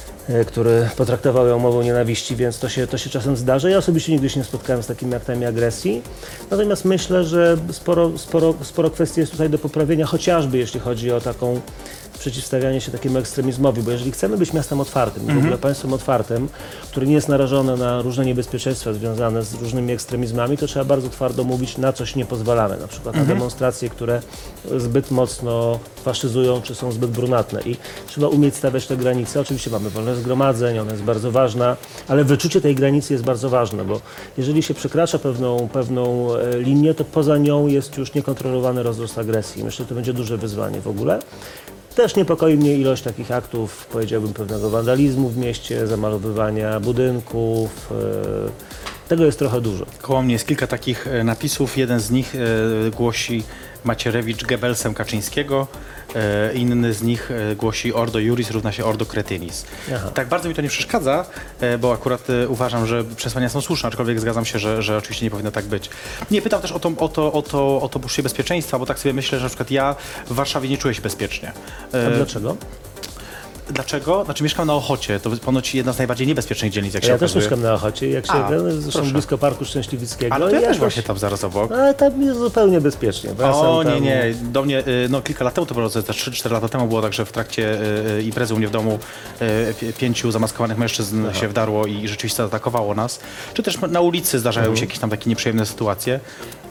który 0.47 0.89
potraktował 0.97 1.47
ją 1.47 1.59
mową 1.59 1.83
nienawiści, 1.83 2.37
więc 2.37 2.59
to 2.59 2.69
się, 2.69 2.87
to 2.87 2.99
się 2.99 3.11
czasem 3.11 3.37
zdarza. 3.37 3.71
Ja 3.71 3.79
osobiście 3.79 4.13
nigdy 4.13 4.31
się 4.31 4.41
nie 4.41 4.45
spotkałem 4.45 4.83
z 4.83 4.87
takimi 4.87 5.15
aktami 5.15 5.45
agresji. 5.45 6.03
Natomiast 6.51 6.85
myślę, 6.85 7.25
że 7.25 7.57
sporo, 7.73 8.19
sporo, 8.19 8.55
sporo 8.63 8.91
kwestii 8.91 9.21
jest 9.21 9.33
tutaj 9.33 9.51
do 9.51 9.59
poprawienia, 9.59 10.07
chociażby 10.07 10.59
jeśli 10.59 10.81
chodzi 10.81 11.13
o 11.13 11.21
taką 11.21 11.61
przeciwstawianie 12.19 12.81
się 12.81 12.93
takiemu 12.93 13.19
ekstremizmowi, 13.19 13.83
bo 13.83 13.91
jeżeli 13.91 14.13
chcemy 14.13 14.37
być 14.37 14.53
miastem 14.53 14.81
otwartym, 14.81 15.31
i 15.31 15.35
w 15.35 15.39
ogóle 15.39 15.59
państwem 15.59 15.93
otwartym, 15.93 16.49
które 16.91 17.07
nie 17.07 17.15
jest 17.15 17.29
narażone 17.29 17.77
na 17.77 18.03
różne 18.03 18.25
niebezpieczeństwa 18.25 18.93
związane 18.93 19.43
z 19.43 19.55
różnymi 19.55 19.93
ekstremizmami, 19.93 20.59
to 20.59 20.67
trzeba 20.67 20.85
bardzo 20.85 21.09
twardo 21.09 21.45
mówić, 21.45 21.79
na 21.79 21.93
coś 21.93 22.17
nie 22.17 22.27
pozwalamy, 22.27 22.77
na 22.77 22.87
przykład 22.87 23.17
na 23.17 23.25
demonstracje, 23.25 23.91
które 23.91 24.23
zbyt 24.77 25.11
mocno 25.11 25.79
faszyzują, 26.05 26.63
czy 26.63 26.75
są 26.75 26.93
zbyt 26.93 27.11
brunatne 27.11 27.63
i 27.63 27.77
trzeba 28.07 28.29
umieć 28.29 28.55
stawiać 28.57 28.87
te 28.87 28.97
granice. 28.97 29.41
Oczywiście 29.41 29.71
mamy 29.71 29.91
wolność 29.91 30.21
zgromadzeń, 30.21 30.79
ona 30.79 30.93
jest 30.93 31.03
bardzo 31.03 31.31
ważna, 31.31 31.77
ale 32.09 32.25
wyczucie 32.25 32.61
tej 32.61 32.75
granicy 32.75 33.13
jest 33.13 33.25
bardzo 33.25 33.51
ważne, 33.51 33.85
bo 33.85 34.01
jeżeli 34.39 34.63
się 34.63 34.75
przekracza 34.75 35.19
pewną, 35.19 35.69
pewną 35.73 36.35
e, 36.35 36.59
linię, 36.59 36.95
to 36.95 37.05
poza 37.05 37.39
nią 37.39 37.67
jest 37.67 37.99
już 37.99 38.15
niekontrolowany 38.15 38.83
rozrost 38.83 39.19
agresji. 39.19 39.65
Myślę, 39.65 39.85
że 39.85 39.89
to 39.89 39.95
będzie 39.95 40.13
duże 40.13 40.37
wyzwanie 40.39 40.81
w 40.81 40.89
ogóle. 40.89 41.19
Też 41.97 42.17
niepokoi 42.17 42.57
mnie 42.57 42.75
ilość 42.75 43.03
takich 43.03 43.33
aktów, 43.33 43.87
powiedziałbym, 43.87 44.33
pewnego 44.33 44.71
wandalizmu 44.71 45.29
w 45.29 45.37
mieście, 45.37 45.87
zamalowywania 45.87 46.81
budynków. 46.81 47.93
e, 47.93 49.09
Tego 49.09 49.25
jest 49.25 49.39
trochę 49.39 49.61
dużo. 49.61 49.87
Koło 50.03 50.23
mnie 50.23 50.33
jest 50.33 50.47
kilka 50.47 50.67
takich 50.67 51.07
e, 51.07 51.25
napisów. 51.25 51.77
Jeden 51.79 52.01
z 52.01 52.11
nich 52.11 52.35
e, 52.35 52.91
głosi 52.91 53.43
Macierewicz 53.85 54.45
Goebbelsem 54.45 54.95
Kaczyńskiego, 54.95 55.67
e, 56.15 56.55
inny 56.55 56.93
z 56.93 57.03
nich 57.03 57.31
e, 57.31 57.57
głosi 57.57 57.95
Ordo 57.95 58.19
Juris 58.19 58.51
równa 58.51 58.73
się 58.73 58.85
Ordo 58.85 59.07
Cretinis. 59.07 59.67
Aha. 59.95 60.11
Tak 60.15 60.29
bardzo 60.29 60.49
mi 60.49 60.55
to 60.55 60.63
nie 60.63 60.69
przeszkadza, 60.69 61.27
e, 61.61 61.79
bo 61.79 61.93
akurat 61.93 62.27
uważam, 62.49 62.87
że 62.87 63.05
przesłania 63.05 63.49
są 63.49 63.61
słuszne, 63.61 63.89
aczkolwiek 63.89 64.21
zgadzam 64.21 64.45
się, 64.45 64.59
że, 64.59 64.83
że 64.83 64.97
oczywiście 64.97 65.27
nie 65.27 65.31
powinno 65.31 65.51
tak 65.51 65.65
być. 65.65 65.91
Nie, 66.31 66.43
pytam 66.43 66.63
też 66.63 66.73
o 66.73 66.79
to, 66.79 66.93
o 66.99 67.09
to, 67.09 67.33
o 67.33 67.43
to, 67.43 67.83
o 67.83 67.89
to 67.89 68.01
poczucie 68.01 68.23
bezpieczeństwa, 68.23 68.79
bo 68.79 68.87
tak 68.87 68.99
sobie 68.99 69.13
myślę, 69.13 69.39
że 69.39 69.45
na 69.45 69.49
przykład 69.49 69.71
ja 69.71 69.97
w 70.27 70.33
Warszawie 70.33 70.69
nie 70.69 70.79
czuję 70.79 70.95
się 70.95 71.03
bezpiecznie. 71.03 71.53
A 71.93 72.11
dlaczego? 72.17 72.57
Dlaczego? 73.71 74.25
Znaczy 74.25 74.45
mieszkam 74.45 74.67
na 74.67 74.75
Ochocie, 74.75 75.21
to 75.21 75.31
ponoć 75.31 75.75
jedna 75.75 75.93
z 75.93 75.99
najbardziej 75.99 76.27
niebezpiecznych 76.27 76.73
dzielnic, 76.73 76.95
jak 76.95 77.05
się 77.05 77.11
Ja 77.11 77.19
też 77.19 77.31
okazuje. 77.31 77.43
mieszkam 77.45 77.63
na 77.63 77.75
Ochocie, 77.75 78.11
jak 78.11 78.27
się, 78.27 78.33
A, 78.33 78.49
zresztą 78.69 78.91
proszę. 78.93 79.13
blisko 79.13 79.39
Parku 79.39 79.65
Szczęśliwickiego. 79.65 80.35
Ale 80.35 80.47
to 80.51 80.55
ja 80.55 80.61
i 80.61 80.65
też 80.65 80.79
właśnie 80.79 81.03
tam 81.03 81.19
zaraz 81.19 81.45
obok. 81.45 81.73
Ale 81.73 81.95
tam 81.95 82.23
jest 82.23 82.39
zupełnie 82.39 82.81
bezpiecznie. 82.81 83.31
ja 83.39 83.53
O 83.55 83.83
nie, 83.83 83.91
tam- 83.91 84.03
nie, 84.03 84.35
do 84.43 84.63
mnie, 84.63 84.79
y, 84.81 85.07
no 85.11 85.23
kilka 85.23 85.45
lat 85.45 85.55
temu 85.55 85.67
to 85.67 85.75
było, 85.75 85.89
to 85.91 86.01
3-4 86.03 86.51
lata 86.53 86.69
temu 86.69 86.87
było 86.89 87.03
tak, 87.03 87.13
że 87.13 87.25
w 87.25 87.33
trakcie 87.33 87.81
y, 87.83 88.11
y, 88.19 88.23
imprezy 88.23 88.55
u 88.55 88.59
mnie 88.59 88.69
w 88.69 88.71
domu 88.71 88.99
y, 89.71 89.75
pi- 89.81 89.93
pięciu 89.93 90.31
zamaskowanych 90.31 90.79
mężczyzn 90.79 91.33
się 91.33 91.49
wdarło 91.49 91.87
i 91.87 92.09
rzeczywiście 92.09 92.37
zaatakowało 92.37 92.95
nas. 92.95 93.21
Czy 93.55 93.63
też 93.63 93.79
na 93.91 94.01
ulicy 94.01 94.39
zdarzają 94.39 94.65
Mhm. 94.67 94.77
się 94.77 94.83
jakieś 94.85 94.99
tam 94.99 95.11
takie 95.11 95.31
nieprzyjemne 95.31 95.67
sytuacje. 95.67 96.21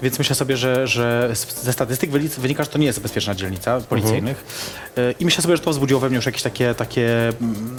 Więc 0.03 0.19
myślę 0.19 0.35
sobie, 0.35 0.57
że, 0.57 0.87
że 0.87 1.33
ze 1.63 1.73
statystyk 1.73 2.09
wynika, 2.37 2.63
że 2.63 2.69
to 2.69 2.77
nie 2.77 2.85
jest 2.85 2.99
bezpieczna 2.99 3.35
dzielnica 3.35 3.81
policyjnych. 3.81 4.43
Mhm. 4.89 5.15
I 5.19 5.25
myślę 5.25 5.41
sobie, 5.41 5.57
że 5.57 5.63
to 5.63 5.71
wzbudziło 5.71 5.99
we 5.99 6.07
mnie 6.09 6.15
już 6.15 6.25
jakieś 6.25 6.41
takie, 6.41 6.75
takie 6.75 7.29
mm, 7.41 7.75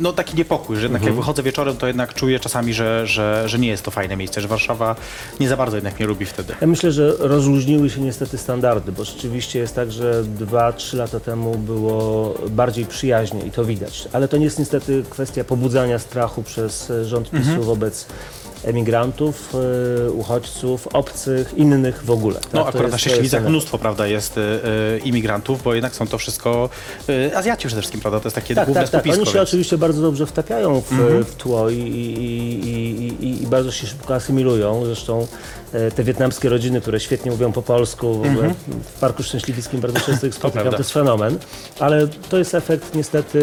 no 0.00 0.12
taki 0.12 0.36
niepokój, 0.36 0.76
że 0.76 0.82
jednak 0.82 1.00
Mhm. 1.02 1.14
jak 1.16 1.20
wychodzę 1.20 1.42
wieczorem, 1.42 1.76
to 1.76 1.86
jednak 1.86 2.14
czuję 2.14 2.40
czasami, 2.40 2.74
że, 2.74 3.06
że, 3.06 3.42
że 3.48 3.58
nie 3.58 3.68
jest 3.68 3.82
to 3.82 3.90
fajne 3.90 4.16
miejsce, 4.16 4.40
że 4.40 4.48
Warszawa 4.48 4.96
nie 5.40 5.48
za 5.48 5.56
bardzo 5.56 5.76
jednak 5.76 5.98
mnie 5.98 6.06
lubi 6.06 6.26
wtedy. 6.26 6.54
Ja 6.60 6.66
myślę, 6.66 6.92
że 6.92 7.12
rozluźniły 7.18 7.90
się 7.90 8.00
niestety 8.00 8.38
standardy, 8.38 8.92
bo 8.92 9.04
rzeczywiście 9.04 9.58
jest 9.58 9.74
tak, 9.74 9.92
że 9.92 10.24
2-3 10.24 10.96
lata 10.96 11.20
temu 11.20 11.58
było 11.58 12.34
bardziej 12.50 12.86
przyjaźnie 12.86 13.40
i 13.46 13.50
to 13.50 13.64
widać. 13.64 14.08
Ale 14.12 14.28
to 14.28 14.36
nie 14.36 14.44
jest 14.44 14.58
niestety 14.58 15.04
kwestia 15.10 15.44
pobudzania 15.44 15.98
strachu 15.98 16.42
przez 16.42 16.92
rząd 17.04 17.30
PiSu 17.30 17.38
Mhm. 17.48 17.62
wobec 17.62 18.06
emigrantów, 18.64 19.54
e, 20.06 20.10
uchodźców, 20.10 20.86
obcych, 20.92 21.54
innych 21.56 22.04
w 22.04 22.10
ogóle. 22.10 22.34
tak? 22.40 22.52
No 22.52 22.62
To 22.62 22.68
akurat 22.68 22.90
na 22.92 22.98
Szczęśliwicach 22.98 23.44
mnóstwo, 23.48 23.78
prawda, 23.78 24.06
jest 24.06 24.38
y, 24.38 24.40
y, 24.40 24.98
imigrantów, 25.04 25.62
bo 25.62 25.74
jednak 25.74 25.94
są 25.94 26.06
to 26.06 26.18
wszystko 26.18 26.70
y, 27.08 27.36
Azjaci 27.36 27.66
przede 27.66 27.82
wszystkim, 27.82 28.00
prawda, 28.00 28.20
to 28.20 28.26
jest 28.26 28.34
takie 28.34 28.54
Tak, 28.54 28.64
główne 28.64 28.82
tak, 28.82 28.90
tak. 28.90 29.00
skupisko. 29.00 29.20
Oni 29.20 29.26
się 29.26 29.32
więc- 29.32 29.34
Mhm. 29.36 29.48
oczywiście 29.48 29.78
bardzo 29.78 30.02
dobrze 30.02 30.26
wtapiają 30.26 30.80
w, 30.80 30.90
w 31.30 31.34
tło 31.34 31.70
i, 31.70 31.74
i, 31.76 32.68
i, 32.68 33.26
i, 33.26 33.42
i 33.42 33.46
bardzo 33.46 33.70
się 33.72 33.86
szybko 33.86 34.14
asymilują. 34.14 34.84
Zresztą 34.84 35.26
te 35.96 36.04
wietnamskie 36.04 36.48
rodziny, 36.48 36.80
które 36.80 37.00
świetnie 37.00 37.30
mówią 37.30 37.52
po 37.52 37.62
polsku, 37.62 38.14
w, 38.14 38.26
ogóle 38.26 38.54
w 38.94 39.00
Parku 39.00 39.22
Szczęśliwickim 39.22 39.80
bardzo 39.80 40.00
często 40.00 40.26
ich 40.26 40.34
spotykam, 40.34 40.52
to, 40.52 40.58
Mhm. 40.58 40.62
prawda. 40.62 40.78
jest 40.78 40.92
fenomen. 40.92 41.38
Ale 41.80 42.08
to 42.08 42.38
jest 42.38 42.54
efekt 42.54 42.94
niestety 42.94 43.40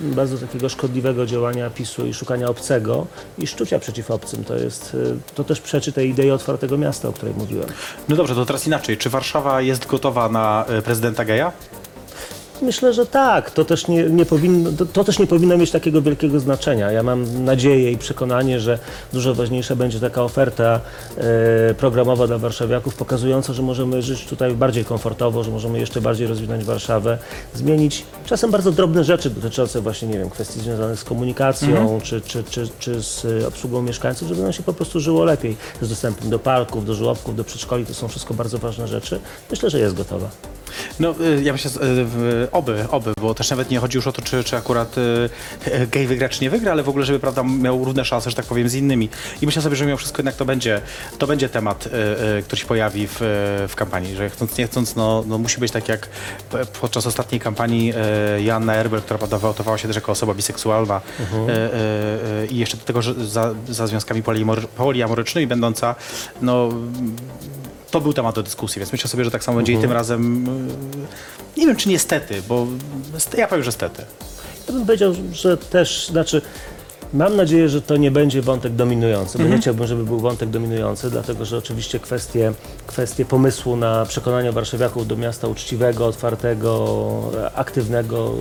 bardzo 0.00 0.38
takiego 0.38 0.68
szkodliwego 0.68 1.26
działania 1.26 1.70
PiSu 1.70 2.06
i 2.06 2.14
szukania 2.14 2.48
obcego 2.48 3.06
i 3.38 3.46
szczucia 3.46 3.78
przeciw 3.78 4.10
obcym. 4.10 4.44
To, 4.44 4.54
jest, 4.56 4.96
e, 5.14 5.34
to 5.34 5.44
też 5.44 5.60
przeczy 5.60 5.92
tej 5.92 6.08
idei 6.10 6.30
otwartego 6.30 6.78
miasta, 6.78 7.08
o 7.08 7.12
której 7.12 7.34
mówiłem. 7.34 7.66
No 8.08 8.16
dobrze, 8.16 8.34
to 8.34 8.46
teraz 8.46 8.66
inaczej. 8.66 8.96
Czy 8.98 9.10
Warszawa 9.10 9.60
jest 9.60 9.86
gotowa 9.86 10.28
na 10.28 10.64
y, 10.78 10.82
prezydenta 10.82 11.24
geja? 11.24 11.52
Myślę, 12.62 12.92
że 12.92 13.06
tak. 13.06 13.50
To 13.50 13.64
też 13.64 13.88
nie, 13.88 14.04
nie 14.04 14.26
powinno, 14.26 14.72
to, 14.72 14.86
to 14.86 15.04
też 15.04 15.18
nie 15.18 15.26
powinno 15.26 15.58
mieć 15.58 15.70
takiego 15.70 16.02
wielkiego 16.02 16.40
znaczenia. 16.40 16.92
Ja 16.92 17.02
mam 17.02 17.44
nadzieję 17.44 17.92
i 17.92 17.98
przekonanie, 17.98 18.60
że 18.60 18.78
dużo 19.12 19.34
ważniejsza 19.34 19.76
będzie 19.76 20.00
taka 20.00 20.22
oferta 20.22 20.80
e, 21.16 21.74
programowa 21.74 22.26
dla 22.26 22.38
warszawiaków, 22.38 22.94
pokazująca, 22.94 23.52
że 23.52 23.62
możemy 23.62 24.02
żyć 24.02 24.24
tutaj 24.26 24.54
bardziej 24.54 24.84
komfortowo, 24.84 25.44
że 25.44 25.50
możemy 25.50 25.78
jeszcze 25.78 26.00
bardziej 26.00 26.26
rozwinąć 26.26 26.64
Warszawę, 26.64 27.18
zmienić 27.54 28.04
czasem 28.26 28.50
bardzo 28.50 28.72
drobne 28.72 29.04
rzeczy 29.04 29.30
dotyczące 29.30 29.80
właśnie, 29.80 30.08
nie 30.08 30.18
wiem, 30.18 30.30
kwestii 30.30 30.60
związanych 30.60 30.98
z 30.98 31.04
komunikacją 31.04 31.98
czy, 32.02 32.20
czy, 32.20 32.44
czy, 32.44 32.68
czy 32.78 33.02
z 33.02 33.24
e, 33.24 33.46
obsługą 33.46 33.82
mieszkańców, 33.82 34.28
żeby 34.28 34.42
nam 34.42 34.52
się 34.52 34.62
po 34.62 34.72
prostu 34.72 35.00
żyło 35.00 35.24
lepiej. 35.24 35.56
Z 35.80 35.88
dostępem 35.88 36.30
do 36.30 36.38
parków, 36.38 36.86
do 36.86 36.94
żłobków, 36.94 37.36
do 37.36 37.44
przedszkoli, 37.44 37.86
to 37.86 37.94
są 37.94 38.08
wszystko 38.08 38.34
bardzo 38.34 38.58
ważne 38.58 38.88
rzeczy. 38.88 39.20
Myślę, 39.50 39.70
że 39.70 39.78
jest 39.78 39.94
gotowa. 39.94 40.28
No, 41.00 41.14
y, 41.20 41.42
ja 41.42 41.52
myślę, 41.52 41.70
y, 42.42 42.50
oby, 42.52 42.86
oby, 42.90 43.12
bo 43.20 43.34
też 43.34 43.50
nawet 43.50 43.70
nie 43.70 43.78
chodzi 43.78 43.98
już 43.98 44.06
o 44.06 44.12
to, 44.12 44.22
czy, 44.22 44.44
czy 44.44 44.56
akurat 44.56 44.98
y, 44.98 45.00
y, 45.66 45.86
gej 45.86 46.06
wygra, 46.06 46.28
czy 46.28 46.42
nie 46.42 46.50
wygra, 46.50 46.72
ale 46.72 46.82
w 46.82 46.88
ogóle, 46.88 47.04
żeby 47.04 47.18
prawda, 47.18 47.42
miał 47.42 47.84
równe 47.84 48.04
szanse, 48.04 48.30
że 48.30 48.36
tak 48.36 48.46
powiem, 48.46 48.68
z 48.68 48.74
innymi. 48.74 49.08
I 49.42 49.46
myślę 49.46 49.62
sobie, 49.62 49.76
że 49.76 49.86
mimo 49.86 49.96
wszystko 49.96 50.18
jednak 50.18 50.36
to 50.36 50.44
będzie, 50.44 50.80
to 51.18 51.26
będzie 51.26 51.48
temat, 51.48 51.88
który 52.44 52.60
się 52.60 52.66
pojawi 52.66 53.06
w, 53.10 53.16
w 53.68 53.74
kampanii, 53.76 54.16
że 54.16 54.30
chcąc 54.30 54.58
nie 54.58 54.66
chcąc, 54.66 54.96
no, 54.96 55.24
no 55.26 55.38
musi 55.38 55.60
być 55.60 55.72
tak 55.72 55.88
jak 55.88 56.08
podczas 56.80 57.06
ostatniej 57.06 57.40
kampanii 57.40 57.92
Joanna 58.38 58.74
Erbel, 58.74 59.02
która 59.02 59.18
prawda, 59.18 59.38
wyautowała 59.38 59.78
się 59.78 59.88
też 59.88 59.96
jako 59.96 60.12
osoba 60.12 60.34
biseksualna 60.34 61.00
y, 61.20 62.46
i 62.46 62.56
jeszcze 62.56 62.76
do 62.76 62.84
tego, 62.84 63.02
że 63.02 63.14
za, 63.14 63.54
za 63.68 63.86
związkami 63.86 64.22
poliamor- 64.22 64.66
poliamorycznymi 64.66 65.46
będąca, 65.46 65.94
no 66.42 66.68
to 67.96 68.00
był 68.00 68.12
temat 68.12 68.34
do 68.34 68.42
dyskusji, 68.42 68.80
więc 68.80 68.92
myślę 68.92 69.10
sobie, 69.10 69.24
że 69.24 69.30
tak 69.30 69.44
samo 69.44 69.56
będzie 69.56 69.72
i 69.72 69.78
tym 69.78 69.92
razem. 69.92 70.46
y, 71.56 71.60
Nie 71.60 71.66
wiem, 71.66 71.76
czy 71.76 71.88
niestety, 71.88 72.42
bo 72.48 72.66
st- 73.18 73.38
ja 73.38 73.48
powiem, 73.48 73.64
że 73.64 73.72
stety. 73.72 74.04
Ja 74.68 74.72
bym 74.74 74.86
powiedział, 74.86 75.14
że 75.32 75.56
też, 75.56 76.06
znaczy, 76.08 76.42
mam 77.14 77.36
nadzieję, 77.36 77.68
że 77.68 77.82
to 77.82 77.96
nie 77.96 78.10
będzie 78.10 78.42
wątek 78.42 78.72
dominujący, 78.72 79.38
bo 79.38 79.44
nie 79.44 79.58
chciałbym, 79.58 79.86
żeby 79.86 80.04
był 80.04 80.18
wątek 80.18 80.48
dominujący, 80.48 81.10
dlatego 81.10 81.44
że 81.44 81.58
oczywiście 81.58 81.98
kwestie, 81.98 82.52
kwestie 82.86 83.24
pomysłu 83.24 83.76
na 83.76 84.06
przekonanie 84.06 84.52
warszawiaków 84.52 85.06
do 85.06 85.16
miasta 85.16 85.48
uczciwego, 85.48 86.06
otwartego, 86.06 86.96
aktywnego 87.54 88.32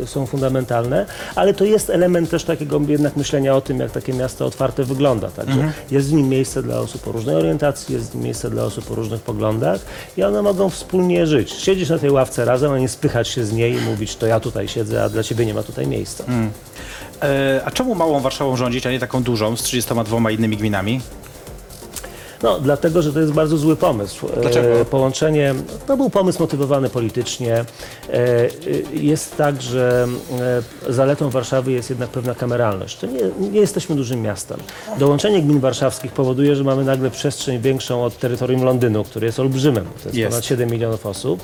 yy, 0.00 0.06
są 0.06 0.26
fundamentalne, 0.26 1.06
ale 1.34 1.54
to 1.54 1.64
jest 1.64 1.90
element 1.90 2.30
też 2.30 2.44
takiego 2.44 2.80
jednak 2.88 3.16
myślenia 3.16 3.56
o 3.56 3.60
tym, 3.60 3.78
jak 3.78 3.90
takie 3.90 4.12
miasto 4.12 4.46
otwarte 4.46 4.84
wygląda. 4.84 5.30
Także 5.30 5.72
jest 5.90 6.08
w 6.08 6.12
nim 6.12 6.28
miejsce 6.28 6.62
dla 6.62 6.78
osób 6.78 7.08
o 7.08 7.12
różnej 7.12 7.36
orientacji, 7.36 7.94
jest 7.94 8.10
w 8.10 8.14
nim 8.14 8.24
miejsce 8.24 8.50
dla 8.50 8.64
osób 8.64 8.90
o 8.90 8.94
różnych 8.94 9.20
poglądach 9.20 9.80
i 10.16 10.22
one 10.22 10.42
mogą 10.42 10.70
wspólnie 10.70 11.26
żyć. 11.26 11.52
Siedzieć 11.52 11.88
na 11.88 11.98
tej 11.98 12.10
ławce 12.10 12.44
razem, 12.44 12.72
a 12.72 12.78
nie 12.78 12.88
spychać 12.88 13.28
się 13.28 13.44
z 13.44 13.52
niej 13.52 13.74
i 13.74 13.80
mówić, 13.80 14.16
to 14.16 14.26
ja 14.26 14.40
tutaj 14.40 14.68
siedzę, 14.68 15.04
a 15.04 15.08
dla 15.08 15.22
ciebie 15.22 15.46
nie 15.46 15.54
ma 15.54 15.62
tutaj 15.62 15.86
miejsca. 15.86 16.24
E, 17.22 17.60
a 17.64 17.70
czemu 17.70 17.94
małą 17.94 18.20
Warszawą 18.20 18.56
rządzić, 18.56 18.86
a 18.86 18.90
nie 18.90 19.00
taką 19.00 19.22
dużą 19.22 19.56
z 19.56 19.62
32 19.62 20.30
innymi 20.30 20.56
gminami? 20.56 21.00
No, 22.42 22.60
dlatego, 22.60 23.02
że 23.02 23.12
to 23.12 23.20
jest 23.20 23.32
bardzo 23.32 23.56
zły 23.56 23.76
pomysł. 23.76 24.26
E, 24.36 24.40
Dlaczego? 24.40 24.84
połączenie, 24.84 25.54
to 25.86 25.96
był 25.96 26.10
pomysł 26.10 26.42
motywowany 26.42 26.90
politycznie. 26.90 27.54
E, 27.54 27.64
e, 28.12 28.48
jest 28.92 29.36
tak, 29.36 29.62
że 29.62 30.08
zaletą 30.88 31.30
Warszawy 31.30 31.72
jest 31.72 31.90
jednak 31.90 32.10
pewna 32.10 32.34
kameralność. 32.34 32.96
To 32.96 33.06
nie, 33.06 33.50
nie 33.50 33.60
jesteśmy 33.60 33.96
dużym 33.96 34.22
miastem. 34.22 34.60
Dołączenie 34.98 35.42
gmin 35.42 35.60
warszawskich 35.60 36.12
powoduje, 36.12 36.56
że 36.56 36.64
mamy 36.64 36.84
nagle 36.84 37.10
przestrzeń 37.10 37.60
większą 37.60 38.04
od 38.04 38.18
terytorium 38.18 38.64
Londynu, 38.64 39.04
który 39.04 39.26
jest 39.26 39.40
olbrzymem. 39.40 39.84
To 39.84 40.08
jest, 40.08 40.14
Jest. 40.14 40.30
ponad 40.30 40.44
7 40.44 40.70
milionów 40.70 41.06
osób, 41.06 41.42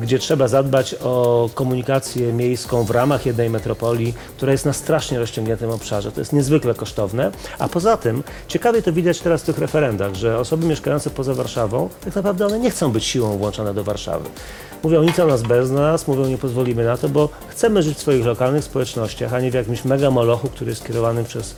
gdzie 0.00 0.18
trzeba 0.18 0.48
zadbać 0.48 0.94
o 0.94 1.50
komunikację 1.54 2.32
miejską 2.32 2.84
w 2.84 2.90
ramach 2.90 3.26
jednej 3.26 3.50
metropolii, 3.50 4.14
która 4.36 4.52
jest 4.52 4.64
na 4.64 4.72
strasznie 4.72 5.18
rozciągniętym 5.18 5.70
obszarze. 5.70 6.12
To 6.12 6.20
jest 6.20 6.32
niezwykle 6.32 6.74
kosztowne. 6.74 7.30
A 7.58 7.68
poza 7.68 7.96
tym, 7.96 8.22
ciekawie 8.48 8.82
to 8.82 8.92
widać 8.92 9.20
teraz 9.20 9.42
w 9.42 9.44
tych 9.44 9.58
referendach, 9.58 9.99
że 10.12 10.38
osoby 10.38 10.66
mieszkające 10.66 11.10
poza 11.10 11.34
Warszawą, 11.34 11.88
tak 12.04 12.14
naprawdę 12.14 12.46
one 12.46 12.58
nie 12.58 12.70
chcą 12.70 12.92
być 12.92 13.04
siłą 13.04 13.38
włączone 13.38 13.74
do 13.74 13.84
Warszawy. 13.84 14.28
Mówią 14.82 15.02
nic 15.02 15.18
o 15.18 15.26
nas 15.26 15.42
bez 15.42 15.70
nas, 15.70 16.08
mówią 16.08 16.26
nie 16.26 16.38
pozwolimy 16.38 16.84
na 16.84 16.96
to, 16.96 17.08
bo 17.08 17.28
chcemy 17.48 17.82
żyć 17.82 17.98
w 17.98 18.00
swoich 18.00 18.26
lokalnych 18.26 18.64
społecznościach, 18.64 19.34
a 19.34 19.40
nie 19.40 19.50
w 19.50 19.54
jakimś 19.54 19.84
mega 19.84 20.10
molochu, 20.10 20.48
który 20.48 20.70
jest 20.70 20.86
kierowany 20.86 21.24
przez 21.24 21.56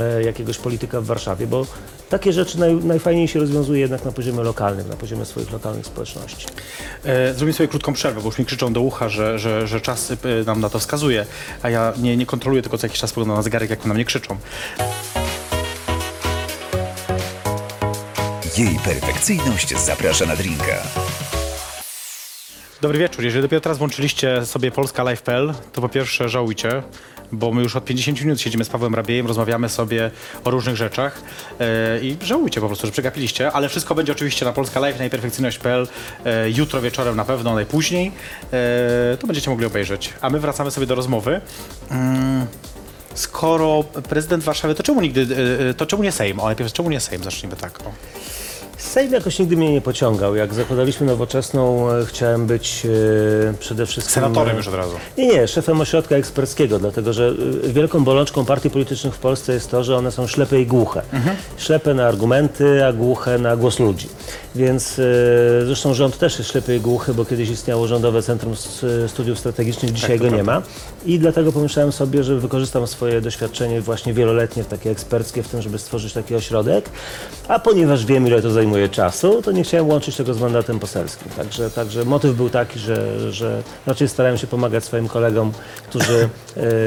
e, 0.00 0.22
jakiegoś 0.22 0.58
polityka 0.58 1.00
w 1.00 1.04
Warszawie, 1.04 1.46
bo 1.46 1.66
takie 2.10 2.32
rzeczy 2.32 2.60
naj, 2.60 2.74
najfajniej 2.74 3.28
się 3.28 3.40
rozwiązuje 3.40 3.80
jednak 3.80 4.04
na 4.04 4.12
poziomie 4.12 4.42
lokalnym, 4.42 4.88
na 4.88 4.96
poziomie 4.96 5.24
swoich 5.24 5.52
lokalnych 5.52 5.86
społeczności. 5.86 6.46
E, 7.04 7.34
zrobimy 7.34 7.52
sobie 7.52 7.68
krótką 7.68 7.92
przerwę, 7.92 8.20
bo 8.20 8.26
już 8.26 8.38
mi 8.38 8.44
krzyczą 8.44 8.72
do 8.72 8.80
ucha, 8.80 9.08
że, 9.08 9.38
że, 9.38 9.66
że 9.66 9.80
czas 9.80 10.10
e, 10.10 10.16
nam 10.46 10.60
na 10.60 10.70
to 10.70 10.78
wskazuje, 10.78 11.26
a 11.62 11.70
ja 11.70 11.92
nie, 11.98 12.16
nie 12.16 12.26
kontroluję, 12.26 12.62
tylko 12.62 12.78
co 12.78 12.86
jakiś 12.86 13.00
czas 13.00 13.10
spoglądam 13.10 13.36
na 13.36 13.42
zegarek, 13.42 13.70
jak 13.70 13.84
na 13.84 13.94
mnie 13.94 14.04
krzyczą. 14.04 14.36
Jej 18.60 18.78
perfekcyjność 18.84 19.78
zaprasza 19.78 20.26
na 20.26 20.36
drinka. 20.36 20.82
Dobry 22.80 22.98
wieczór. 22.98 23.24
Jeżeli 23.24 23.42
dopiero 23.42 23.60
teraz 23.60 23.78
włączyliście 23.78 24.46
sobie 24.46 24.70
Polska 24.70 25.02
Live.pl, 25.02 25.54
to 25.72 25.80
po 25.80 25.88
pierwsze 25.88 26.28
żałujcie, 26.28 26.82
bo 27.32 27.52
my 27.52 27.62
już 27.62 27.76
od 27.76 27.84
50 27.84 28.20
minut 28.20 28.40
siedzimy 28.40 28.64
z 28.64 28.68
Pawłem 28.68 28.94
Rabiejem, 28.94 29.26
rozmawiamy 29.26 29.68
sobie 29.68 30.10
o 30.44 30.50
różnych 30.50 30.76
rzeczach 30.76 31.22
e, 31.60 32.00
i 32.00 32.16
żałujcie 32.22 32.60
po 32.60 32.66
prostu, 32.66 32.86
że 32.86 32.92
przegapiliście, 32.92 33.52
ale 33.52 33.68
wszystko 33.68 33.94
będzie 33.94 34.12
oczywiście 34.12 34.44
na 34.44 34.52
Polska 34.52 34.80
Live, 34.80 34.98
najperfekcyjność.pl 34.98 35.88
e, 36.24 36.50
jutro 36.50 36.80
wieczorem 36.80 37.16
na 37.16 37.24
pewno, 37.24 37.54
najpóźniej. 37.54 38.12
E, 38.52 39.16
to 39.20 39.26
będziecie 39.26 39.50
mogli 39.50 39.66
obejrzeć. 39.66 40.12
A 40.20 40.30
my 40.30 40.40
wracamy 40.40 40.70
sobie 40.70 40.86
do 40.86 40.94
rozmowy. 40.94 41.40
Mm, 41.90 42.46
skoro 43.14 43.84
prezydent 44.08 44.44
Warszawy, 44.44 44.74
to 44.74 44.82
czemu 44.82 45.00
nigdy, 45.00 45.26
to 45.76 45.86
czemu 45.86 46.02
nie 46.02 46.12
Sejm? 46.12 46.40
O, 46.40 46.44
najpierw 46.44 46.72
czemu 46.72 46.90
nie 46.90 47.00
Sejm? 47.00 47.24
Zacznijmy 47.24 47.56
tak. 47.56 47.80
O. 47.80 47.92
Sejm 48.80 49.12
jakoś 49.12 49.38
nigdy 49.38 49.56
mnie 49.56 49.72
nie 49.72 49.80
pociągał. 49.80 50.36
Jak 50.36 50.54
zakładaliśmy 50.54 51.06
nowoczesną, 51.06 51.90
e, 51.90 52.06
chciałem 52.06 52.46
być 52.46 52.86
e, 52.86 53.54
przede 53.58 53.86
wszystkim... 53.86 54.14
Senatorem 54.14 54.56
już 54.56 54.68
od 54.68 54.74
razu. 54.74 54.96
Nie, 55.18 55.26
nie, 55.26 55.48
szefem 55.48 55.80
ośrodka 55.80 56.16
eksperckiego, 56.16 56.78
dlatego 56.78 57.12
że 57.12 57.34
y, 57.64 57.72
wielką 57.72 58.04
bolączką 58.04 58.44
partii 58.44 58.70
politycznych 58.70 59.14
w 59.14 59.18
Polsce 59.18 59.52
jest 59.52 59.70
to, 59.70 59.84
że 59.84 59.96
one 59.96 60.12
są 60.12 60.26
ślepe 60.26 60.60
i 60.60 60.66
głuche. 60.66 61.02
Ślepe 61.56 61.94
na 61.94 62.06
argumenty, 62.06 62.84
a 62.84 62.92
głuche 62.92 63.38
na 63.38 63.56
głos 63.56 63.78
ludzi. 63.78 64.08
Więc 64.54 64.98
y, 64.98 65.02
zresztą 65.66 65.94
rząd 65.94 66.18
też 66.18 66.38
jest 66.38 66.50
ślepy 66.50 66.76
i 66.76 66.80
głuchy, 66.80 67.14
bo 67.14 67.24
kiedyś 67.24 67.48
istniało 67.50 67.86
Rządowe 67.86 68.22
Centrum 68.22 68.54
Studiów 69.08 69.38
Strategicznych, 69.38 69.92
dzisiaj 69.92 70.18
to 70.18 70.24
go 70.30 70.36
nie 70.36 70.42
ma. 70.42 70.62
I 71.06 71.18
dlatego 71.18 71.52
pomyślałem 71.52 71.92
sobie, 71.92 72.24
że 72.24 72.36
wykorzystam 72.36 72.86
swoje 72.86 73.20
doświadczenie 73.20 73.80
właśnie 73.80 74.14
wieloletnie, 74.14 74.64
takie 74.64 74.90
eksperckie 74.90 75.42
w 75.42 75.48
tym, 75.48 75.62
żeby 75.62 75.78
stworzyć 75.78 76.12
taki 76.12 76.34
ośrodek. 76.34 76.88
A 77.48 77.58
ponieważ 77.58 78.06
wiem, 78.06 78.26
ile 78.26 78.42
to 78.42 78.50
zajmuje 78.50 78.88
czasu, 78.88 79.42
to 79.42 79.52
nie 79.52 79.62
chciałem 79.64 79.88
łączyć 79.88 80.16
tego 80.16 80.34
z 80.34 80.40
mandatem 80.40 80.78
poselskim. 80.78 81.28
Także, 81.36 81.70
także 81.70 82.04
motyw 82.04 82.36
był 82.36 82.50
taki, 82.50 82.78
że, 82.78 83.30
że 83.32 83.62
raczej 83.86 84.08
starałem 84.08 84.38
się 84.38 84.46
pomagać 84.46 84.84
swoim 84.84 85.08
kolegom, 85.08 85.52
którzy 85.88 86.28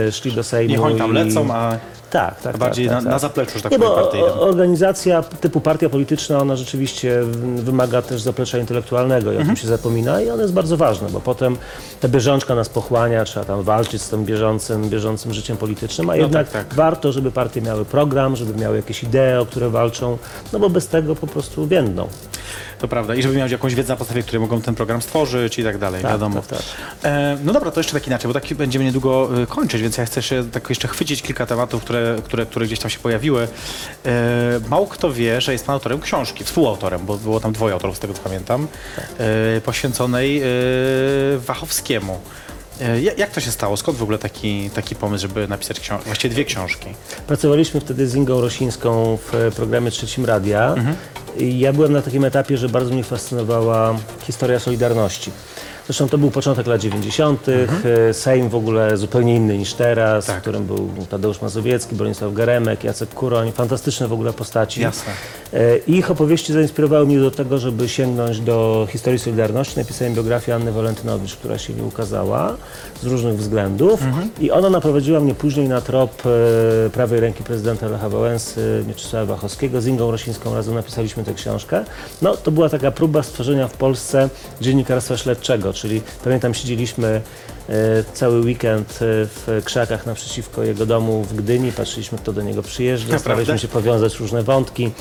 e, 0.07 0.11
szli 0.11 0.32
do 0.32 0.43
Sejmu. 0.43 0.72
Niech 0.72 0.84
oni 0.84 0.97
tam 0.97 1.11
i- 1.11 1.14
lecą, 1.14 1.51
a 1.53 1.78
tak, 2.14 2.41
tak, 2.41 2.57
bardziej 2.57 2.86
tak, 2.88 2.91
na, 2.95 2.97
tak, 2.97 3.05
na 3.05 3.11
tak. 3.11 3.20
zapleczu, 3.20 3.57
że 3.57 3.61
tak 3.64 3.72
Nie, 3.72 3.80
powiem, 3.80 3.93
bo 3.95 4.01
partyjnym. 4.01 4.30
o- 4.30 4.41
organizacja 4.41 5.22
typu 5.24 5.61
partia 5.61 5.89
polityczna, 5.89 6.38
ona 6.39 6.55
rzeczywiście 6.55 7.24
wymaga 7.55 8.01
też 8.01 8.22
zaplecza 8.22 8.57
intelektualnego 8.57 9.32
i 9.32 9.36
o 9.36 9.39
Mhm. 9.39 9.47
tym 9.47 9.61
się 9.61 9.68
zapomina 9.68 10.22
i 10.22 10.30
ono 10.30 10.41
jest 10.41 10.53
bardzo 10.53 10.78
ważne, 10.78 11.09
bo 11.09 11.20
potem 11.22 11.57
ta 11.99 12.07
bieżączka 12.07 12.55
nas 12.55 12.70
pochłania, 12.70 13.26
trzeba 13.26 13.45
tam 13.45 13.64
walczyć 13.64 14.01
z 14.01 14.09
tym 14.09 14.26
bieżącym, 14.26 14.89
bieżącym 14.89 15.34
życiem 15.34 15.57
politycznym, 15.57 16.09
a 16.09 16.16
jednak 16.16 16.49
tak, 16.49 16.66
tak. 16.68 16.74
warto, 16.74 17.11
żeby 17.11 17.32
partie 17.32 17.61
miały 17.61 17.86
program, 17.86 18.36
żeby 18.36 18.61
miały 18.61 18.76
jakieś 18.76 19.03
idee, 19.03 19.38
o 19.41 19.45
które 19.45 19.70
walczą, 19.70 20.18
no 20.53 20.59
bo 20.59 20.70
bez 20.70 20.88
tego 20.88 21.16
po 21.16 21.28
prostu 21.28 21.68
więdną. 21.68 22.07
To 22.80 22.88
prawda. 22.88 23.16
I 23.16 23.22
żeby 23.22 23.36
mieć 23.36 23.51
jakąś 23.51 23.76
wiedzę 23.76 23.93
na 23.93 23.97
podstawie 23.97 24.24
której 24.24 24.39
mogą 24.41 24.62
ten 24.62 24.76
program 24.76 25.01
stworzyć 25.01 25.60
i 25.60 25.64
tak 25.64 25.78
dalej, 25.78 26.01
Tak, 26.01 26.12
wiadomo. 26.12 26.41
tak, 26.41 26.47
tak. 26.49 26.62
E, 27.04 27.38
no 27.43 27.54
dobra, 27.54 27.72
to 27.72 27.80
jeszcze 27.80 27.93
tak 27.93 28.08
inaczej, 28.08 28.28
bo 28.34 28.34
tak 28.39 28.54
będziemy 28.54 28.86
niedługo 28.86 29.30
y, 29.43 29.47
kończyć, 29.47 29.82
więc 29.82 29.97
ja 29.97 30.06
chcę 30.06 30.22
się 30.24 30.49
tak 30.51 30.70
jeszcze 30.70 30.88
chwycić 30.88 31.22
kilka 31.22 31.45
tematów, 31.45 31.84
które, 31.84 32.16
które, 32.24 32.45
które 32.45 32.66
gdzieś 32.66 32.80
tam 32.80 32.89
się 32.91 32.99
pojawiły. 32.99 33.47
E, 34.06 34.60
mało 34.70 34.88
kto 34.88 35.14
wie, 35.14 35.41
że 35.41 35.51
jest 35.51 35.66
pan 35.66 35.74
autorem 35.74 36.01
książki, 36.01 36.43
współautorem, 36.43 37.06
bo 37.06 37.18
było 37.18 37.39
tam 37.39 37.54
dwoje 37.54 37.74
autorów, 37.74 37.97
z 37.97 37.99
tego 37.99 38.14
co 38.14 38.22
pamiętam, 38.22 38.68
e, 39.58 39.62
poświęconej 39.62 40.41
e, 40.41 40.45
Wachowskiemu. 41.38 42.20
E, 42.82 43.01
ja- 43.01 43.14
jak 43.18 43.30
to 43.32 43.41
się 43.41 43.51
stało? 43.51 43.78
Skąd 43.78 43.97
w 43.97 44.04
ogóle 44.04 44.18
taki, 44.18 44.70
taki 44.70 44.95
pomysł, 44.95 45.22
żeby 45.22 45.47
napisać 45.47 45.80
książkę? 45.80 46.06
Właściwie 46.06 46.34
dwie 46.34 46.45
książki. 46.45 46.88
Pracowaliśmy 47.28 47.80
wtedy 47.82 48.08
z 48.08 48.16
Ingą 48.16 48.41
Rosińską 48.41 49.18
w 49.32 49.36
e, 49.36 49.51
programie 49.51 49.91
Trzecim 49.91 50.26
Radia 50.26 50.74
Mhm. 50.74 50.95
Ja 51.40 51.74
byłem 51.74 51.94
na 51.94 52.02
takim 52.02 52.24
etapie, 52.26 52.58
że 52.58 52.70
bardzo 52.70 52.94
mnie 52.94 53.04
fascynowała 53.04 53.96
historia 54.26 54.60
Solidarności. 54.60 55.32
Zresztą 55.86 56.10
to 56.10 56.18
był 56.18 56.32
początek 56.32 56.68
lat 56.68 56.82
90., 56.82 57.46
e, 58.10 58.14
Sejm 58.14 58.50
w 58.50 58.56
ogóle 58.56 58.98
zupełnie 58.98 59.36
inny 59.36 59.58
niż 59.58 59.74
teraz, 59.74 60.26
Mhm. 60.26 60.36
Tak. 60.36 60.38
w 60.38 60.42
którym 60.42 60.66
był 60.66 60.90
Tadeusz 61.10 61.42
Mazowiecki, 61.42 61.96
Bronisław 61.96 62.34
Geremek, 62.34 62.84
Jacek 62.84 63.10
Kuroń, 63.10 63.52
fantastyczne 63.52 64.08
w 64.08 64.14
ogóle 64.14 64.34
postaci. 64.34 64.82
Jasne. 64.82 65.12
E, 65.54 65.78
ich 65.78 66.12
opowieści 66.12 66.54
zainspirowały 66.54 67.06
mnie 67.06 67.20
do 67.20 67.32
tego, 67.32 67.58
żeby 67.58 67.89
sięgnąć 67.89 68.39
do 68.39 68.88
historii 68.89 69.20
Solidarności. 69.20 69.80
Napisałem 69.80 70.14
biografię 70.14 70.56
Anny 70.56 70.72
Walentynowicz, 70.72 71.36
która 71.36 71.58
się 71.58 71.74
nie 71.74 71.84
ukazała 71.84 72.56
z 73.01 73.06
różnych 73.06 73.38
względów. 73.38 73.99
I 74.39 74.51
ona 74.51 74.70
naprowadziła 74.70 75.20
mnie 75.20 75.36
później 75.36 75.68
na 75.68 75.82
trop 75.82 76.24
e, 76.26 76.89
prawej 76.89 77.20
ręki 77.20 77.43
prezydenta 77.43 77.88
Lecha 77.88 78.10
Wałęsy, 78.10 78.84
Mieczysława 78.88 79.26
Wachowskiego. 79.26 79.82
Z 79.82 79.88
Ingą 79.88 80.12
Rosińską 80.12 80.56
razem 80.56 80.76
napisaliśmy 80.76 81.24
tę 81.24 81.34
książkę. 81.34 81.86
No, 82.22 82.38
to 82.38 82.51
była 82.51 82.70
taka 82.70 82.91
próba 82.91 83.24
stworzenia 83.24 83.68
w 83.68 83.74
Polsce 83.74 84.30
dziennikarstwa 84.62 85.18
śledczego, 85.18 85.74
czyli 85.74 86.01
pamiętam 86.24 86.54
siedzieliśmy 86.54 87.22
e, 87.70 88.04
cały 88.14 88.39
weekend 88.39 88.99
w 88.99 89.62
krzakach 89.66 90.06
naprzeciwko 90.06 90.64
jego 90.64 90.86
domu 90.86 91.24
w 91.24 91.36
Gdyni, 91.36 91.72
patrzyliśmy 91.72 92.18
kto 92.18 92.34
do 92.34 92.41
niego 92.41 92.64
przyjeżdża, 92.64 93.20
staraliśmy 93.20 93.60
się 93.60 93.68
powiązać 93.68 94.20
różne 94.20 94.43
wątki. 94.43 94.91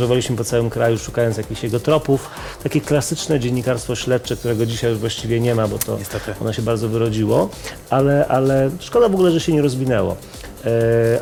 Podróżowaliśmy 0.00 0.36
po 0.36 0.44
całym 0.44 0.70
kraju, 0.70 0.98
szukając 0.98 1.36
jakichś 1.36 1.62
jego 1.62 1.80
tropów. 1.80 2.30
Takie 2.62 2.80
klasyczne 2.80 3.40
dziennikarstwo 3.40 3.96
śledcze, 3.96 4.36
którego 4.36 4.66
dzisiaj 4.66 4.90
już 4.90 4.98
właściwie 5.00 5.40
nie 5.40 5.54
ma, 5.54 5.68
bo 5.68 5.78
to 5.78 5.98
Niestety. 5.98 6.34
ono 6.40 6.52
się 6.52 6.62
bardzo 6.62 6.88
wyrodziło, 6.88 7.48
ale, 7.90 8.26
ale 8.28 8.70
szkoda 8.80 9.08
w 9.08 9.14
ogóle, 9.14 9.30
że 9.30 9.40
się 9.40 9.52
nie 9.52 9.62
rozwinęło. 9.62 10.16
E, 10.64 10.68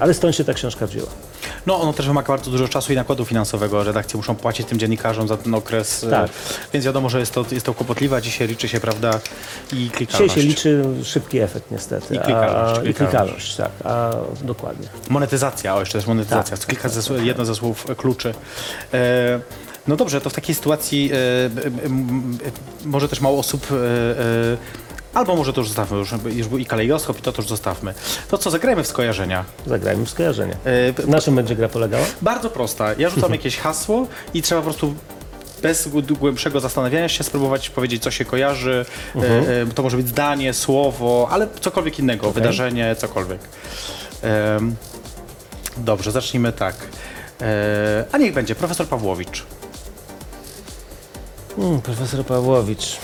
ale 0.00 0.14
stąd 0.14 0.36
się 0.36 0.44
ta 0.44 0.54
książka 0.54 0.86
wzięła. 0.86 1.08
No, 1.68 1.80
ono 1.80 1.92
też 1.92 2.06
wymaga 2.06 2.28
bardzo 2.28 2.50
dużo 2.50 2.68
czasu 2.68 2.92
i 2.92 2.96
nakładu 2.96 3.24
finansowego. 3.24 3.84
Redakcje 3.84 4.16
muszą 4.16 4.34
płacić 4.36 4.66
tym 4.66 4.78
dziennikarzom 4.78 5.28
za 5.28 5.36
ten 5.36 5.54
okres. 5.54 6.04
e, 6.04 6.10
Tak. 6.10 6.30
Więc 6.72 6.84
wiadomo, 6.86 7.08
że 7.08 7.20
jest 7.20 7.32
to, 7.34 7.44
jest 7.52 7.66
to 7.66 7.74
kłopotliwe. 7.74 8.16
a 8.16 8.20
Dzisiaj 8.20 8.48
liczy 8.48 8.68
się, 8.68 8.80
prawda, 8.80 9.10
i 9.72 9.76
Dzisiaj 9.76 9.90
klikalność. 9.90 10.34
się 10.34 10.40
liczy 10.40 10.84
szybki 11.04 11.38
efekt 11.38 11.70
niestety. 11.70 12.14
I 12.14 12.18
klikalność, 12.18 12.78
A, 12.78 12.82
I 12.90 12.94
klikalność. 12.94 12.96
klikalność, 12.96 13.56
tak. 13.56 13.70
A, 13.84 14.10
dokładnie. 14.42 14.88
Monetyzacja, 15.08 15.74
o 15.74 15.80
jeszcze 15.80 15.98
też 15.98 16.06
monetyzacja. 16.06 16.56
Tak, 16.56 16.66
Kilka 16.66 16.88
ze, 16.88 17.14
jedno 17.24 17.44
ze 17.44 17.54
słów 17.54 17.86
kluczy. 17.96 18.34
E, 18.94 19.40
No 19.88 19.96
dobrze, 19.96 20.20
to 20.20 20.30
w 20.30 20.34
takiej 20.34 20.54
sytuacji 20.54 21.10
e, 21.12 21.16
e, 21.16 21.66
m, 21.84 22.38
może 22.84 23.08
też 23.08 23.20
mało 23.20 23.38
osób. 23.38 23.66
E, 23.72 23.74
e, 23.74 24.87
albo 25.14 25.36
może 25.36 25.52
to 25.52 25.60
już 25.60 25.68
zostawmy, 25.68 25.98
już, 25.98 26.12
już 26.34 26.48
był 26.48 26.58
i 26.58 26.66
kalejdoskop, 26.66 27.18
i 27.18 27.22
to, 27.22 27.32
to 27.32 27.42
już 27.42 27.48
zostawmy. 27.48 27.94
To 28.30 28.38
co, 28.38 28.50
zagrajmy 28.50 28.82
w 28.82 28.86
skojarzenia. 28.86 29.44
Zagrajmy 29.66 30.06
w 30.06 30.10
skojarzenie. 30.10 30.56
E, 30.64 30.92
p- 30.92 31.06
Na 31.06 31.20
czym 31.20 31.34
będzie 31.36 31.56
gra 31.56 31.68
polegała? 31.68 32.04
bardzo 32.22 32.50
prosta. 32.50 32.88
Ja 32.98 33.08
rzucam 33.08 33.32
jakieś 33.38 33.56
hasło 33.58 34.06
i 34.34 34.42
trzeba 34.42 34.60
po 34.60 34.64
prostu 34.64 34.94
bez 35.62 35.88
głę- 35.88 36.02
głębszego 36.18 36.60
zastanawiania 36.60 37.08
się 37.08 37.24
spróbować 37.24 37.70
powiedzieć, 37.70 38.02
co 38.02 38.10
się 38.10 38.24
kojarzy. 38.24 38.84
E, 39.16 39.20
e, 39.62 39.66
to 39.74 39.82
może 39.82 39.96
być 39.96 40.08
zdanie, 40.08 40.54
słowo, 40.54 41.28
ale 41.30 41.46
cokolwiek 41.60 41.98
innego, 41.98 42.30
wydarzenie, 42.30 42.96
cokolwiek. 42.98 43.40
Dobrze, 45.76 46.12
zacznijmy 46.12 46.52
tak. 46.52 46.74
E, 47.40 48.04
a 48.12 48.18
niech 48.18 48.34
będzie 48.34 48.54
profesor 48.54 48.86
Pawłowicz. 48.86 49.46
Hmm, 51.56 51.80
profesor 51.80 52.24
Pawłowicz. 52.24 52.96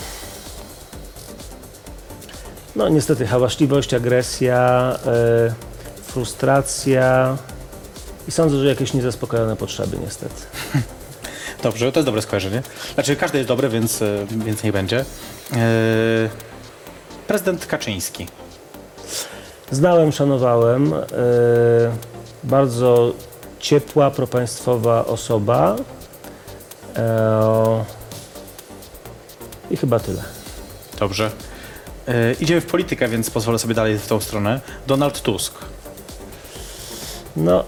No 2.75 2.89
niestety 2.89 3.27
hałaśliwość, 3.27 3.93
agresja, 3.93 4.95
e, 5.05 5.53
frustracja 6.03 7.37
i 8.27 8.31
sądzę, 8.31 8.57
że 8.57 8.67
jakieś 8.67 8.93
niezaspokojone 8.93 9.55
potrzeby 9.55 9.97
niestety. 10.03 10.41
Dobrze, 11.63 11.91
to 11.91 11.99
jest 11.99 12.05
dobre 12.05 12.21
skojarzenie. 12.21 12.63
Znaczy, 12.93 13.15
każde 13.15 13.37
jest 13.37 13.47
dobre, 13.47 13.69
więc, 13.69 14.01
e, 14.01 14.25
więc 14.45 14.63
niech 14.63 14.73
będzie. 14.73 14.99
E, 15.53 15.55
prezydent 17.27 17.65
Kaczyński. 17.65 18.27
Znałem, 19.71 20.11
szanowałem. 20.11 20.93
E, 20.93 20.97
bardzo 22.43 23.13
ciepła, 23.59 24.11
propaństwowa 24.11 25.05
osoba. 25.05 25.75
E, 26.95 27.85
I 29.71 29.77
chyba 29.77 29.99
tyle. 29.99 30.23
Dobrze. 30.99 31.31
E, 32.07 32.33
idziemy 32.33 32.61
w 32.61 32.65
politykę, 32.65 33.07
więc 33.07 33.29
pozwolę 33.29 33.59
sobie 33.59 33.73
dalej 33.73 33.99
w 33.99 34.07
tą 34.07 34.19
stronę. 34.21 34.61
Donald 34.87 35.21
Tusk. 35.21 35.53
No, 37.37 37.63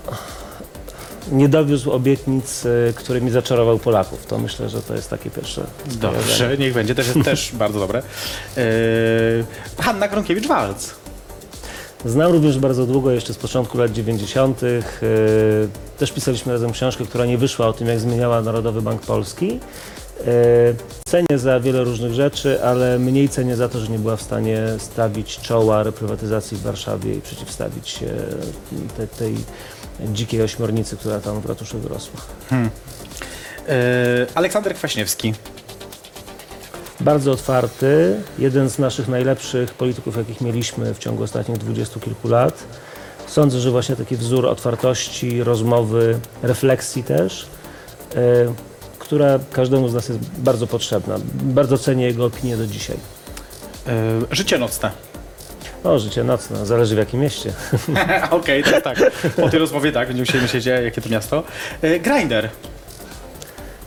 nie 1.32 1.50
dowiózł 1.50 1.92
obietnic, 1.92 2.66
e, 2.66 2.94
którymi 2.94 3.32
zaczarował 3.32 3.80
Polaków. 3.80 4.26
To 4.26 4.38
myślę, 4.38 4.70
że 4.70 4.82
to 4.82 4.94
jest 4.96 5.10
takie 5.10 5.30
pierwsze. 5.30 5.64
skojarzenie. 5.90 6.24
Dobrze, 6.28 6.58
niech 6.58 6.74
będzie, 6.74 6.96
też 6.96 7.08
jest 7.08 7.24
też 7.26 7.52
bardzo 7.64 7.80
dobre. 7.80 8.02
E, 8.58 8.64
Hanna 9.84 10.08
Gronkiewicz-Walc. 10.08 10.94
Znam 12.06 12.32
również 12.32 12.60
bardzo 12.60 12.86
długo, 12.86 13.12
jeszcze 13.12 13.34
z 13.34 13.38
początku 13.38 13.78
lat 13.78 13.92
90. 13.92 14.64
e, 14.64 14.68
Też 15.98 16.12
pisaliśmy 16.12 16.54
razem 16.54 16.72
książkę, 16.72 17.06
która 17.06 17.26
nie 17.26 17.38
wyszła 17.38 17.68
o 17.68 17.74
tym, 17.74 17.88
jak 17.88 18.00
zmieniała 18.00 18.42
Narodowy 18.42 18.82
Bank 18.82 19.02
Polski. 19.02 19.60
E, 20.28 20.32
Cenię 21.08 21.40
za 21.40 21.60
wiele 21.60 21.84
różnych 21.84 22.14
rzeczy, 22.14 22.64
ale 22.64 23.00
mniej 23.00 23.30
cenię 23.30 23.56
za 23.56 23.70
to, 23.70 23.80
że 23.80 23.88
nie 23.88 24.00
była 24.00 24.16
w 24.16 24.22
stanie 24.22 24.64
stawić 24.78 25.40
czoła 25.40 25.84
reprywatyzacji 25.84 26.58
w 26.58 26.62
Warszawie 26.62 27.14
i 27.14 27.22
przeciwstawić 27.22 27.90
się 27.90 28.06
te, 28.98 29.08
tej 29.08 29.36
dzikiej 30.06 30.42
ośmiornicy, 30.42 30.98
która 30.98 31.20
tam 31.20 31.42
w 31.42 31.46
ratuszu 31.46 31.80
wyrosła. 31.80 32.22
E, 33.70 34.26
Aleksander 34.36 34.76
Kwaśniewski. 34.76 35.34
Bardzo 37.00 37.32
otwarty, 37.32 38.16
jeden 38.40 38.70
z 38.70 38.80
naszych 38.80 39.08
najlepszych 39.08 39.74
polityków, 39.74 40.18
jakich 40.18 40.42
mieliśmy 40.42 40.94
w 40.94 41.00
ciągu 41.00 41.24
ostatnich 41.24 41.58
dwudziestu 41.58 42.00
kilku 42.00 42.28
lat. 42.28 42.64
Sądzę, 43.28 43.60
że 43.60 43.72
właśnie 43.72 43.96
taki 43.96 44.16
wzór 44.16 44.46
otwartości, 44.46 45.44
rozmowy, 45.44 46.20
refleksji 46.44 47.04
też, 47.04 47.48
e, 48.16 48.20
która 49.08 49.40
każdemu 49.52 49.90
z 49.90 49.94
nas 49.94 50.10
jest 50.10 50.20
bardzo 50.38 50.68
potrzebna. 50.68 51.16
Bardzo 51.34 51.78
cenię 51.78 52.06
jego 52.06 52.26
opinię 52.26 52.58
do 52.58 52.68
dzisiaj. 52.68 52.98
E, 53.88 54.36
życie 54.36 54.58
nocne. 54.58 54.92
O, 55.84 56.00
życie 56.00 56.24
nocne, 56.24 56.66
zależy 56.66 56.96
w 56.96 56.98
jakim 56.98 57.20
mieście. 57.20 57.54
Okej, 58.30 58.64
to 58.64 58.82
tak. 58.82 58.98
Po 59.36 59.50
tej 59.50 59.60
rozmowie 59.60 59.92
tak, 59.92 60.08
będziemy 60.08 60.26
musieli 60.26 60.42
myśleć, 60.44 60.66
jakie 60.66 61.02
to 61.02 61.10
miasto. 61.10 61.44
E, 61.82 62.00
Grinder. 62.00 62.50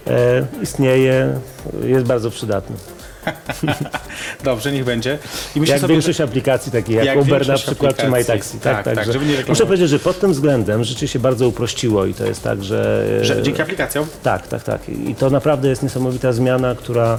E, 0.07 0.47
istnieje, 0.63 1.39
jest 1.85 2.07
bardzo 2.07 2.31
przydatny. 2.31 2.77
Dobrze, 4.45 4.73
niech 4.73 4.85
będzie. 4.85 5.19
I 5.57 5.61
myślę 5.61 5.73
Jak 5.75 5.81
sobie, 5.81 5.95
większość 5.95 6.21
aplikacji, 6.21 6.73
takich 6.73 6.97
jak, 6.97 7.05
Jak 7.05 7.19
Uber 7.19 7.49
na 7.49 7.55
przykład, 7.55 7.97
czy. 7.97 8.09
MyTaxi. 8.09 8.59
Tak, 8.59 8.63
Tak, 8.77 8.85
tak, 8.85 8.95
także 8.95 9.13
żeby 9.13 9.25
nie 9.25 9.31
reklamować. 9.31 9.49
Muszę 9.49 9.67
powiedzieć, 9.67 9.91
że 9.91 9.99
pod 9.99 10.21
tym 10.21 10.33
względem 10.33 10.85
życie 10.85 11.09
się 11.09 11.19
bardzo 11.19 11.49
uprościło 11.49 12.07
i 12.07 12.15
to 12.15 12.25
jest 12.27 12.43
tak, 12.43 12.65
że... 12.65 13.05
e, 13.21 13.25
że 13.25 13.43
dzięki 13.43 13.63
aplikacjom 13.63 14.07
Tak, 14.23 14.49
tak, 14.49 14.63
tak. 14.63 14.89
I 14.89 15.15
to 15.15 15.31
naprawdę 15.31 15.69
jest 15.69 15.83
niesamowita 15.83 16.33
zmiana, 16.33 16.75
która, 16.75 17.19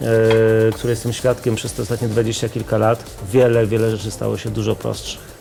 e, 0.00 0.04
której 0.72 0.92
jestem 0.92 1.12
świadkiem 1.12 1.54
przez 1.54 1.72
te 1.72 1.82
ostatnie 1.82 2.08
dwadzieścia 2.08 2.48
kilka 2.48 2.78
lat. 2.78 3.04
Wiele, 3.32 3.66
wiele 3.66 3.90
rzeczy 3.90 4.10
stało 4.10 4.38
się 4.38 4.50
dużo 4.50 4.76
prostszych. 4.76 5.35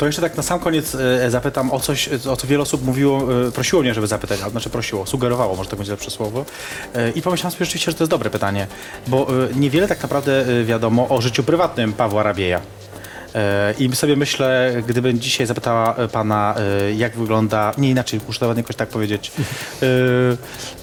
To 0.00 0.06
jeszcze 0.06 0.22
tak 0.22 0.36
na 0.36 0.42
sam 0.42 0.60
koniec 0.60 0.94
e, 0.94 1.30
zapytam 1.30 1.70
o 1.72 1.80
coś, 1.80 2.08
o 2.08 2.36
co 2.36 2.46
wiele 2.46 2.62
osób 2.62 2.84
mówiło, 2.84 3.46
e, 3.48 3.52
prosiło 3.52 3.82
mnie, 3.82 3.94
żeby 3.94 4.06
zapytać, 4.06 4.40
a 4.42 4.50
znaczy 4.50 4.70
prosiło, 4.70 5.06
sugerowało, 5.06 5.56
może 5.56 5.70
tak 5.70 5.78
będzie 5.78 5.92
lepsze 5.92 6.10
słowo. 6.10 6.44
E, 6.94 7.10
I 7.10 7.22
pomyślałem 7.22 7.52
sobie 7.52 7.64
rzeczywiście, 7.64 7.90
że 7.90 7.96
to 7.96 8.04
jest 8.04 8.10
dobre 8.10 8.30
pytanie, 8.30 8.66
bo 9.06 9.26
e, 9.28 9.54
niewiele 9.54 9.88
tak 9.88 10.02
naprawdę 10.02 10.46
e, 10.46 10.64
wiadomo 10.64 11.08
o 11.08 11.20
życiu 11.20 11.42
prywatnym 11.42 11.92
Pawła 11.92 12.22
Rabieja. 12.22 12.60
E, 13.34 13.74
I 13.78 13.96
sobie 13.96 14.16
myślę, 14.16 14.74
gdybym 14.88 15.18
dzisiaj 15.18 15.46
zapytała 15.46 15.96
e, 15.96 16.08
pana, 16.08 16.54
e, 16.58 16.92
jak 16.92 17.16
wygląda, 17.16 17.72
nie 17.78 17.90
inaczej, 17.90 18.20
muszę 18.26 18.40
to 18.40 18.46
ładnie 18.46 18.62
jakoś 18.62 18.76
tak 18.76 18.88
powiedzieć, 18.88 19.32
e, 19.82 19.86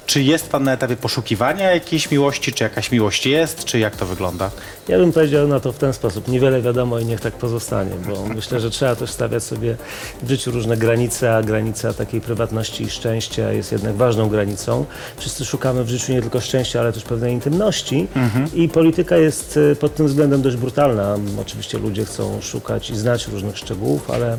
czy 0.05 0.21
jest 0.21 0.49
pan 0.49 0.63
na 0.63 0.73
etapie 0.73 0.95
poszukiwania 0.95 1.71
jakiejś 1.71 2.11
miłości, 2.11 2.53
czy 2.53 2.63
jakaś 2.63 2.91
miłość 2.91 3.25
jest, 3.25 3.65
czy 3.65 3.79
jak 3.79 3.95
to 3.95 4.05
wygląda? 4.05 4.51
Ja 4.87 4.97
bym 4.97 5.11
powiedział 5.11 5.47
na 5.47 5.59
to 5.59 5.71
w 5.71 5.77
ten 5.77 5.93
sposób. 5.93 6.27
Niewiele 6.27 6.61
wiadomo 6.61 6.99
i 6.99 7.05
niech 7.05 7.21
tak 7.21 7.33
pozostanie, 7.33 7.91
bo 8.07 8.25
myślę, 8.35 8.59
że 8.59 8.69
trzeba 8.69 8.95
też 8.95 9.09
stawiać 9.09 9.43
sobie 9.43 9.75
w 10.23 10.29
życiu 10.29 10.51
różne 10.51 10.77
granice, 10.77 11.35
a 11.35 11.43
granica 11.43 11.93
takiej 11.93 12.21
prywatności 12.21 12.83
i 12.83 12.89
szczęścia 12.89 13.51
jest 13.51 13.71
jednak 13.71 13.95
ważną 13.95 14.29
granicą. 14.29 14.85
Wszyscy 15.17 15.45
szukamy 15.45 15.83
w 15.83 15.89
życiu 15.89 16.13
nie 16.13 16.21
tylko 16.21 16.41
szczęścia, 16.41 16.79
ale 16.79 16.93
też 16.93 17.03
pewnej 17.03 17.33
intymności 17.33 18.07
i 18.53 18.69
polityka 18.69 19.17
jest 19.17 19.59
pod 19.79 19.95
tym 19.95 20.07
względem 20.07 20.41
dość 20.41 20.55
brutalna. 20.55 21.17
Oczywiście 21.41 21.77
ludzie 21.77 22.05
chcą 22.05 22.36
szukać 22.41 22.89
i 22.89 22.95
znać 22.95 23.27
różnych 23.27 23.57
szczegółów, 23.57 24.11
ale, 24.11 24.37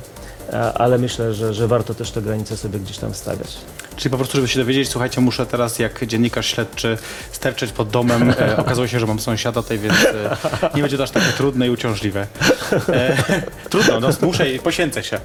ale 0.75 0.99
myślę, 0.99 1.35
że, 1.35 1.55
że 1.55 1.69
warto 1.69 1.95
też 1.95 2.11
te 2.11 2.23
granice 2.23 2.57
sobie 2.57 2.79
gdzieś 2.79 2.99
tam 2.99 3.15
stawiać. 3.15 3.57
Czyli 3.99 4.11
po 4.11 4.17
prostu, 4.17 4.37
żeby 4.37 4.49
się 4.49 4.59
dowiedzieć, 4.59 4.89
słuchajcie, 4.89 5.21
muszę 5.21 5.47
teraz 5.47 5.79
jak 5.79 6.07
dziennikarz 6.07 6.47
śledczy 6.47 6.99
sterczeć 7.33 7.73
pod 7.73 7.89
domem. 7.89 8.31
E, 8.31 8.57
okazuje 8.57 8.89
się, 8.89 9.01
że 9.01 9.07
mam 9.07 9.21
sąsiada 9.21 9.63
tutaj, 9.63 9.79
więc 9.79 9.95
e, 9.95 10.37
nie 10.75 10.83
będzie 10.83 10.97
to 10.97 11.03
aż 11.03 11.11
takie 11.11 11.27
trudne 11.27 11.67
i 11.67 11.71
uciążliwe. 11.71 12.27
E, 12.89 13.17
trudno, 13.71 14.01
no, 14.01 14.09
muszę 14.23 14.53
i 14.53 14.59
poświęcę 14.59 15.03
się. 15.05 15.21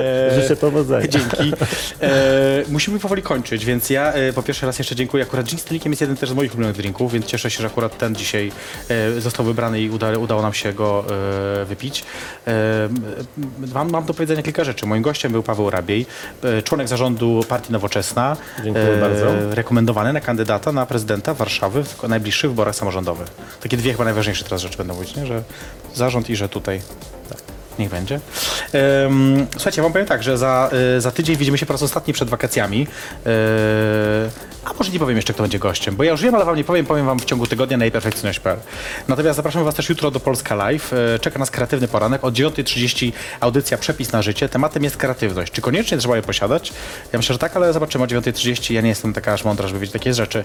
E, 0.00 0.42
Życzę 0.42 0.56
powodzenia. 0.56 1.08
Dzięki. 1.08 1.52
E, 2.00 2.64
musimy 2.68 2.98
powoli 2.98 3.22
kończyć, 3.22 3.64
więc 3.64 3.90
ja 3.90 4.12
e, 4.12 4.32
po 4.32 4.42
pierwszy 4.42 4.66
raz 4.66 4.78
jeszcze 4.78 4.96
dziękuję. 4.96 5.22
Akurat 5.22 5.46
gin 5.46 5.58
z 5.58 5.64
tonikiem 5.64 5.92
jest 5.92 6.00
jeden 6.00 6.16
też 6.16 6.28
z 6.28 6.32
moich 6.32 6.54
ulubionych 6.54 6.76
drinków, 6.76 7.12
więc 7.12 7.26
cieszę 7.26 7.50
się, 7.50 7.62
że 7.62 7.66
akurat 7.66 7.98
ten 7.98 8.14
dzisiaj 8.14 8.52
e, 8.88 9.20
został 9.20 9.46
wybrany 9.46 9.80
i 9.80 9.90
uda, 9.90 10.18
udało 10.18 10.42
nam 10.42 10.54
się 10.54 10.72
go 10.72 11.04
e, 11.62 11.64
wypić. 11.64 12.04
E, 12.46 12.88
mam, 13.74 13.90
mam 13.90 14.04
do 14.04 14.14
powiedzenia 14.14 14.42
kilka 14.42 14.64
rzeczy. 14.64 14.86
Moim 14.86 15.02
gościem 15.02 15.32
był 15.32 15.42
Paweł 15.42 15.70
Rabiej, 15.70 16.06
e, 16.42 16.62
członek 16.62 16.88
zarządu 16.88 17.44
Partii 17.48 17.72
Nowoczesna. 18.16 18.36
Dziękuję 18.64 18.96
bardzo. 19.00 19.54
Rekomendowany 19.54 20.12
na 20.12 20.20
kandydata 20.20 20.72
na 20.72 20.86
prezydenta 20.86 21.34
Warszawy 21.34 21.84
w 21.84 22.08
najbliższych 22.08 22.50
wyborach 22.50 22.74
samorządowych. 22.74 23.28
Takie 23.60 23.76
dwie 23.76 23.92
chyba 23.92 24.04
najważniejsze 24.04 24.44
teraz 24.44 24.62
rzeczy 24.62 24.78
będą 24.78 24.94
mówić, 24.94 25.16
nie? 25.16 25.26
że 25.26 25.42
zarząd 25.94 26.30
i 26.30 26.36
że 26.36 26.48
tutaj 26.48 26.80
tak, 27.28 27.38
niech 27.78 27.90
będzie. 27.90 28.20
Em, 28.72 29.46
słuchajcie, 29.52 29.80
ja 29.80 29.82
wam 29.82 29.92
powiem 29.92 30.06
tak, 30.06 30.22
że 30.22 30.38
za, 30.38 30.70
y, 30.96 31.00
za 31.00 31.10
tydzień 31.10 31.36
widzimy 31.36 31.58
się 31.58 31.66
po 31.66 31.72
raz 31.72 31.82
ostatni 31.82 32.12
przed 32.12 32.28
wakacjami. 32.28 32.82
Y, 32.82 33.30
a 34.70 34.74
może 34.78 34.90
nie 34.92 34.98
powiem 34.98 35.16
jeszcze, 35.16 35.32
kto 35.34 35.42
będzie 35.42 35.58
gościem, 35.58 35.96
bo 35.96 36.04
ja 36.04 36.10
już 36.10 36.22
wiem, 36.22 36.34
ale 36.34 36.44
wam 36.44 36.56
nie 36.56 36.64
powiem, 36.64 36.86
powiem 36.86 37.06
wam 37.06 37.18
w 37.18 37.24
ciągu 37.24 37.46
tygodnia 37.46 37.76
na 37.76 37.90
perfekcjonalność.pl. 37.90 38.58
Natomiast 39.08 39.36
zapraszamy 39.36 39.64
was 39.64 39.74
też 39.74 39.88
jutro 39.88 40.10
do 40.10 40.20
Polska 40.20 40.54
Live. 40.54 40.92
Y, 40.92 41.18
czeka 41.20 41.38
nas 41.38 41.50
kreatywny 41.50 41.88
poranek. 41.88 42.24
Od 42.24 42.34
9.30 42.34 43.12
audycja 43.40 43.78
Przepis 43.78 44.12
na 44.12 44.22
życie. 44.22 44.48
Tematem 44.48 44.84
jest 44.84 44.96
kreatywność. 44.96 45.52
Czy 45.52 45.60
koniecznie 45.60 45.98
trzeba 45.98 46.16
je 46.16 46.22
posiadać? 46.22 46.72
Ja 47.12 47.18
myślę, 47.18 47.32
że 47.32 47.38
tak, 47.38 47.56
ale 47.56 47.72
zobaczymy 47.72 48.04
o 48.04 48.06
9.30. 48.06 48.72
Ja 48.74 48.80
nie 48.80 48.88
jestem 48.88 49.12
taka 49.12 49.32
aż 49.32 49.44
mądra, 49.44 49.68
żeby 49.68 49.80
wiedzieć 49.80 49.92
takie 49.92 50.14
rzeczy. 50.14 50.44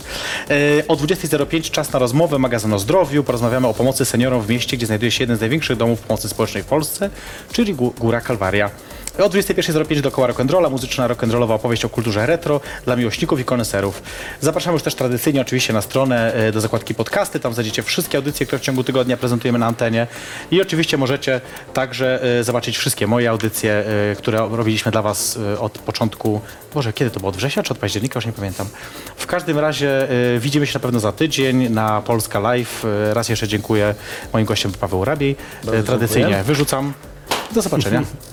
Y, 0.52 0.84
o 0.88 0.96
20.05 0.96 1.72
czas 1.72 1.92
na 1.94 2.00
rozmowę, 2.00 2.40
magazyn 2.40 2.74
o 2.74 2.80
zdrowiu. 2.80 3.24
Porozmawiamy 3.24 3.68
o 3.68 3.74
pomocy 3.74 4.06
seniorom 4.06 4.42
w 4.42 4.50
mieście, 4.50 4.78
gdzie 4.78 4.86
znajduje 4.86 5.12
się 5.12 5.24
jeden 5.24 5.38
z 5.38 5.40
największych 5.40 5.78
domów 5.78 6.00
pomocy 6.02 6.30
społecznej 6.30 6.64
w 6.64 6.66
Polsce, 6.66 7.10
czyli 7.52 7.76
Gó- 7.76 7.94
Góra 8.00 8.22
Kalwaria. 8.22 8.70
O 9.20 9.30
21.05 9.30 10.02
dookoła 10.02 10.28
rock'n'rolla, 10.28 10.72
muzyczna 10.72 11.08
rock'n'rollowa 11.08 11.52
opowieść 11.52 11.86
o 11.86 11.90
kulturze 11.90 12.26
retro 12.26 12.62
dla 12.86 12.96
miłośników 12.96 13.40
i 13.40 13.46
koneserów. 13.46 14.04
Zapraszamy 14.42 14.74
już 14.74 14.84
też 14.84 14.96
tradycyjnie 14.96 15.42
oczywiście 15.42 15.74
na 15.74 15.82
stronę 15.82 16.34
e, 16.34 16.52
do 16.52 16.62
zakładki 16.62 16.96
podcasty, 16.96 17.40
tam 17.40 17.54
znajdziecie 17.54 17.84
wszystkie 17.84 18.18
audycje, 18.18 18.46
które 18.46 18.60
w 18.60 18.62
ciągu 18.62 18.84
tygodnia 18.84 19.18
prezentujemy 19.18 19.60
na 19.60 19.66
antenie 19.68 20.08
i 20.52 20.62
oczywiście 20.62 20.98
możecie 20.98 21.42
także 21.74 22.24
e, 22.40 22.44
zobaczyć 22.44 22.78
wszystkie 22.78 23.08
moje 23.08 23.30
audycje, 23.30 23.84
e, 24.12 24.16
które 24.16 24.38
robiliśmy 24.52 24.92
dla 24.92 25.02
Was 25.02 25.40
od 25.60 25.80
początku, 25.80 26.42
Boże, 26.74 26.94
kiedy 26.94 27.12
to 27.12 27.20
było, 27.20 27.30
od 27.30 27.38
września 27.38 27.64
czy 27.64 27.74
od 27.74 27.78
października, 27.78 28.18
już 28.18 28.26
nie 28.26 28.34
pamiętam. 28.34 28.68
W 29.16 29.28
każdym 29.28 29.60
razie 29.60 30.08
widzimy 30.40 30.68
się 30.68 30.74
na 30.74 30.80
pewno 30.80 31.00
za 31.00 31.12
tydzień 31.12 31.70
na 31.70 32.02
Polska 32.02 32.40
Live. 32.40 32.86
Raz 33.14 33.30
jeszcze 33.30 33.48
dziękuję. 33.48 33.96
Moim 34.34 34.46
gościem 34.46 34.72
był 34.72 34.80
Paweł 34.80 35.06
Rabiej. 35.06 35.36
E, 35.74 35.84
Tradycyjnie 35.84 36.28
dziękuję. 36.28 36.44
wyrzucam. 36.44 36.94
Do 37.52 37.62
zobaczenia. 37.62 38.04